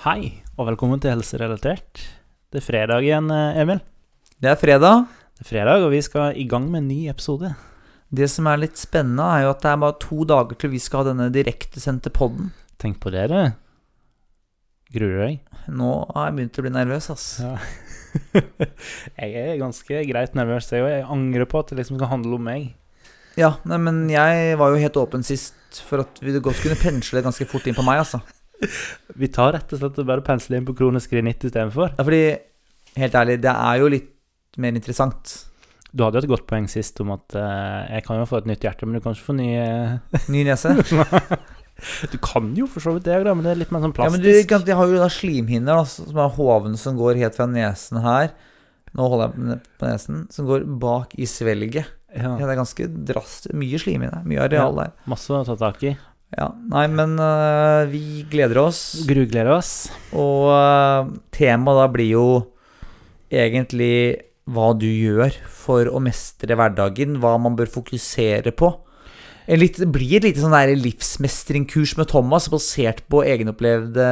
Hei, 0.00 0.30
og 0.56 0.64
velkommen 0.64 0.96
til 0.96 1.10
Helserelatert. 1.12 2.00
Det 2.48 2.56
er 2.56 2.64
fredag 2.64 3.04
igjen, 3.04 3.26
eh, 3.28 3.58
Emil. 3.60 3.82
Det 4.40 4.48
er 4.48 4.56
fredag. 4.56 5.02
Det 5.36 5.44
er 5.44 5.48
fredag, 5.50 5.82
og 5.84 5.90
vi 5.92 6.00
skal 6.00 6.32
i 6.40 6.46
gang 6.48 6.70
med 6.70 6.78
en 6.80 6.88
ny 6.88 7.10
episode. 7.10 7.54
Det 8.08 8.30
som 8.30 8.46
er 8.46 8.62
litt 8.62 8.78
spennende, 8.80 9.20
er 9.20 9.42
jo 9.44 9.50
at 9.50 9.60
det 9.60 9.68
er 9.68 9.76
bare 9.76 9.98
to 10.00 10.24
dager 10.24 10.56
til 10.56 10.70
vi 10.72 10.80
skal 10.80 11.02
ha 11.02 11.12
denne 11.12 11.28
direktesendte 11.28 12.08
podden. 12.08 12.48
Tenk 12.78 12.96
på 12.98 13.12
det, 13.12 13.28
du. 13.28 13.52
Gruer 14.96 15.12
du 15.12 15.20
deg? 15.20 15.38
Nå 15.68 15.92
har 16.14 16.30
jeg 16.30 16.36
begynt 16.38 16.56
å 16.56 16.64
bli 16.64 16.74
nervøs, 16.78 17.10
ass. 17.10 17.28
Ja. 17.44 17.58
jeg 19.20 19.36
er 19.36 19.60
ganske 19.60 20.04
greit 20.08 20.32
nervøs, 20.32 20.72
jeg 20.72 20.80
òg. 20.80 20.94
Jeg 20.96 21.08
angrer 21.12 21.44
på 21.44 21.60
at 21.60 21.68
det 21.68 21.82
liksom 21.82 22.00
skal 22.00 22.14
handle 22.16 22.40
om 22.40 22.48
meg. 22.48 22.70
Ja, 23.36 23.58
nei, 23.68 23.76
men 23.76 24.06
jeg 24.08 24.56
var 24.56 24.72
jo 24.72 24.80
helt 24.80 24.96
åpen 24.96 25.20
sist 25.20 25.84
for 25.84 26.08
at 26.08 26.24
vi 26.24 26.40
godt 26.40 26.64
kunne 26.64 26.80
pensle 26.88 27.20
ganske 27.20 27.44
fort 27.44 27.68
inn 27.68 27.76
på 27.76 27.84
meg, 27.84 28.00
altså. 28.00 28.24
Vi 29.20 29.28
tar 29.32 29.54
rett 29.56 29.72
og 29.74 29.80
slett 29.82 30.00
og 30.02 30.08
bare 30.08 30.24
pensler 30.26 30.58
inn 30.60 30.66
på 30.68 30.74
kronisk 30.78 31.12
rinitt 31.16 31.44
istedenfor. 31.48 31.94
Ja, 31.96 32.04
fordi, 32.06 32.22
helt 33.00 33.16
ærlig, 33.20 33.38
det 33.44 33.52
er 33.54 33.80
jo 33.82 33.92
litt 33.92 34.10
mer 34.60 34.74
interessant. 34.76 35.36
Du 35.90 36.04
hadde 36.04 36.20
jo 36.20 36.26
et 36.26 36.30
godt 36.30 36.46
poeng 36.50 36.68
sist 36.70 37.00
om 37.02 37.10
at 37.16 37.34
uh, 37.34 37.86
jeg 37.90 38.04
kan 38.06 38.20
jo 38.20 38.26
få 38.30 38.38
et 38.42 38.50
nytt 38.50 38.62
hjerte, 38.66 38.86
men 38.86 38.98
du 38.98 39.02
kan 39.02 39.16
ikke 39.16 39.26
få 39.32 39.34
ny 39.38 39.48
eh, 39.58 40.20
Ny 40.30 40.44
nese. 40.46 40.76
Du 42.12 42.18
kan 42.20 42.50
jo 42.52 42.66
for 42.68 42.84
så 42.84 42.92
vidt 42.92 43.06
det, 43.08 43.14
men 43.24 43.40
det 43.46 43.54
er 43.54 43.60
litt 43.62 43.70
mer 43.72 43.80
sånn 43.80 43.94
Ja, 43.96 44.10
men 44.12 44.20
du, 44.20 44.26
plastisk. 44.28 44.66
de 44.66 44.74
har 44.76 44.90
jo 44.90 44.98
da 45.00 45.06
slimhinner, 45.08 45.78
da, 45.80 45.86
som 45.88 46.18
er 46.20 46.34
hoven 46.36 46.74
som 46.76 46.98
går 46.98 47.16
helt 47.22 47.38
fra 47.38 47.46
nesen 47.48 48.02
her. 48.04 48.34
Nå 48.92 49.06
holder 49.08 49.30
jeg 49.32 49.60
på 49.80 49.88
nesen. 49.88 50.18
Som 50.34 50.50
går 50.50 50.66
bak 50.82 51.14
i 51.16 51.24
svelget. 51.30 51.88
Ja, 52.12 52.34
Ja, 52.34 52.42
det 52.42 52.52
er 52.52 52.58
ganske 52.60 52.84
drastisk. 53.08 53.54
Mye 53.56 53.80
slim 53.80 54.04
i 54.04 54.10
det. 54.12 54.20
Mye 54.28 54.42
areal 54.44 54.76
der. 54.76 54.92
masse 55.08 55.32
å 55.32 55.40
ta 55.46 55.56
tak 55.56 55.80
i. 55.88 55.94
Ja, 56.36 56.52
Nei, 56.70 56.86
men 56.92 57.16
uh, 57.18 57.88
vi 57.90 58.22
gleder 58.30 58.62
oss. 58.62 59.02
Grugleder 59.08 59.50
oss. 59.56 59.90
Og 60.14 60.50
uh, 60.54 61.10
temaet 61.34 61.80
da 61.80 61.88
blir 61.90 62.12
jo 62.12 62.26
egentlig 63.30 63.94
hva 64.50 64.70
du 64.78 64.86
gjør 64.86 65.34
for 65.50 65.90
å 65.90 66.02
mestre 66.02 66.54
hverdagen. 66.58 67.18
Hva 67.22 67.34
man 67.42 67.58
bør 67.58 67.70
fokusere 67.80 68.54
på. 68.54 68.70
En 69.50 69.58
litt, 69.58 69.80
det 69.82 69.88
blir 69.90 70.20
et 70.20 70.28
lite 70.28 70.42
sånn 70.44 70.54
livsmestringkurs 70.78 71.96
med 71.98 72.10
Thomas, 72.12 72.46
basert 72.52 73.02
på 73.10 73.24
egenopplevde 73.26 74.06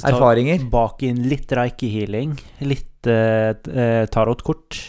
erfaringer. 0.00 0.64
Bak 0.72 1.04
inn 1.04 1.26
litt 1.28 1.52
reiki-healing, 1.52 2.38
litt 2.64 3.10
uh, 3.10 3.52
tarotkort. 4.14 4.80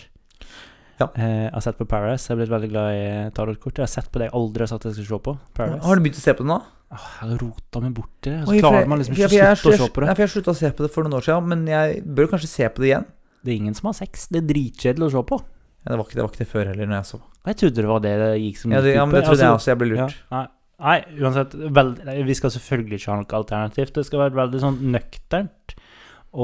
Ja. 1.00 1.10
Eh, 1.12 1.42
jeg 1.48 1.54
har 1.54 1.64
sett 1.66 1.80
på 1.80 1.88
Paradise. 1.90 2.30
Jeg 2.30 2.36
er 2.36 2.40
blitt 2.42 2.54
veldig 2.54 2.70
glad 2.72 2.96
i 2.96 3.06
tarotkort. 3.36 3.82
Jeg 3.82 3.84
har 3.84 3.92
sett 3.92 4.08
på 4.12 4.22
det 4.22 4.30
jeg 4.30 4.36
aldri 4.40 4.64
har 4.64 4.72
sagt 4.72 4.88
jeg 4.88 4.96
skal 4.98 5.08
se 5.10 5.22
på. 5.28 5.36
Paradise. 5.58 5.84
Har 5.86 6.00
du 6.00 6.06
begynt 6.06 6.22
å 6.22 6.24
se 6.24 6.36
på 6.38 6.46
det 6.46 6.52
nå? 6.54 6.62
Jeg 6.96 7.02
har 7.02 7.34
rota 7.42 7.82
meg 7.84 7.96
bort 7.98 8.30
i 8.30 8.32
det, 8.32 8.38
så 8.46 8.54
Oi, 8.54 8.60
klarer 8.62 8.88
man 8.88 9.02
liksom 9.02 9.16
ikke 9.18 9.28
å 9.28 9.56
slutte 9.60 9.73
å 9.73 9.80
se 9.82 9.92
på 9.92 10.04
det. 10.04 10.08
Nei, 10.08 10.16
for 10.16 10.23
jeg 10.23 10.32
slutta 10.36 10.54
å 10.54 10.60
se 10.60 10.70
på 10.78 10.86
det 10.86 10.90
for 10.94 11.08
noen 11.08 11.18
år 11.18 11.26
siden, 11.26 11.48
men 11.52 11.64
jeg 11.68 12.04
bør 12.20 12.30
kanskje 12.32 12.50
se 12.52 12.70
på 12.72 12.84
det 12.84 12.92
igjen. 12.92 13.08
Det 13.42 13.52
er 13.52 13.58
ingen 13.58 13.78
som 13.78 13.90
har 13.90 13.98
sex. 13.98 14.28
Det 14.32 14.40
er 14.40 14.48
dritkjedelig 14.54 15.08
å 15.10 15.14
se 15.16 15.23
på. 15.34 15.40
Ja, 15.86 15.90
det, 15.92 15.98
var 15.98 16.06
ikke, 16.06 16.18
det 16.18 16.23
var 16.23 16.32
ikke 16.32 16.42
det 16.44 16.48
før 16.50 16.70
heller, 16.72 16.90
når 16.90 16.98
jeg 16.98 17.10
så. 17.10 17.20
Jeg 17.46 17.60
trodde 17.62 17.82
det 17.82 17.90
var 17.90 18.06
det 18.06 18.14
det 18.22 18.30
gikk 18.42 18.62
som 18.62 18.72
Ja, 18.73 18.84
det, 18.86 18.94
ja, 18.96 19.04
men 19.06 19.18
det 19.18 19.26
trodde 19.28 19.44
jeg 19.44 19.58
også. 19.58 19.72
Jeg 19.73 19.82
ble 19.82 19.90
lurt. 19.92 20.16
Ja, 20.16 20.38
nei, 20.38 20.46
nei, 20.86 20.96
uansett. 21.26 21.58
Vel, 21.80 21.92
vi 22.30 22.38
skal 22.40 22.54
selvfølgelig 22.56 23.02
ikke 23.02 23.12
ha 23.12 23.20
noe 23.20 23.38
alternativt. 23.42 23.94
Det 23.98 24.06
skal 24.08 24.23
være 24.23 24.40
veldig 24.40 24.64
sånn 24.64 24.80
nøkternt. 24.96 25.76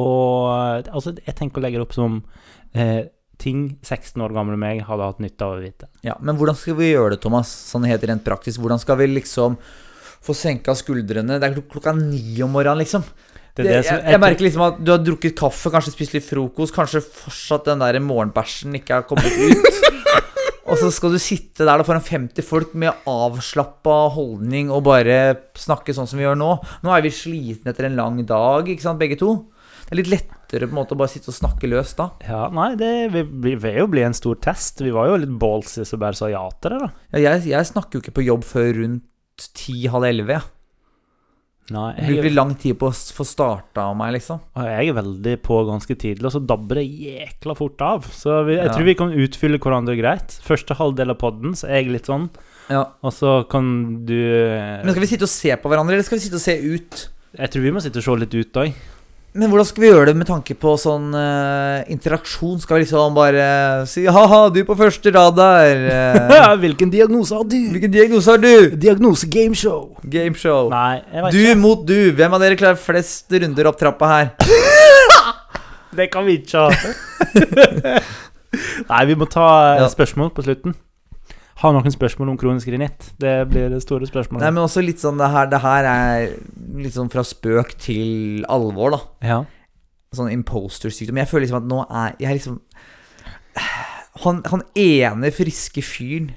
Og 0.02 0.92
altså, 0.92 1.16
jeg 1.18 1.38
tenker 1.40 1.62
å 1.62 1.66
legge 1.66 1.80
det 1.80 1.88
opp 1.88 1.96
som 1.98 2.22
eh, 2.78 3.10
ting 3.42 3.64
16 3.82 4.22
år 4.24 4.36
gamle 4.36 4.58
meg 4.60 4.84
hadde 4.88 5.08
hatt 5.10 5.22
nytte 5.24 5.48
av 5.48 5.58
å 5.58 5.62
vite. 5.64 5.90
Ja, 6.06 6.16
Men 6.22 6.38
hvordan 6.40 6.58
skal 6.58 6.78
vi 6.78 6.92
gjøre 6.94 7.16
det, 7.16 7.22
Thomas? 7.26 7.50
Sånn 7.72 7.88
helt 7.90 8.06
rent 8.08 8.24
praktisk. 8.28 8.62
Hvordan 8.62 8.82
skal 8.82 9.00
vi 9.02 9.10
liksom 9.16 9.58
få 10.22 10.36
senka 10.38 10.76
skuldrene? 10.78 11.40
Det 11.42 11.50
er 11.50 11.56
klok 11.58 11.70
klokka 11.74 11.96
ni 11.98 12.38
om 12.46 12.54
morgenen, 12.54 12.84
liksom. 12.86 13.04
Det 13.56 13.66
det 13.66 13.84
som- 13.86 13.98
jeg, 13.98 14.12
jeg 14.14 14.20
merker 14.22 14.46
liksom 14.46 14.62
at 14.68 14.84
du 14.84 14.92
har 14.94 15.02
drukket 15.04 15.36
kaffe, 15.36 15.72
kanskje 15.74 15.92
spist 15.92 16.14
litt 16.14 16.24
frokost, 16.24 16.74
kanskje 16.74 17.02
fortsatt 17.04 17.66
den 17.66 17.80
der 17.84 18.00
morgenbæsjen 18.00 18.78
ikke 18.80 19.02
har 19.02 19.04
kommet 19.04 19.28
ut. 19.28 19.82
Og 20.72 20.78
så 20.80 20.88
skal 20.94 21.12
du 21.12 21.20
sitte 21.20 21.66
der 21.68 21.84
foran 21.84 22.00
50 22.06 22.46
folk 22.48 22.74
med 22.80 22.94
avslappa 23.10 24.10
holdning 24.16 24.70
og 24.72 24.86
bare 24.86 25.18
snakke 25.60 25.92
sånn 25.92 26.08
som 26.08 26.22
vi 26.22 26.24
gjør 26.24 26.38
nå. 26.40 26.52
Nå 26.86 26.94
er 26.96 27.02
vi 27.04 27.12
slitne 27.12 27.74
etter 27.74 27.90
en 27.90 27.98
lang 27.98 28.22
dag, 28.30 28.70
ikke 28.72 28.86
sant, 28.86 29.02
begge 29.02 29.18
to. 29.20 29.34
Det 29.90 29.98
er 29.98 30.00
litt 30.00 30.14
lettere 30.52 30.68
på 30.68 30.76
en 30.76 30.82
måte 30.82 30.96
å 30.96 31.00
bare 31.00 31.12
sitte 31.12 31.32
og 31.32 31.38
snakke 31.38 31.70
løst 31.70 31.98
da. 31.98 32.10
Ja, 32.28 32.50
nei, 32.52 32.76
det 32.76 33.12
vil, 33.14 33.60
jo 33.62 33.88
bli 33.88 34.04
en 34.04 34.14
stor 34.14 34.36
test. 34.42 34.82
Vi 34.84 34.92
var 34.92 35.08
jo 35.08 35.20
litt 35.22 35.38
ballsy 35.40 35.86
som 35.86 36.00
bare 36.00 36.18
sa 36.18 36.28
ja 36.30 36.44
til 36.62 36.72
det, 36.76 36.80
da. 36.82 36.90
Ja, 37.14 37.20
jeg, 37.38 37.46
jeg 37.52 37.66
snakker 37.72 37.98
jo 37.98 38.02
ikke 38.04 38.18
på 38.20 38.26
jobb 38.26 38.44
før 38.44 38.74
rundt 38.82 39.48
ti-halv 39.56 40.06
elleve. 40.10 40.42
Ja. 40.42 40.48
Nei, 41.72 41.94
Det 41.96 42.18
bruker 42.18 42.34
lang 42.36 42.50
tid 42.60 42.76
på 42.82 42.90
å 42.90 42.92
få 43.16 43.24
starta 43.24 43.86
av 43.88 43.96
meg, 43.96 44.12
liksom. 44.18 44.42
jeg 44.60 44.90
er 44.90 44.96
veldig 44.98 45.36
på 45.46 45.60
ganske 45.70 45.96
tidlig, 45.96 46.26
og 46.28 46.34
så 46.34 46.42
dabber 46.44 46.82
det 46.82 46.88
jækla 46.90 47.56
fort 47.56 47.80
av. 47.86 48.10
Så 48.12 48.42
vi, 48.44 48.58
jeg 48.58 48.66
Ja. 48.68 48.74
tror 48.74 48.84
vi 48.90 48.96
kan 48.96 49.14
utfylle 49.14 49.60
hverandre 49.62 49.96
greit. 49.96 50.36
Første 50.44 50.76
halvdel 50.76 51.12
av 51.12 51.18
podden 51.22 51.54
så 51.56 51.70
er 51.70 51.80
jeg 51.84 51.92
litt 51.94 52.06
sånn, 52.10 52.30
Ja. 52.70 52.88
og 53.02 53.14
så 53.14 53.48
kan 53.48 54.04
du 54.06 54.12
Men 54.84 54.92
skal 54.92 55.02
vi 55.02 55.08
sitte 55.16 55.24
og 55.24 55.30
se 55.30 55.56
på 55.56 55.70
hverandre, 55.70 55.94
eller 55.94 56.04
skal 56.04 56.18
vi 56.18 56.26
sitte 56.28 56.36
og 56.36 56.42
se 56.42 56.58
ut? 56.60 57.10
Jeg 57.40 57.52
tror 57.52 57.62
vi 57.62 57.72
må 57.72 57.80
sitte 57.80 57.98
og 57.98 58.04
se 58.04 58.16
litt 58.20 58.34
ut 58.36 58.54
òg. 58.54 58.74
Men 59.34 59.48
hvordan 59.48 59.64
skal 59.64 59.84
vi 59.86 59.90
gjøre 59.94 60.06
det 60.10 60.16
med 60.20 60.28
tanke 60.28 60.52
på 60.60 60.74
sånn 60.76 61.14
uh, 61.16 61.80
interaksjon? 61.94 62.58
Skal 62.60 62.78
vi 62.78 62.82
liksom 62.84 63.14
bare 63.16 63.86
si 63.88 64.04
'ha-ha, 64.04 64.50
du 64.52 64.60
på 64.68 64.76
første 64.76 65.08
rad 65.16 65.38
der'? 65.40 65.86
Uh, 66.32 66.56
Hvilken 66.60 66.92
diagnose 66.92 67.32
har 67.38 67.46
du? 67.48 67.56
Hvilken 67.72 67.92
diagnose 67.94 68.28
har 68.34 68.38
du? 68.44 68.76
Diagnose 68.76 69.28
gameshow. 69.32 69.94
Gameshow. 70.04 70.68
Nei, 70.74 71.00
jeg 71.14 71.24
vet 71.24 71.32
Du 71.32 71.40
ikke. 71.46 71.56
mot 71.64 71.86
du. 71.88 72.12
Hvem 72.12 72.34
av 72.36 72.40
dere 72.44 72.56
klarer 72.60 72.76
flest 72.82 73.32
runder 73.32 73.68
opp 73.72 73.80
trappa 73.80 74.06
her? 74.12 74.28
Det 75.96 76.08
kan 76.12 76.26
vi 76.28 76.34
ikke 76.40 76.68
ha. 76.68 76.72
Nei, 78.92 79.02
vi 79.08 79.16
må 79.16 79.26
ta 79.32 79.48
eh, 79.76 79.82
Ja. 79.82 79.88
spørsmål 79.92 80.30
på 80.36 80.44
slutten. 80.44 80.76
Har 81.62 81.74
noen 81.76 81.94
spørsmål 81.94 82.32
om 82.34 82.38
kronisk 82.42 82.72
rinitt? 82.74 83.12
Det 83.22 83.36
blir 83.52 83.70
det 83.70 83.82
store 83.84 84.08
spørsmålet. 84.10 84.42
Nei, 84.42 84.52
men 84.56 84.64
også 84.66 84.82
litt 84.82 85.02
sånn 85.02 85.20
det 85.22 85.28
her, 85.30 85.50
det 85.52 85.60
her 85.62 85.88
er 85.92 86.32
litt 86.82 86.96
sånn 86.96 87.12
fra 87.14 87.22
spøk 87.28 87.76
til 87.82 88.46
alvor, 88.50 88.96
da. 88.96 89.02
Ja. 89.30 89.40
Sånn 90.18 90.32
imposter-sykdom. 90.34 91.20
Jeg 91.22 91.30
føler 91.30 91.46
liksom 91.46 91.62
at 91.62 91.70
nå 91.70 91.84
er 91.88 92.16
jeg 92.20 92.40
liksom 92.40 92.58
Han, 94.26 94.42
han 94.52 94.64
ene 94.76 95.30
friske 95.32 95.82
fyren 95.86 96.32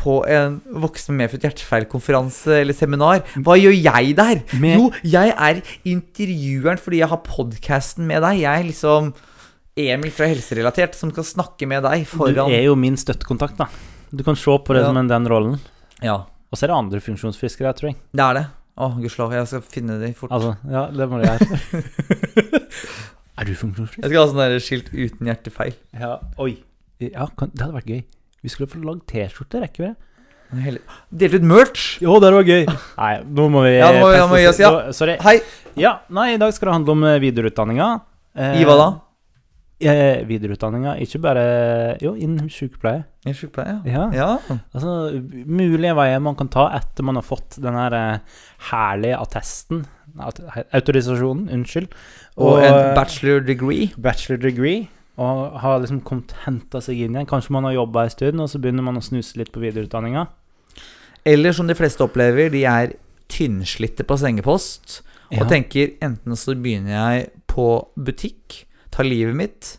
på 0.00 0.22
en 0.32 0.54
voksen 0.80 1.12
med 1.12 1.26
medfødt 1.26 1.42
hjertefeilkonferanse 1.44 2.54
eller 2.62 2.72
seminar. 2.76 3.20
Hva 3.44 3.58
gjør 3.60 3.74
jeg 3.76 4.14
der? 4.16 4.40
Med- 4.56 4.78
Jo, 4.78 4.86
jeg 5.04 5.34
er 5.36 5.60
intervjueren 5.84 6.80
fordi 6.80 7.02
jeg 7.02 7.08
har 7.12 7.20
podkasten 7.26 8.06
med 8.08 8.22
deg. 8.24 8.40
Jeg 8.40 8.60
er 8.62 8.64
liksom 8.70 9.12
Emil 9.76 10.10
fra 10.10 10.26
Helserelatert 10.30 10.94
som 10.96 11.12
skal 11.12 11.24
snakke 11.24 11.68
med 11.68 11.82
deg 11.84 12.06
Du 12.08 12.40
er 12.56 12.64
jo 12.64 12.74
min 12.76 12.96
støttekontakt, 12.96 13.58
da. 13.60 13.68
Du 14.12 14.22
kan 14.26 14.36
se 14.36 14.56
på 14.66 14.74
det 14.74 14.84
som 14.84 14.96
en 14.96 15.08
den 15.10 15.28
rollen. 15.30 15.58
Ja, 16.02 16.24
Og 16.50 16.58
så 16.58 16.64
er 16.66 16.72
det 16.72 16.76
andre 16.80 17.00
funksjonsfiskere, 17.04 17.70
tror 17.78 17.92
jeg. 17.92 17.96
det 18.16 18.24
er 18.24 18.34
det. 18.40 18.46
Å, 18.80 18.86
gudskjelov. 18.98 19.32
Jeg 19.36 19.46
skal 19.50 19.60
finne 19.62 19.98
de 20.00 20.08
fort. 20.16 20.30
Altså, 20.32 20.54
ja, 20.72 20.86
det 20.90 21.06
må 21.10 21.18
du 21.20 21.26
gjøre. 21.28 22.20
er 23.40 23.44
du 23.48 23.54
funksjonsfrisk? 23.60 24.00
Jeg 24.02 24.10
skal 24.10 24.20
ha 24.22 24.28
sånn 24.30 24.40
der 24.40 24.54
skilt 24.64 24.88
uten 24.94 25.28
hjertefeil. 25.30 25.74
Ja. 26.00 26.14
Oi. 26.40 26.54
Ja, 27.00 27.26
kan, 27.38 27.52
det 27.54 27.62
hadde 27.66 27.76
vært 27.76 27.90
gøy. 27.92 28.00
Vi 28.44 28.52
skulle 28.52 28.70
få 28.72 28.80
lagd 28.82 29.04
T-skjorte, 29.10 29.60
rekker 29.66 29.84
vi 29.84 29.90
det? 29.90 30.08
Hele- 30.64 30.80
Delt 31.14 31.36
ut 31.38 31.44
merch. 31.46 31.84
Jo, 32.02 32.16
det 32.24 32.32
var 32.34 32.42
gøy. 32.48 32.64
Nei, 32.96 33.12
nå 33.22 33.46
må 33.52 33.62
vi 33.68 33.76
Ja, 33.76 33.92
nå 33.94 34.00
må 34.02 34.08
vi- 34.10 34.18
nå 34.18 34.26
må 34.32 34.40
vi 34.40 34.46
oss, 34.50 34.58
ja. 34.58 34.70
Sorry. 34.96 35.18
Hei. 35.22 35.36
Ja, 35.78 35.98
nei, 36.10 36.32
i 36.34 36.40
dag 36.40 36.52
skal 36.56 36.70
det 36.72 36.74
handle 36.80 36.96
om 36.96 37.04
eh, 37.04 37.20
videreutdanninga. 37.22 37.90
Eh, 38.34 38.58
I 38.62 38.64
hva 38.66 38.76
da? 38.80 38.88
Eh, 39.80 40.26
videreutdanninga, 40.28 40.98
ikke 41.00 41.18
bare 41.24 41.96
Jo, 42.02 42.12
innen 42.14 42.50
sykepleie. 42.52 43.04
I 43.24 43.32
sykepleie? 43.32 43.78
Ja. 43.88 44.10
Ja. 44.12 44.26
Altså, 44.74 45.22
mulige 45.46 45.94
veier 45.96 46.20
man 46.20 46.36
kan 46.36 46.48
ta 46.52 46.66
etter 46.76 47.02
man 47.06 47.16
har 47.16 47.24
fått 47.24 47.56
den 47.62 47.74
her 47.74 47.96
eh, 47.96 48.18
herlige 48.70 49.16
attesten 49.16 49.86
Autorisasjonen, 50.74 51.48
unnskyld. 51.54 51.88
Og 52.36 52.58
en 52.64 52.94
bachelor 52.96 53.40
degree. 53.46 53.90
bachelor 53.96 54.36
degree. 54.42 54.88
Og 55.20 55.60
har 55.60 55.78
liksom 55.82 56.00
kommet 56.06 56.32
henta 56.46 56.80
seg 56.82 56.98
inn 57.04 57.14
igjen. 57.16 57.28
Kanskje 57.28 57.52
man 57.56 57.64
har 57.68 57.74
jobba 57.76 58.04
en 58.06 58.10
stund, 58.14 58.40
og 58.40 58.48
så 58.50 58.58
begynner 58.60 58.82
man 58.86 58.96
å 58.98 59.04
snuse 59.04 59.36
litt 59.38 59.52
på 59.52 59.60
videreutdanninga. 59.62 60.26
Eller 61.28 61.52
som 61.52 61.68
de 61.68 61.76
fleste 61.76 62.02
opplever, 62.04 62.50
de 62.52 62.64
er 62.68 62.94
tynnslitte 63.30 64.04
på 64.08 64.16
sengepost. 64.18 65.00
Og 65.30 65.44
Ja. 65.44 65.44
tenker 65.46 65.92
enten 66.02 66.32
så 66.36 66.54
begynner 66.56 66.90
jeg 67.18 67.30
på 67.46 67.86
butikk, 67.96 68.64
tar 68.90 69.06
livet 69.08 69.36
mitt, 69.36 69.70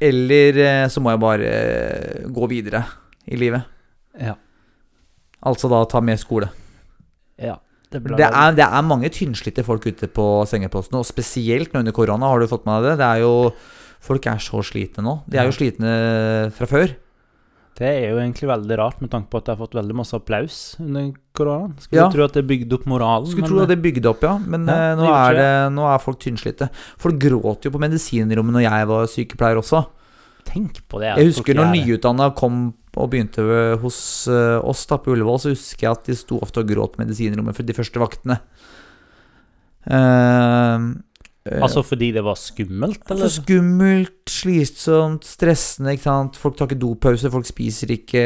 eller 0.00 0.58
eh, 0.64 0.84
så 0.90 1.02
må 1.02 1.12
jeg 1.14 1.22
bare 1.22 1.48
eh, 1.48 2.28
gå 2.34 2.48
videre 2.50 2.84
i 3.28 3.38
livet. 3.40 3.66
Ja. 4.18 4.34
Altså 5.48 5.70
da 5.70 5.84
ta 5.90 6.00
med 6.02 6.20
skole. 6.20 6.50
ja. 7.38 7.58
Det, 7.88 8.02
Det 8.04 8.20
er, 8.26 8.52
det 8.52 8.64
er 8.66 8.82
mange 8.84 9.08
tynnslitte 9.08 9.62
folk 9.64 9.86
ute 9.88 10.10
på 10.12 10.24
sengepostene, 10.44 10.98
og 11.00 11.06
spesielt 11.08 11.72
nå 11.72 11.80
under 11.80 11.94
korona. 11.96 12.28
Har 12.28 12.42
du 12.42 12.50
fått 12.50 12.66
med 12.68 12.82
deg 12.84 12.90
det? 12.90 12.98
Det 13.00 13.06
er 13.08 13.22
jo 13.24 13.34
Folk 14.04 14.26
er 14.30 14.38
så 14.38 14.60
slitne 14.62 15.02
nå. 15.02 15.14
De 15.26 15.38
er 15.40 15.48
jo 15.48 15.54
slitne 15.56 15.92
fra 16.54 16.68
før. 16.70 16.92
Det 17.78 17.86
er 17.86 18.08
jo 18.10 18.16
egentlig 18.18 18.48
veldig 18.50 18.76
rart, 18.80 19.00
med 19.00 19.10
tanke 19.12 19.30
på 19.30 19.38
at 19.38 19.46
jeg 19.46 19.54
har 19.54 19.60
fått 19.62 19.76
veldig 19.78 19.94
masse 19.94 20.16
applaus 20.18 20.56
under 20.82 21.12
koronaen. 21.38 21.76
Skulle 21.78 22.00
Ja. 22.02 22.08
tro 22.10 22.24
at 22.24 22.32
det 22.34 22.42
bygde 22.48 22.74
opp 22.74 22.86
moralen. 22.90 23.28
Skulle 23.30 23.46
tro 23.46 23.60
at 23.62 23.68
det 23.70 23.78
bygde 23.84 24.08
opp, 24.10 24.22
ja. 24.26 24.32
Men 24.38 24.66
Ja, 24.66 24.74
eh, 24.92 24.96
nå, 24.98 25.06
er 25.14 25.34
det, 25.38 25.52
nå 25.76 25.84
er 25.86 25.98
folk 26.02 26.18
tynnslitte. 26.18 26.70
Folk 26.98 27.20
gråt 27.22 27.62
jo 27.62 27.70
på 27.70 27.78
medisinrommet 27.78 28.52
når 28.58 28.64
jeg 28.66 28.86
var 28.90 29.06
sykepleier 29.06 29.56
også. 29.62 29.86
tenk 30.48 30.80
på 30.88 30.98
det. 30.98 31.14
Jeg 31.18 31.26
husker 31.34 31.54
når 31.54 31.70
nyutdanna 31.76 32.34
kom 32.34 32.72
og 32.96 33.10
begynte 33.12 33.78
hos 33.78 34.26
eh, 34.26 34.58
oss 34.64 34.86
da 34.86 34.96
på 34.96 35.12
Ullevål, 35.14 35.38
så 35.38 35.50
husker 35.54 35.86
jeg 35.86 35.92
at 35.92 36.04
de 36.08 36.14
sto 36.16 36.38
ofte 36.40 36.58
og 36.58 36.66
gråt 36.66 36.96
på 36.96 37.04
medisinrommet 37.04 37.54
for 37.54 37.62
de 37.62 37.74
første 37.76 38.00
vaktene. 38.00 38.40
Eh, 39.86 40.78
Altså 41.62 41.82
fordi 41.86 42.10
det 42.12 42.22
var 42.26 42.36
skummelt, 42.36 43.00
Eller? 43.10 43.24
Altså 43.24 43.42
skummelt, 43.42 44.14
slitsomt, 44.28 45.24
stressende. 45.24 45.94
ikke 45.94 46.02
sant? 46.04 46.36
Folk 46.36 46.56
tar 46.58 46.68
ikke 46.68 46.80
dopause, 46.82 47.30
folk 47.32 47.46
spiser 47.48 47.92
ikke, 47.94 48.22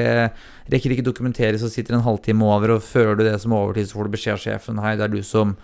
rekker 0.73 0.95
ikke 0.97 1.07
dokumentere, 1.07 1.59
så 1.61 1.71
sitter 1.71 1.95
en 1.99 2.05
halvtime 2.07 2.45
over, 2.45 2.77
og 2.77 2.83
føler 2.83 3.15
du 3.21 3.25
det 3.27 3.37
som 3.41 3.53
overtid, 3.57 3.87
så 3.91 3.99
får 4.01 4.09
du 4.11 4.15
beskjed 4.17 4.35
av 4.35 4.43
sjefen 4.43 4.81
Hei, 4.83 4.97
det 4.97 5.07
er 5.07 5.15
du 5.15 5.23
som, 5.23 5.55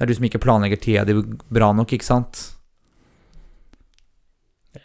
er 0.00 0.06
du 0.10 0.14
som 0.16 0.26
ikke 0.28 0.42
planlegger 0.42 0.80
tida 0.82 1.04
di 1.08 1.14
bra 1.52 1.72
nok, 1.76 1.92
ikke 1.96 2.08
sant? 2.08 2.52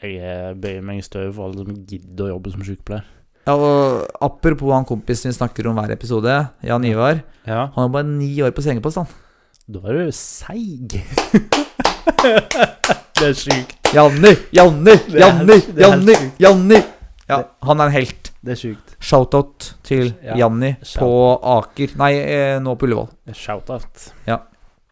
Jeg 0.02 0.20
eh, 0.24 0.52
bøyer 0.58 0.86
meg 0.86 1.02
i 1.02 1.06
støvet 1.06 1.34
for 1.36 1.50
alle 1.50 1.66
som 1.66 1.82
gidder 1.90 2.30
å 2.30 2.32
jobbe 2.36 2.54
som 2.54 2.64
sykepleier. 2.66 3.10
Ja, 3.48 3.56
og 3.58 4.06
Apropos 4.22 4.70
han 4.72 4.86
kompisen 4.86 5.32
vi 5.32 5.36
snakker 5.36 5.66
om 5.68 5.80
hver 5.82 5.92
episode, 5.96 6.36
Jan 6.64 6.86
Ivar. 6.86 7.24
Ja, 7.48 7.72
Han 7.74 7.88
har 7.88 7.90
bare 7.96 8.06
ni 8.08 8.30
år 8.46 8.54
på 8.54 8.62
sengepost, 8.62 9.02
han. 9.02 9.10
da 9.72 9.82
er 9.90 9.98
du 10.06 10.12
seig. 10.14 11.00
det 13.20 13.28
er 13.32 13.38
sjukt. 13.38 13.78
Janni, 13.94 14.32
Janni, 14.56 14.96
Janni, 15.20 15.58
Janni. 15.82 16.16
Janni! 16.42 16.80
Ja, 17.32 17.42
han 17.68 17.80
er 17.84 17.90
en 17.92 17.96
helt. 17.96 18.32
Det 18.44 18.56
er 18.56 18.60
sjukt. 18.60 18.96
Shout-out 19.04 19.74
til 19.88 20.14
Ja. 20.26 20.36
Janni 20.44 20.74
på 20.98 21.10
Aker. 21.58 21.94
Nei, 22.02 22.14
eh, 22.20 22.56
nå 22.64 22.74
på 22.80 22.88
Ullevål. 22.90 23.10
Shout-out. 23.38 24.08
Ja. 24.28 24.40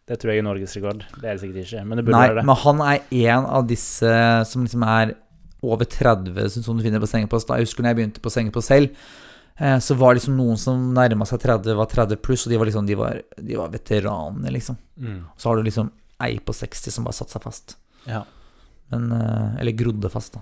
Det 0.09 0.17
tror 0.21 0.31
jeg 0.33 0.41
er 0.41 0.45
norgesrekord. 0.47 1.01
Det 1.21 1.25
er 1.29 1.35
det 1.37 1.41
sikkert 1.43 1.65
ikke, 1.67 1.83
men 1.85 1.99
det 1.99 2.05
burde 2.07 2.17
Nei, 2.17 2.27
være 2.29 2.39
det. 2.39 2.45
men 2.49 2.55
han 2.63 2.79
er 2.81 3.01
en 3.29 3.49
av 3.59 3.67
disse 3.69 4.13
som 4.49 4.63
liksom 4.65 4.85
er 4.87 5.15
over 5.61 5.85
30, 5.85 6.49
som 6.49 6.63
som 6.63 6.77
du 6.79 6.83
finner 6.85 7.01
på 7.03 7.09
sengepost. 7.11 7.47
Da. 7.49 7.57
Jeg 7.59 7.67
husker 7.67 7.83
når 7.83 7.91
jeg 7.93 7.99
begynte 7.99 8.23
på 8.23 8.31
sengepost 8.33 8.71
selv, 8.71 8.89
eh, 9.59 9.77
så 9.83 9.97
var 9.99 10.13
det 10.15 10.21
liksom 10.21 10.37
noen 10.39 10.57
som 10.57 10.87
nærma 10.95 11.27
seg 11.29 11.41
30, 11.43 11.75
var 11.77 11.85
30 11.91 12.21
pluss, 12.25 12.47
og 12.47 12.53
de 12.53 12.57
var 12.61 12.65
liksom 12.71 12.87
De 12.87 12.95
var, 12.97 13.19
de 13.37 13.55
var 13.59 13.69
veteraner, 13.69 14.51
liksom. 14.55 14.77
Mm. 14.97 15.25
Så 15.37 15.49
har 15.49 15.57
du 15.57 15.63
liksom 15.67 15.91
ei 16.21 16.39
på 16.39 16.53
60 16.53 16.91
som 16.91 17.03
bare 17.07 17.13
satte 17.17 17.31
seg 17.37 17.41
fast. 17.43 17.75
Ja. 18.07 18.23
Men, 18.91 19.11
eh, 19.11 19.59
eller 19.61 19.71
grodde 19.77 20.09
fast, 20.11 20.33
da. 20.33 20.41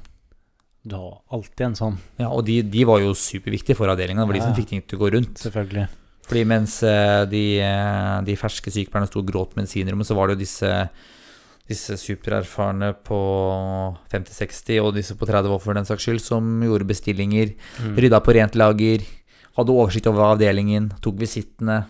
Du 0.87 0.95
har 0.95 1.17
alltid 1.35 1.65
en 1.65 1.75
sånn, 1.75 1.97
Ja, 2.17 2.29
og 2.31 2.45
de, 2.45 2.61
de 2.63 2.83
var 2.87 2.99
jo 3.03 3.11
superviktige 3.13 3.75
for 3.75 3.87
avdelinga. 3.91 4.23
Det 4.23 4.27
var 4.29 4.37
de 4.39 4.41
som 4.45 4.55
fikk 4.55 4.67
ting 4.69 4.81
til 4.87 4.97
å 4.97 5.01
gå 5.01 5.09
rundt. 5.17 5.37
selvfølgelig. 5.43 5.87
Fordi 6.27 6.43
mens 6.47 6.81
eh, 6.83 7.25
de, 7.25 7.59
eh, 7.59 8.21
de 8.23 8.35
ferske 8.35 8.71
sykepleierne 8.71 9.07
sto 9.07 9.19
og 9.19 9.27
gråt 9.27 9.53
på 9.53 9.61
medisinrommet, 9.61 10.05
så 10.07 10.15
var 10.15 10.27
det 10.27 10.37
jo 10.37 10.43
disse, 10.45 10.71
disse 11.67 11.97
supererfarne 11.99 12.93
på 13.03 13.19
50-60 14.11 14.79
og 14.83 14.93
disse 14.95 15.15
på 15.19 15.27
30 15.27 15.51
år 15.55 15.59
for 15.63 15.73
den 15.75 15.87
saks 15.87 16.03
skyld, 16.07 16.21
som 16.23 16.61
gjorde 16.63 16.87
bestillinger, 16.87 17.53
Mm. 17.83 17.95
rydda 17.99 18.19
på 18.23 18.33
rent 18.35 18.55
lager, 18.55 19.03
hadde 19.57 19.71
oversikt 19.75 20.07
over 20.07 20.35
avdelingen, 20.35 20.89
tok 21.01 21.15
visittene, 21.19 21.85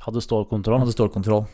Hadde 0.00 0.22
stålkontroll. 0.24 0.80
hadde 0.80 0.94
stålkontroll. 0.96 1.46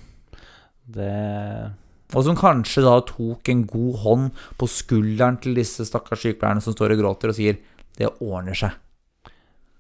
Det 0.87 1.73
Og 2.15 2.23
som 2.23 2.37
kanskje 2.39 2.85
da 2.87 3.01
tok 3.03 3.49
en 3.51 3.65
god 3.67 4.03
hånd 4.05 4.27
på 4.59 4.69
skulderen 4.71 5.41
til 5.43 5.57
disse 5.59 5.85
stakkars 5.89 6.23
sykepleierne 6.23 6.63
som 6.63 6.77
står 6.77 6.95
og 6.95 7.01
gråter 7.03 7.33
og 7.33 7.39
sier 7.39 7.59
'det 7.97 8.13
ordner 8.21 8.55
seg'. 8.55 8.77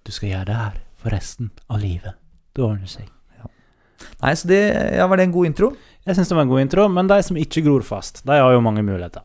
Du 0.04 0.10
skal 0.10 0.28
gjøre 0.28 0.46
det 0.46 0.54
her 0.54 0.80
for 0.96 1.10
resten 1.10 1.50
av 1.70 1.80
livet. 1.80 2.14
Det 2.54 2.64
ordner 2.64 2.86
seg. 2.86 3.10
Nei, 4.22 4.34
så 4.36 4.48
det 4.48 4.60
ja, 4.96 5.06
var 5.06 5.16
det 5.16 5.28
en 5.28 5.32
god 5.32 5.46
intro. 5.46 5.70
Jeg 6.06 6.16
syns 6.16 6.28
det 6.28 6.36
var 6.36 6.46
en 6.46 6.52
god 6.52 6.60
intro, 6.60 6.88
men 6.88 7.08
de 7.10 7.22
som 7.22 7.36
ikke 7.36 7.62
gror 7.66 7.84
fast, 7.86 8.22
de 8.26 8.38
har 8.38 8.52
jo 8.52 8.60
mange 8.64 8.84
muligheter. 8.86 9.22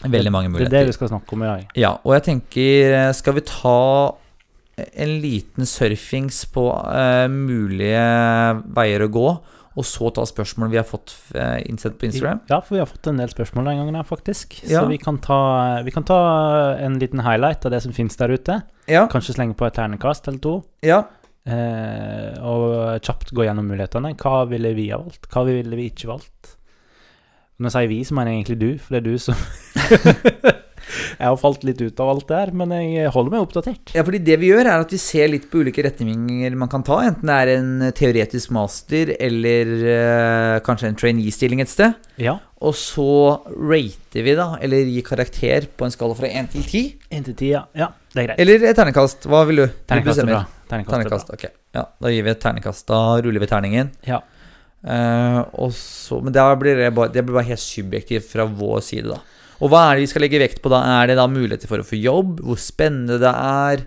Veldig 0.00 0.32
mange 0.32 0.48
muligheter. 0.48 0.70
Det 0.70 0.78
er 0.78 0.86
det 0.86 0.94
vi 0.94 0.96
skal 0.96 1.12
snakke 1.12 1.36
om 1.36 1.44
i 1.44 1.48
dag. 1.48 1.64
Ja, 1.76 1.92
og 2.04 2.14
jeg 2.16 2.22
tenker 2.24 3.12
Skal 3.12 3.36
vi 3.36 3.44
ta 3.44 4.16
en 4.80 5.10
liten 5.20 5.66
surfings 5.68 6.46
på 6.54 6.62
uh, 6.72 7.28
mulige 7.28 8.04
veier 8.72 9.04
å 9.04 9.10
gå, 9.12 9.26
og 9.80 9.86
så 9.88 10.10
ta 10.14 10.26
spørsmål 10.28 10.72
vi 10.72 10.78
har 10.78 10.86
fått 10.88 11.14
uh, 11.34 11.58
innsendt 11.64 11.98
på 12.00 12.08
Instagram? 12.10 12.42
Ja, 12.50 12.60
for 12.60 12.76
vi 12.76 12.82
har 12.82 12.90
fått 12.90 13.08
en 13.10 13.20
del 13.20 13.32
spørsmål 13.32 13.70
den 13.70 13.80
gangen 13.80 13.96
her, 13.98 14.06
faktisk. 14.08 14.58
Ja. 14.64 14.82
Så 14.82 14.90
vi 14.90 15.00
kan, 15.00 15.18
ta, 15.24 15.40
vi 15.86 15.94
kan 15.94 16.06
ta 16.06 16.20
en 16.78 17.00
liten 17.00 17.24
highlight 17.26 17.64
av 17.66 17.74
det 17.74 17.82
som 17.86 17.96
finnes 17.96 18.20
der 18.20 18.36
ute. 18.36 18.60
Ja. 18.90 19.06
Kanskje 19.10 19.38
slenge 19.38 19.56
på 19.58 19.66
et 19.68 19.78
ternekast 19.78 20.28
eller 20.28 20.44
to. 20.44 20.60
ja. 20.86 21.04
Eh, 21.48 22.34
og 22.44 23.00
kjapt 23.00 23.30
gå 23.34 23.46
gjennom 23.46 23.64
mulighetene. 23.70 24.12
Hva 24.20 24.44
ville 24.50 24.74
vi 24.76 24.90
ha 24.92 24.98
valgt? 25.00 25.24
Hva 25.32 25.46
ville 25.48 25.78
vi 25.78 25.88
ikke 25.88 26.10
valgt? 26.10 26.56
Når 27.60 27.70
jeg 27.70 27.76
sier 27.76 27.90
vi, 27.90 28.00
så 28.04 28.16
mener 28.16 28.32
jeg 28.32 28.42
egentlig 28.42 28.58
du, 28.60 28.68
for 28.80 28.94
det 28.94 29.00
er 29.00 29.06
du 29.08 29.16
som 29.20 29.40
Jeg 30.90 31.26
har 31.26 31.38
falt 31.40 31.64
litt 31.66 31.80
ut 31.82 32.02
av 32.02 32.12
alt 32.14 32.26
det 32.28 32.38
her, 32.40 32.52
men 32.56 32.74
jeg 32.76 33.12
holder 33.14 33.34
meg 33.34 33.46
oppdatert. 33.46 33.94
Ja, 33.96 34.04
fordi 34.06 34.20
det 34.26 34.38
vi 34.42 34.50
gjør, 34.50 34.66
er 34.66 34.84
at 34.84 34.94
vi 34.94 35.00
ser 35.00 35.30
litt 35.32 35.48
på 35.50 35.62
ulike 35.64 35.84
retninger 35.86 36.56
man 36.58 36.70
kan 36.72 36.84
ta. 36.86 37.00
Enten 37.06 37.30
det 37.30 37.38
er 37.40 37.52
en 37.56 37.72
teoretisk 37.96 38.54
master 38.56 39.14
eller 39.16 39.74
eh, 39.94 40.56
kanskje 40.66 40.90
en 40.90 40.98
trainee-stilling 41.00 41.62
et 41.64 41.72
sted. 41.72 41.96
Ja. 42.20 42.38
Og 42.60 42.74
så 42.76 43.08
rater 43.48 44.26
vi, 44.26 44.34
da, 44.36 44.52
eller 44.60 44.90
gir 44.90 45.06
karakter 45.06 45.68
på 45.76 45.86
en 45.86 45.94
skala 45.94 46.16
fra 46.18 46.28
1 46.28 46.50
til 46.56 46.66
10. 46.66 46.82
1 47.08 47.30
til 47.30 47.38
10, 47.38 47.52
ja. 47.54 47.62
ja. 47.78 47.92
Det 48.12 48.22
er 48.22 48.28
greit. 48.28 48.42
Eller 48.42 48.66
et 48.68 48.76
ternekast. 48.76 49.24
Hva 49.30 49.46
vil 49.48 49.62
du? 49.62 49.66
Ternekast 49.88 50.24
er 50.24 50.28
bra. 50.28 50.42
Ternekast 50.68 50.96
er 50.98 51.06
bra. 51.06 51.08
Ternekast, 51.08 51.32
ok. 51.38 51.46
Ja, 51.76 51.86
da 52.02 52.12
gir 52.12 52.26
vi 52.26 52.34
et 52.34 52.42
ternekast. 52.42 52.84
Da 52.90 53.00
ruller 53.22 53.42
vi 53.42 53.48
terningen. 53.50 53.94
Ja. 54.06 54.20
Uh, 54.80 55.42
og 55.60 55.74
så, 55.76 56.20
men 56.24 56.32
det 56.32 56.44
blir 56.60 56.86
bare, 56.96 57.12
det 57.12 57.24
blir 57.24 57.36
bare 57.36 57.50
helt 57.50 57.62
subjektivt 57.62 58.28
fra 58.30 58.46
vår 58.48 58.80
side, 58.84 59.12
da. 59.12 59.39
Og 59.60 59.68
hva 59.72 59.82
er 59.88 59.98
det 59.98 60.06
vi 60.06 60.12
skal 60.12 60.24
legge 60.24 60.40
vekt 60.40 60.62
på 60.64 60.72
da? 60.72 60.80
Er 61.00 61.10
det 61.10 61.18
da 61.20 61.26
muligheter 61.30 61.68
for 61.70 61.82
å 61.82 61.86
få 61.86 61.98
jobb? 62.00 62.40
Hvor 62.44 62.60
spennende 62.60 63.18
det 63.20 63.32
er? 63.32 63.84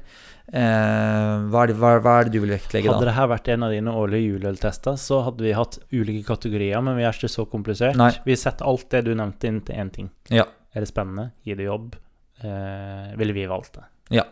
Eh, 0.53 1.45
hva, 1.49 1.63
er 1.63 1.71
det, 1.71 1.75
hva, 1.79 1.95
hva 2.03 2.17
er 2.19 2.27
det 2.27 2.35
du 2.35 2.43
vil 2.43 2.53
vektlegge 2.53 2.91
da? 2.91 2.97
Hadde 2.99 3.07
dette 3.09 3.27
vært 3.31 3.49
en 3.55 3.65
av 3.65 3.73
dine 3.73 3.95
årlige 4.03 4.35
juleøltester, 4.35 4.99
så 5.01 5.23
hadde 5.25 5.45
vi 5.47 5.55
hatt 5.57 5.79
ulike 5.95 6.21
kategorier, 6.27 6.83
men 6.85 6.99
vi 6.99 7.07
er 7.07 7.15
ikke 7.15 7.31
så 7.31 7.47
komplisert. 7.49 7.97
Nei. 7.97 8.11
Vi 8.27 8.37
setter 8.37 8.69
alt 8.69 8.85
det 8.93 9.05
du 9.07 9.13
nevnte, 9.17 9.49
inn 9.49 9.63
til 9.65 9.81
én 9.81 9.89
ting. 9.95 10.11
Ja. 10.29 10.45
Er 10.73 10.85
det 10.85 10.91
spennende? 10.91 11.31
Gir 11.47 11.57
det 11.57 11.65
jobb? 11.69 11.97
Eh, 12.43 13.09
ville 13.17 13.33
vi 13.33 13.49
valgt 13.49 13.79
det? 13.79 13.87
Ja. 14.19 14.27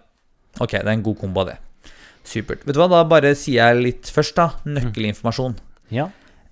Ok, 0.60 0.76
det 0.78 0.86
er 0.86 0.94
en 0.94 1.06
god 1.06 1.20
kombo 1.24 1.46
av 1.46 1.54
det. 1.54 1.58
Supert. 2.28 2.68
Vet 2.68 2.78
du 2.78 2.82
hva, 2.84 2.90
da 2.92 3.02
bare 3.08 3.34
sier 3.40 3.64
jeg 3.64 3.82
litt 3.82 4.10
først, 4.14 4.38
da. 4.38 4.52
Nøkkelinformasjon. 4.70 5.58
Ja. 5.96 6.12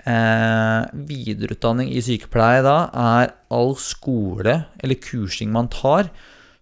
Eh, 0.10 0.82
videreutdanning 1.06 1.92
i 1.94 2.02
sykepleie 2.02 2.64
da 2.66 2.78
er 2.98 3.34
all 3.54 3.76
skole 3.78 4.56
eller 4.80 4.98
kursing 5.04 5.52
man 5.54 5.70
tar 5.70 6.10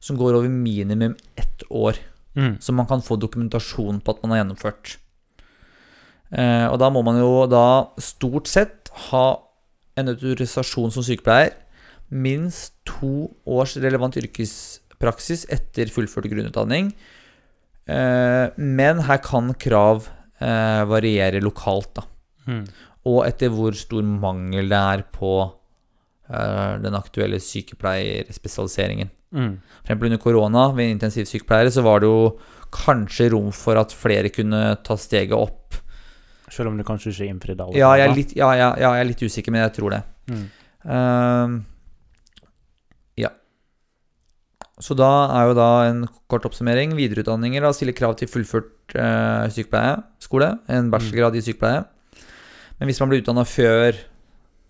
som 0.03 0.17
går 0.19 0.35
over 0.39 0.51
minimum 0.51 1.15
ett 1.39 1.63
år. 1.69 1.99
Mm. 2.35 2.57
Så 2.61 2.73
man 2.73 2.87
kan 2.89 3.01
få 3.01 3.15
dokumentasjon 3.15 4.01
på 4.01 4.13
at 4.13 4.23
man 4.23 4.33
har 4.33 4.41
gjennomført. 4.41 4.97
Eh, 6.31 6.67
og 6.67 6.77
da 6.81 6.89
må 6.91 7.03
man 7.07 7.19
jo 7.21 7.45
da 7.49 7.93
stort 8.03 8.49
sett 8.51 8.91
ha 9.09 9.27
en 9.97 10.11
autorisasjon 10.11 10.91
som 10.93 11.05
sykepleier. 11.05 11.55
Minst 12.09 12.75
to 12.87 13.29
års 13.47 13.75
relevant 13.81 14.19
yrkespraksis 14.19 15.47
etter 15.53 15.91
fullført 15.91 16.29
grunnutdanning. 16.31 16.91
Eh, 17.87 18.45
men 18.59 19.01
her 19.07 19.23
kan 19.23 19.53
krav 19.55 20.09
eh, 20.43 20.83
variere 20.87 21.41
lokalt, 21.43 21.95
da. 21.95 22.05
Mm. 22.47 22.67
Og 23.07 23.21
etter 23.27 23.51
hvor 23.53 23.75
stor 23.77 24.03
mangel 24.03 24.67
det 24.71 24.79
er 24.79 25.05
på 25.15 25.33
uh, 25.47 26.73
den 26.83 26.97
aktuelle 26.97 27.39
sykepleierspesialiseringen. 27.43 29.13
Mm. 29.35 29.57
For 29.59 29.87
eksempel 29.87 30.09
under 30.09 30.21
korona, 30.23 30.67
ved 30.75 30.93
intensivsykepleiere, 30.95 31.71
så 31.71 31.83
var 31.85 32.03
det 32.03 32.09
jo 32.11 32.37
kanskje 32.73 33.31
rom 33.33 33.51
for 33.55 33.79
at 33.79 33.95
flere 33.95 34.31
kunne 34.33 34.61
ta 34.83 34.97
steget 34.99 35.35
opp. 35.35 35.79
Selv 36.51 36.71
om 36.71 36.77
du 36.79 36.83
kanskje 36.87 37.11
ikke 37.11 37.27
innfridde 37.27 37.65
alle 37.65 37.79
Ja, 37.79 37.89
jeg 37.99 38.07
er 38.07 38.15
litt, 38.15 38.35
ja, 38.37 38.51
ja, 38.55 38.69
ja, 38.79 38.93
jeg 38.95 39.03
er 39.03 39.09
litt 39.09 39.23
usikker, 39.23 39.51
men 39.51 39.65
jeg 39.65 39.75
tror 39.79 39.97
det. 39.97 40.03
Mm. 40.31 40.45
Uh, 40.87 41.57
ja. 43.19 43.33
Så 44.79 44.95
da 44.95 45.11
er 45.35 45.51
jo 45.51 45.57
da 45.59 45.69
en 45.89 46.05
kort 46.31 46.47
oppsummering. 46.47 46.95
Videreutdanninger 46.95 47.67
da 47.67 47.73
stiller 47.75 47.95
krav 47.97 48.15
til 48.19 48.31
fullført 48.31 48.95
uh, 48.95 49.43
sykepleieskole. 49.51 50.53
En 50.71 50.91
bachelorgrad 50.93 51.35
i 51.35 51.43
sykepleie. 51.49 51.83
Men 52.77 52.89
hvis 52.89 52.99
man 53.01 53.11
blir 53.11 53.23
utdanna 53.23 53.43
før 53.47 53.97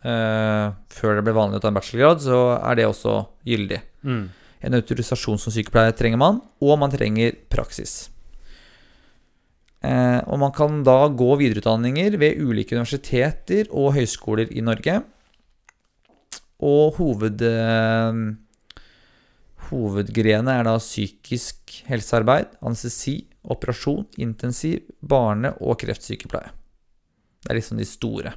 uh, 0.07 0.75
Før 0.93 1.17
det 1.17 1.23
ble 1.27 1.35
vanlig 1.35 1.59
å 1.59 1.63
ta 1.63 1.71
en 1.71 1.77
bachelorgrad, 1.77 2.23
så 2.23 2.41
er 2.57 2.79
det 2.79 2.87
også 2.87 3.17
gyldig. 3.47 3.81
Mm. 4.07 4.23
En 4.67 4.77
autorisasjon 4.79 5.41
som 5.41 5.53
sykepleier 5.53 5.95
trenger 5.97 6.21
man, 6.21 6.39
og 6.63 6.79
man 6.81 6.93
trenger 6.93 7.35
praksis. 7.51 8.07
Uh, 9.83 10.23
og 10.25 10.39
man 10.41 10.55
kan 10.55 10.81
da 10.87 11.03
gå 11.13 11.29
videreutdanninger 11.37 12.17
ved 12.17 12.41
ulike 12.41 12.75
universiteter 12.75 13.69
og 13.69 13.93
høyskoler 13.99 14.49
i 14.55 14.63
Norge. 14.65 14.97
Og 16.65 16.97
hoved, 16.97 17.43
uh, 17.45 18.23
Hovedgrenet 19.67 20.53
er 20.53 20.63
da 20.63 20.77
psykisk 20.79 21.81
helsearbeid, 21.89 22.53
anestesi, 22.63 23.19
operasjon, 23.43 24.05
intensiv, 24.23 24.85
barne- 25.03 25.53
og 25.59 25.79
kreftsykepleie. 25.81 26.53
Det 27.47 27.53
er 27.53 27.61
liksom 27.61 27.79
de 27.79 27.85
store. 27.87 28.33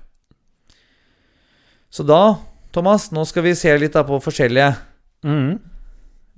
Så 1.91 2.05
da, 2.07 2.39
Thomas, 2.71 3.09
nå 3.11 3.25
skal 3.27 3.43
vi 3.49 3.57
se 3.59 3.73
litt 3.75 3.99
på 3.99 4.19
forskjellige. 4.23 4.69
Mm. 5.27 5.57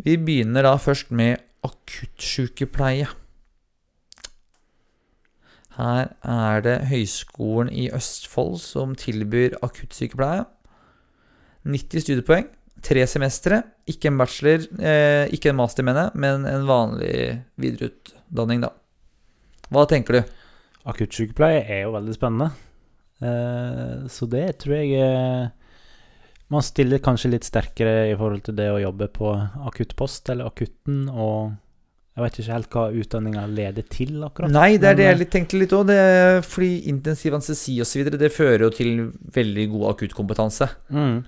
Vi 0.00 0.14
begynner 0.17 0.64
da 0.64 0.79
først 0.81 1.12
med 1.12 1.43
akuttsykepleie. 1.69 3.11
Her 5.76 6.14
er 6.25 6.64
det 6.64 6.79
Høgskolen 6.88 7.69
i 7.69 7.91
Østfold 7.93 8.57
som 8.64 8.97
tilbyr 8.97 9.61
akuttsykepleie. 9.61 10.47
90 11.69 12.07
studiepoeng, 12.09 12.49
tre 12.81 13.05
semestre. 13.05 13.61
Ikke 13.85 14.09
en 14.09 14.17
bachelor, 14.17 14.64
eh, 14.81 15.29
ikke 15.37 15.52
en 15.52 15.61
master, 15.61 15.85
mener 15.85 16.09
jeg, 16.09 16.21
men 16.25 16.49
en 16.49 16.64
vanlig 16.64 17.43
videreutdanning, 17.61 18.64
da. 18.64 18.73
Hva 19.69 19.85
tenker 19.85 20.17
du? 20.17 20.33
Akuttsykepleie 20.91 21.61
er 21.71 21.81
jo 21.87 21.93
veldig 21.95 22.15
spennende. 22.17 22.49
Eh, 23.23 23.99
så 24.11 24.27
det 24.27 24.49
tror 24.62 24.75
jeg 24.81 24.89
eh, 24.99 25.47
Man 26.51 26.62
stiller 26.67 26.99
kanskje 26.99 27.31
litt 27.33 27.45
sterkere 27.47 28.11
i 28.11 28.17
forhold 28.19 28.43
til 28.49 28.57
det 28.59 28.67
å 28.73 28.81
jobbe 28.83 29.07
på 29.15 29.31
akuttpost 29.69 30.31
eller 30.35 30.45
akutten, 30.51 30.99
og 31.09 31.53
jeg 32.12 32.21
vet 32.27 32.35
ikke 32.43 32.53
helt 32.53 32.75
hva 32.75 32.83
utdanninga 33.01 33.43
leder 33.49 33.85
til, 33.89 34.19
akkurat. 34.27 34.53
Nei, 34.53 34.71
det 34.77 34.89
er 34.91 34.97
det 34.99 35.07
jeg 35.07 35.29
tenkte 35.33 35.57
litt 35.62 35.73
òg. 35.73 35.89
Fordi 36.45 36.73
intensiv 36.93 37.33
anestesi 37.39 37.75
osv. 37.81 38.01
det 38.21 38.29
fører 38.35 38.62
jo 38.67 38.71
til 38.77 38.91
veldig 39.33 39.65
god 39.73 39.85
akuttkompetanse. 39.95 40.67
Mm, 40.93 41.23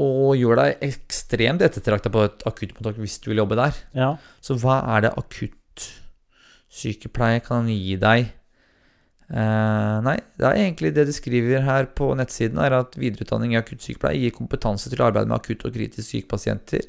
Og 0.00 0.32
gjør 0.40 0.56
deg 0.62 0.70
ekstremt 0.88 1.60
ettertrakta 1.66 2.08
på 2.14 2.20
et 2.24 2.40
akuttmottak 2.48 2.96
hvis 3.02 3.18
du 3.20 3.26
vil 3.34 3.42
jobbe 3.42 3.56
der. 3.60 3.74
ja. 3.92 4.10
Så 4.40 4.56
hva 4.62 4.76
er 4.94 4.98
det 5.04 5.12
akuttsykepleie 5.20 7.40
kan 7.44 7.68
gi 7.68 7.96
deg? 8.00 8.32
Eh, 9.30 9.96
nei, 10.06 10.16
det 10.40 10.46
er 10.48 10.56
egentlig 10.62 10.94
det 10.96 11.04
de 11.08 11.12
skriver 11.12 11.60
her 11.66 11.88
på 11.98 12.14
nettsiden, 12.16 12.58
er 12.64 12.72
at 12.78 12.94
videreutdanning 12.96 13.52
i 13.52 13.58
akuttsykepleie 13.60 14.22
gir 14.22 14.32
kompetanse 14.36 14.88
til 14.88 15.02
å 15.02 15.08
arbeide 15.10 15.28
med 15.28 15.36
akutt 15.40 15.66
og 15.68 15.74
kritisk 15.74 16.06
syke 16.08 16.30
pasienter 16.32 16.86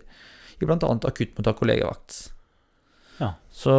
i 0.62 0.66
bl.a. 0.68 0.78
akuttmottak 0.80 1.60
og 1.64 1.68
legevakt. 1.72 2.20
Ja. 3.20 3.34
Så 3.52 3.74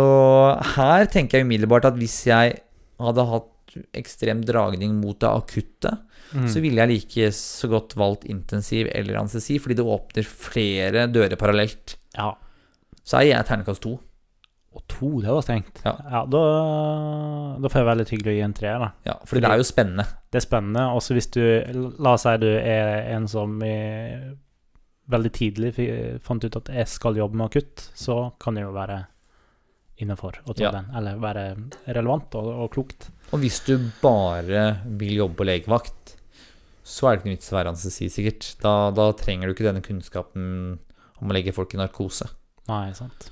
her 0.76 1.06
tenker 1.08 1.38
jeg 1.40 1.48
umiddelbart 1.48 1.88
at 1.88 1.96
hvis 2.00 2.18
jeg 2.28 2.60
hadde 3.00 3.24
hatt 3.32 3.48
ekstrem 3.96 4.42
dragning 4.44 4.96
mot 5.00 5.18
det 5.22 5.30
akutte, 5.30 5.98
Mm. 6.30 6.44
så 6.46 6.60
ville 6.62 6.78
jeg 6.78 6.88
like 6.92 7.32
så 7.34 7.66
godt 7.66 7.96
valgt 7.98 8.22
intensiv 8.30 8.86
eller 8.94 9.16
anestesi, 9.18 9.56
fordi 9.58 9.74
det 9.74 9.82
åpner 9.82 10.22
flere 10.22 11.08
dører 11.10 11.34
parallelt. 11.34 11.96
ja. 12.14 12.28
Så 13.02 13.16
er 13.18 13.24
jeg 13.32 13.46
ternekast 13.48 13.82
to. 13.82 13.96
Og 14.70 14.84
to, 14.86 15.08
det 15.20 15.32
var 15.34 15.42
strengt. 15.42 15.80
Ja. 15.82 15.96
da, 16.30 16.40
da 17.58 17.70
får 17.72 17.82
jeg 17.88 17.98
litt 17.98 18.12
hyggelig 18.14 18.30
å 18.30 18.36
gi 18.36 18.42
en 18.46 18.52
treer, 18.54 18.78
da. 18.84 18.90
Ja, 19.08 19.16
fordi 19.26 19.42
det 19.42 19.48
er 19.50 19.58
jo 19.58 19.66
spennende. 19.66 20.04
Det 20.30 20.38
er 20.38 20.44
spennende. 20.46 20.84
Også 20.94 21.16
hvis 21.16 21.26
du 21.34 21.40
La 21.98 22.12
oss 22.14 22.22
si 22.22 22.34
du 22.38 22.46
er 22.54 23.08
en 23.16 23.26
som 23.30 23.56
i, 23.66 23.72
veldig 25.10 25.32
tidlig 25.34 25.72
fant 26.22 26.44
ut 26.46 26.58
at 26.60 26.70
jeg 26.70 26.86
skal 26.92 27.18
jobbe 27.18 27.34
med 27.40 27.48
akutt, 27.50 27.88
så 27.98 28.20
kan 28.38 28.54
det 28.54 28.62
jo 28.62 28.70
være 28.76 29.00
innafor 30.00 30.38
å 30.46 30.54
ta 30.54 30.62
Ja. 30.68 30.70
den. 30.78 30.86
Eller 30.96 31.18
være 31.20 31.44
relevant 31.90 32.34
og, 32.38 32.46
og 32.64 32.70
klokt. 32.76 33.10
Og 33.34 33.42
hvis 33.42 33.58
du 33.66 33.74
bare 34.00 34.62
vil 34.86 35.16
jobbe 35.18 35.36
på 35.42 35.48
legevakt, 35.50 36.14
så 36.86 37.08
er 37.10 37.16
det 37.16 37.20
ikke 37.20 37.28
noe 37.28 37.36
vits 37.36 37.50
i 37.50 37.52
å 37.54 37.58
være 37.58 37.72
anestesi, 37.74 38.08
sikkert. 38.08 38.46
Da, 38.62 38.76
da 38.94 39.10
trenger 39.18 39.50
du 39.50 39.54
ikke 39.54 39.66
denne 39.66 39.82
kunnskapen 39.84 40.46
om 41.20 41.28
å 41.30 41.34
legge 41.36 41.52
folk 41.54 41.74
i 41.74 41.82
narkose. 41.82 42.30
Nei, 42.70 42.86
sant. 42.96 43.28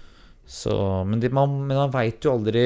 Så, 0.48 1.04
men, 1.04 1.20
det, 1.20 1.28
man, 1.28 1.66
men 1.68 1.76
man 1.76 1.90
veit 1.92 2.24
jo 2.24 2.32
aldri 2.38 2.62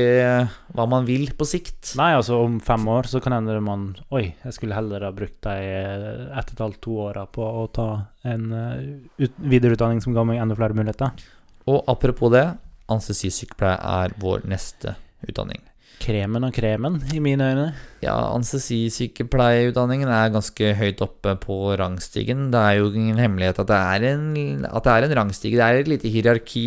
hva 0.71 0.85
man 0.87 1.03
vil 1.03 1.33
på 1.35 1.47
sikt. 1.51 1.97
Nei, 1.99 2.13
altså 2.15 2.39
om 2.45 2.61
fem 2.63 2.85
år 2.87 3.09
så 3.11 3.19
kan 3.23 3.35
hende 3.35 3.57
man 3.65 3.89
Oi, 4.15 4.29
jeg 4.45 4.55
skulle 4.55 4.77
heller 4.79 5.03
ha 5.03 5.11
brukt 5.17 5.41
de 5.43 5.57
ett 5.59 6.53
og 6.53 6.55
et 6.55 6.63
halvt, 6.63 6.79
to 6.87 6.95
åra 7.09 7.27
på 7.27 7.43
å 7.43 7.65
ta 7.75 7.89
en 8.31 8.47
eh, 8.55 8.85
ut, 9.25 9.35
videreutdanning 9.35 9.99
som 10.05 10.15
ga 10.15 10.23
meg 10.29 10.39
enda 10.39 10.55
flere 10.59 10.79
muligheter. 10.79 11.27
Og 11.67 11.83
apropos 11.91 12.31
det, 12.31 12.47
anestesisykepleie 12.87 13.83
er 13.99 14.15
vår 14.23 14.47
neste 14.47 14.95
utdanning. 15.27 15.67
Kremen 16.03 16.43
og 16.43 16.55
kremen, 16.57 16.97
i 17.15 17.21
mine 17.23 17.47
øyne. 17.53 17.67
Ja, 18.03 18.17
anestesisykepleierutdanningen 18.33 20.11
er 20.11 20.33
ganske 20.35 20.73
høyt 20.75 21.03
oppe 21.05 21.37
på 21.39 21.59
rangstigen. 21.79 22.49
Det 22.51 22.59
er 22.59 22.81
jo 22.81 22.89
ingen 22.91 23.21
hemmelighet 23.23 23.61
at 23.63 23.71
det 23.71 23.79
er 23.79 24.07
en, 24.11 24.67
at 24.67 24.83
det 24.83 24.97
er 24.97 25.07
en 25.07 25.15
rangstige. 25.21 25.61
Det 25.61 25.67
er 25.67 25.79
et 25.83 25.93
lite 25.93 26.11
hierarki, 26.11 26.65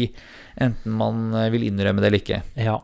enten 0.62 0.96
man 1.02 1.36
eh, 1.36 1.50
vil 1.52 1.68
innrømme 1.68 2.00
det 2.00 2.12
eller 2.12 2.24
ikke. 2.24 2.40
Ja. 2.56 2.78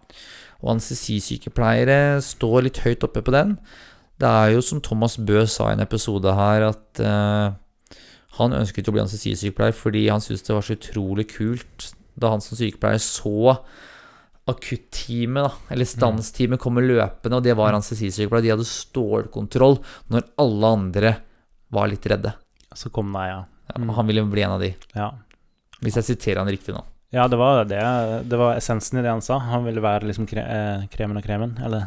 Og 0.60 0.76
anestesisykepleiere 0.76 2.20
står 2.26 2.68
litt 2.68 2.82
høyt 2.84 3.08
oppe 3.08 3.24
på 3.24 3.34
den. 3.34 3.56
Det 4.22 4.30
er 4.30 4.52
jo 4.54 4.66
som 4.66 4.84
Thomas 4.84 5.16
Bø 5.18 5.46
sa 5.50 5.72
i 5.72 5.78
en 5.78 5.86
episode 5.86 6.36
her, 6.38 6.68
at 6.68 7.02
uh, 7.02 7.56
han 8.38 8.60
ønsket 8.60 8.92
å 8.92 8.94
bli 8.94 9.02
anestesisykepleier 9.02 9.74
fordi 9.74 10.04
han 10.12 10.22
syntes 10.22 10.46
det 10.46 10.54
var 10.54 10.68
så 10.68 10.78
utrolig 10.78 11.26
kult 11.32 11.88
da 12.22 12.36
han 12.36 12.44
som 12.44 12.60
sykepleier 12.60 13.02
så 13.02 13.56
akutteamet, 14.50 15.52
eller 15.70 15.86
stansteamet, 15.86 16.60
kommer 16.60 16.82
løpende, 16.86 17.38
og 17.38 17.44
det 17.46 17.54
var 17.58 17.76
anestesisykepleier. 17.78 18.44
De 18.48 18.54
hadde 18.56 18.68
stålkontroll 18.68 19.78
når 20.12 20.26
alle 20.42 20.72
andre 20.78 21.12
var 21.72 21.92
litt 21.92 22.06
redde. 22.10 22.34
Så 22.76 22.90
kom 22.94 23.12
nei, 23.14 23.28
ja. 23.30 23.44
Ja, 23.72 23.78
Mm. 23.80 23.90
Han 23.96 24.08
ville 24.08 24.24
bli 24.28 24.42
en 24.44 24.52
av 24.52 24.60
de, 24.60 24.74
ja. 24.98 25.14
hvis 25.80 25.96
jeg 25.96 26.04
siterer 26.10 26.42
han 26.42 26.50
riktig 26.52 26.74
nå. 26.76 26.82
Ja, 27.12 27.28
det 27.28 27.38
var 27.40 27.64
det. 27.66 27.80
Det 28.28 28.38
var 28.40 28.56
essensen 28.56 29.00
i 29.00 29.02
det 29.04 29.12
han 29.12 29.22
sa. 29.24 29.38
Han 29.38 29.64
ville 29.64 29.84
være 29.84 30.08
liksom 30.10 30.28
kre 30.28 30.44
eh, 30.44 30.84
kremen 30.92 31.20
og 31.20 31.24
kremen, 31.24 31.58
eller 31.64 31.86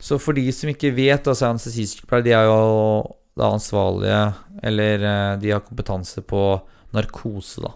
Så 0.00 0.18
for 0.18 0.32
de 0.32 0.44
som 0.54 0.70
ikke 0.70 0.92
vet, 0.94 1.26
altså 1.26 1.48
anestesisykepleiere, 1.50 2.24
de 2.24 2.34
er 2.34 2.44
jo 2.46 3.16
da 3.38 3.52
ansvarlige, 3.54 4.20
eller 4.62 5.06
eh, 5.12 5.38
de 5.42 5.50
har 5.50 5.62
kompetanse 5.66 6.22
på 6.22 6.42
narkose, 6.94 7.62
da. 7.62 7.72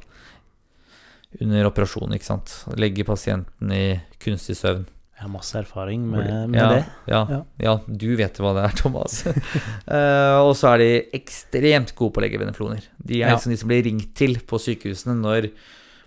Under 1.40 1.68
operasjonen, 1.70 2.16
ikke 2.18 2.28
sant. 2.28 2.52
Legge 2.76 3.06
pasienten 3.08 3.72
i 3.72 3.84
kunstig 4.22 4.58
søvn. 4.58 4.84
Jeg 5.16 5.28
har 5.28 5.30
masse 5.32 5.54
erfaring 5.54 6.02
med, 6.10 6.28
med 6.50 6.58
ja, 6.58 6.68
det. 6.72 6.80
Ja, 7.06 7.20
Ja. 7.30 7.40
ja, 7.62 7.74
du 7.86 8.08
vet 8.18 8.40
hva 8.42 8.52
det 8.56 8.64
er, 8.66 8.72
Thomas. 8.80 9.20
uh, 9.26 10.40
og 10.42 10.56
så 10.58 10.72
er 10.72 10.82
de 10.82 10.88
ekstremt 11.14 11.94
gode 11.94 12.16
på 12.16 12.20
å 12.20 12.24
legge 12.24 12.40
venefloner. 12.42 12.88
De 12.98 13.20
er 13.22 13.30
liksom 13.30 13.54
de 13.54 13.60
som 13.60 13.70
blir 13.70 13.84
ringt 13.86 14.10
til 14.18 14.34
på 14.42 14.58
sykehusene 14.60 15.14
når 15.20 15.52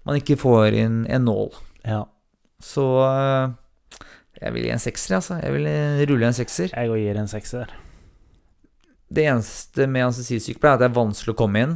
man 0.06 0.20
ikke 0.20 0.38
får 0.42 0.76
inn 0.84 1.00
en 1.08 1.26
nål. 1.30 1.56
Ja. 1.88 2.04
Så 2.60 2.84
uh, 3.02 3.56
jeg 4.42 4.52
vil 4.56 4.68
gi 4.68 4.76
en 4.76 4.84
sekser, 4.84 5.16
altså. 5.18 5.40
Jeg 5.40 5.56
vil 5.56 5.68
eh, 5.72 6.04
rulle 6.10 6.28
en 6.28 6.36
sekser. 6.36 6.72
Jeg 6.76 6.92
òg 6.92 7.00
gir 7.00 7.20
en 7.22 7.32
sekser. 7.32 7.72
Det 9.16 9.24
eneste 9.32 9.88
med 9.88 10.10
anestesisykepleie 10.10 10.74
er 10.74 10.80
at 10.80 10.84
det 10.84 10.90
er 10.90 10.98
vanskelig 10.98 11.36
å 11.36 11.40
komme 11.40 11.62
inn. 11.64 11.76